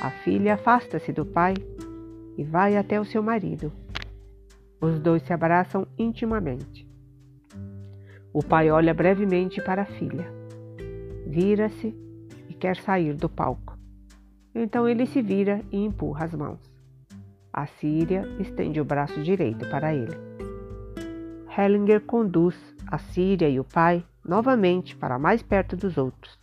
[0.00, 1.54] A filha afasta-se do pai
[2.36, 3.70] e vai até o seu marido.
[4.80, 6.89] Os dois se abraçam intimamente.
[8.32, 10.32] O pai olha brevemente para a filha,
[11.26, 11.94] vira-se
[12.48, 13.76] e quer sair do palco.
[14.54, 16.60] Então ele se vira e empurra as mãos.
[17.52, 20.16] A Síria estende o braço direito para ele.
[21.56, 26.38] Hellinger conduz a Síria e o pai novamente para mais perto dos outros.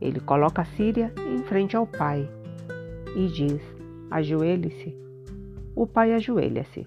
[0.00, 2.28] Ele coloca a Síria em frente ao pai
[3.16, 3.60] e diz:
[4.10, 4.96] Ajoelhe-se.
[5.74, 6.86] O pai ajoelha-se.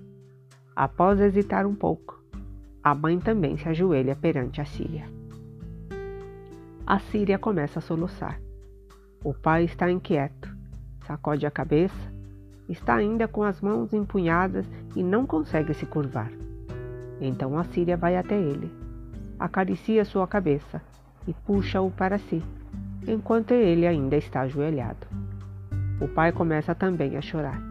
[0.73, 2.20] Após hesitar um pouco,
[2.83, 5.05] a mãe também se ajoelha perante a Síria.
[6.85, 8.39] A Síria começa a soluçar.
[9.23, 10.49] O pai está inquieto,
[11.05, 12.11] sacode a cabeça,
[12.67, 16.31] está ainda com as mãos empunhadas e não consegue se curvar.
[17.19, 18.71] Então a Síria vai até ele,
[19.37, 20.81] acaricia sua cabeça
[21.27, 22.41] e puxa-o para si,
[23.07, 25.05] enquanto ele ainda está ajoelhado.
[26.01, 27.61] O pai começa também a chorar.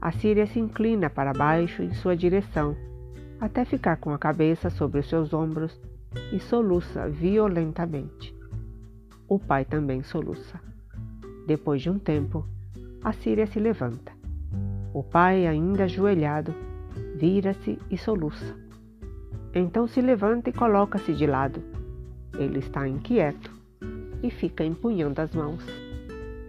[0.00, 2.76] A Síria se inclina para baixo em sua direção,
[3.42, 5.76] até ficar com a cabeça sobre os seus ombros
[6.32, 8.32] e soluça violentamente.
[9.26, 10.60] O pai também soluça.
[11.44, 12.46] Depois de um tempo,
[13.02, 14.12] a Síria se levanta.
[14.94, 16.54] O pai, ainda ajoelhado,
[17.16, 18.54] vira-se e soluça.
[19.52, 21.60] Então se levanta e coloca-se de lado.
[22.38, 23.50] Ele está inquieto
[24.22, 25.66] e fica empunhando as mãos.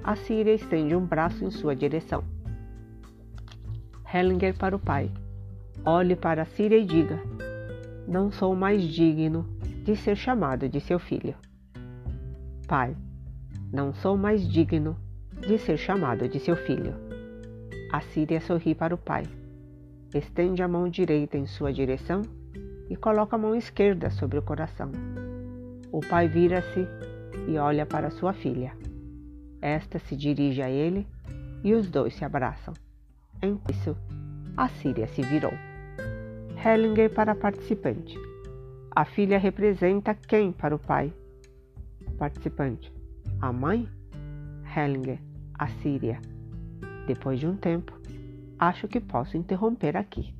[0.03, 2.23] A Síria estende um braço em sua direção.
[4.13, 5.09] Hellinger para o pai.
[5.85, 7.21] Olhe para a Síria e diga:
[8.07, 9.45] Não sou mais digno
[9.83, 11.35] de ser chamado de seu filho.
[12.67, 12.95] Pai,
[13.71, 14.97] não sou mais digno
[15.41, 16.93] de ser chamado de seu filho.
[17.91, 19.23] A Síria sorri para o pai
[20.17, 22.21] estende a mão direita em sua direção
[22.89, 24.91] e coloca a mão esquerda sobre o coração.
[25.91, 26.87] O pai vira-se
[27.47, 28.75] e olha para sua filha.
[29.61, 31.07] Esta se dirige a ele
[31.63, 32.73] e os dois se abraçam.
[33.41, 33.95] Em isso,
[34.55, 35.53] a Síria se virou.
[36.65, 38.17] Hellinger para a participante.
[38.95, 41.13] A filha representa quem para o pai?
[42.17, 42.89] Participante.
[43.41, 43.85] A mãe?
[44.73, 45.19] Hellinger.
[45.59, 46.21] A Síria.
[47.05, 47.91] Depois de um tempo,
[48.57, 50.33] acho que posso interromper aqui.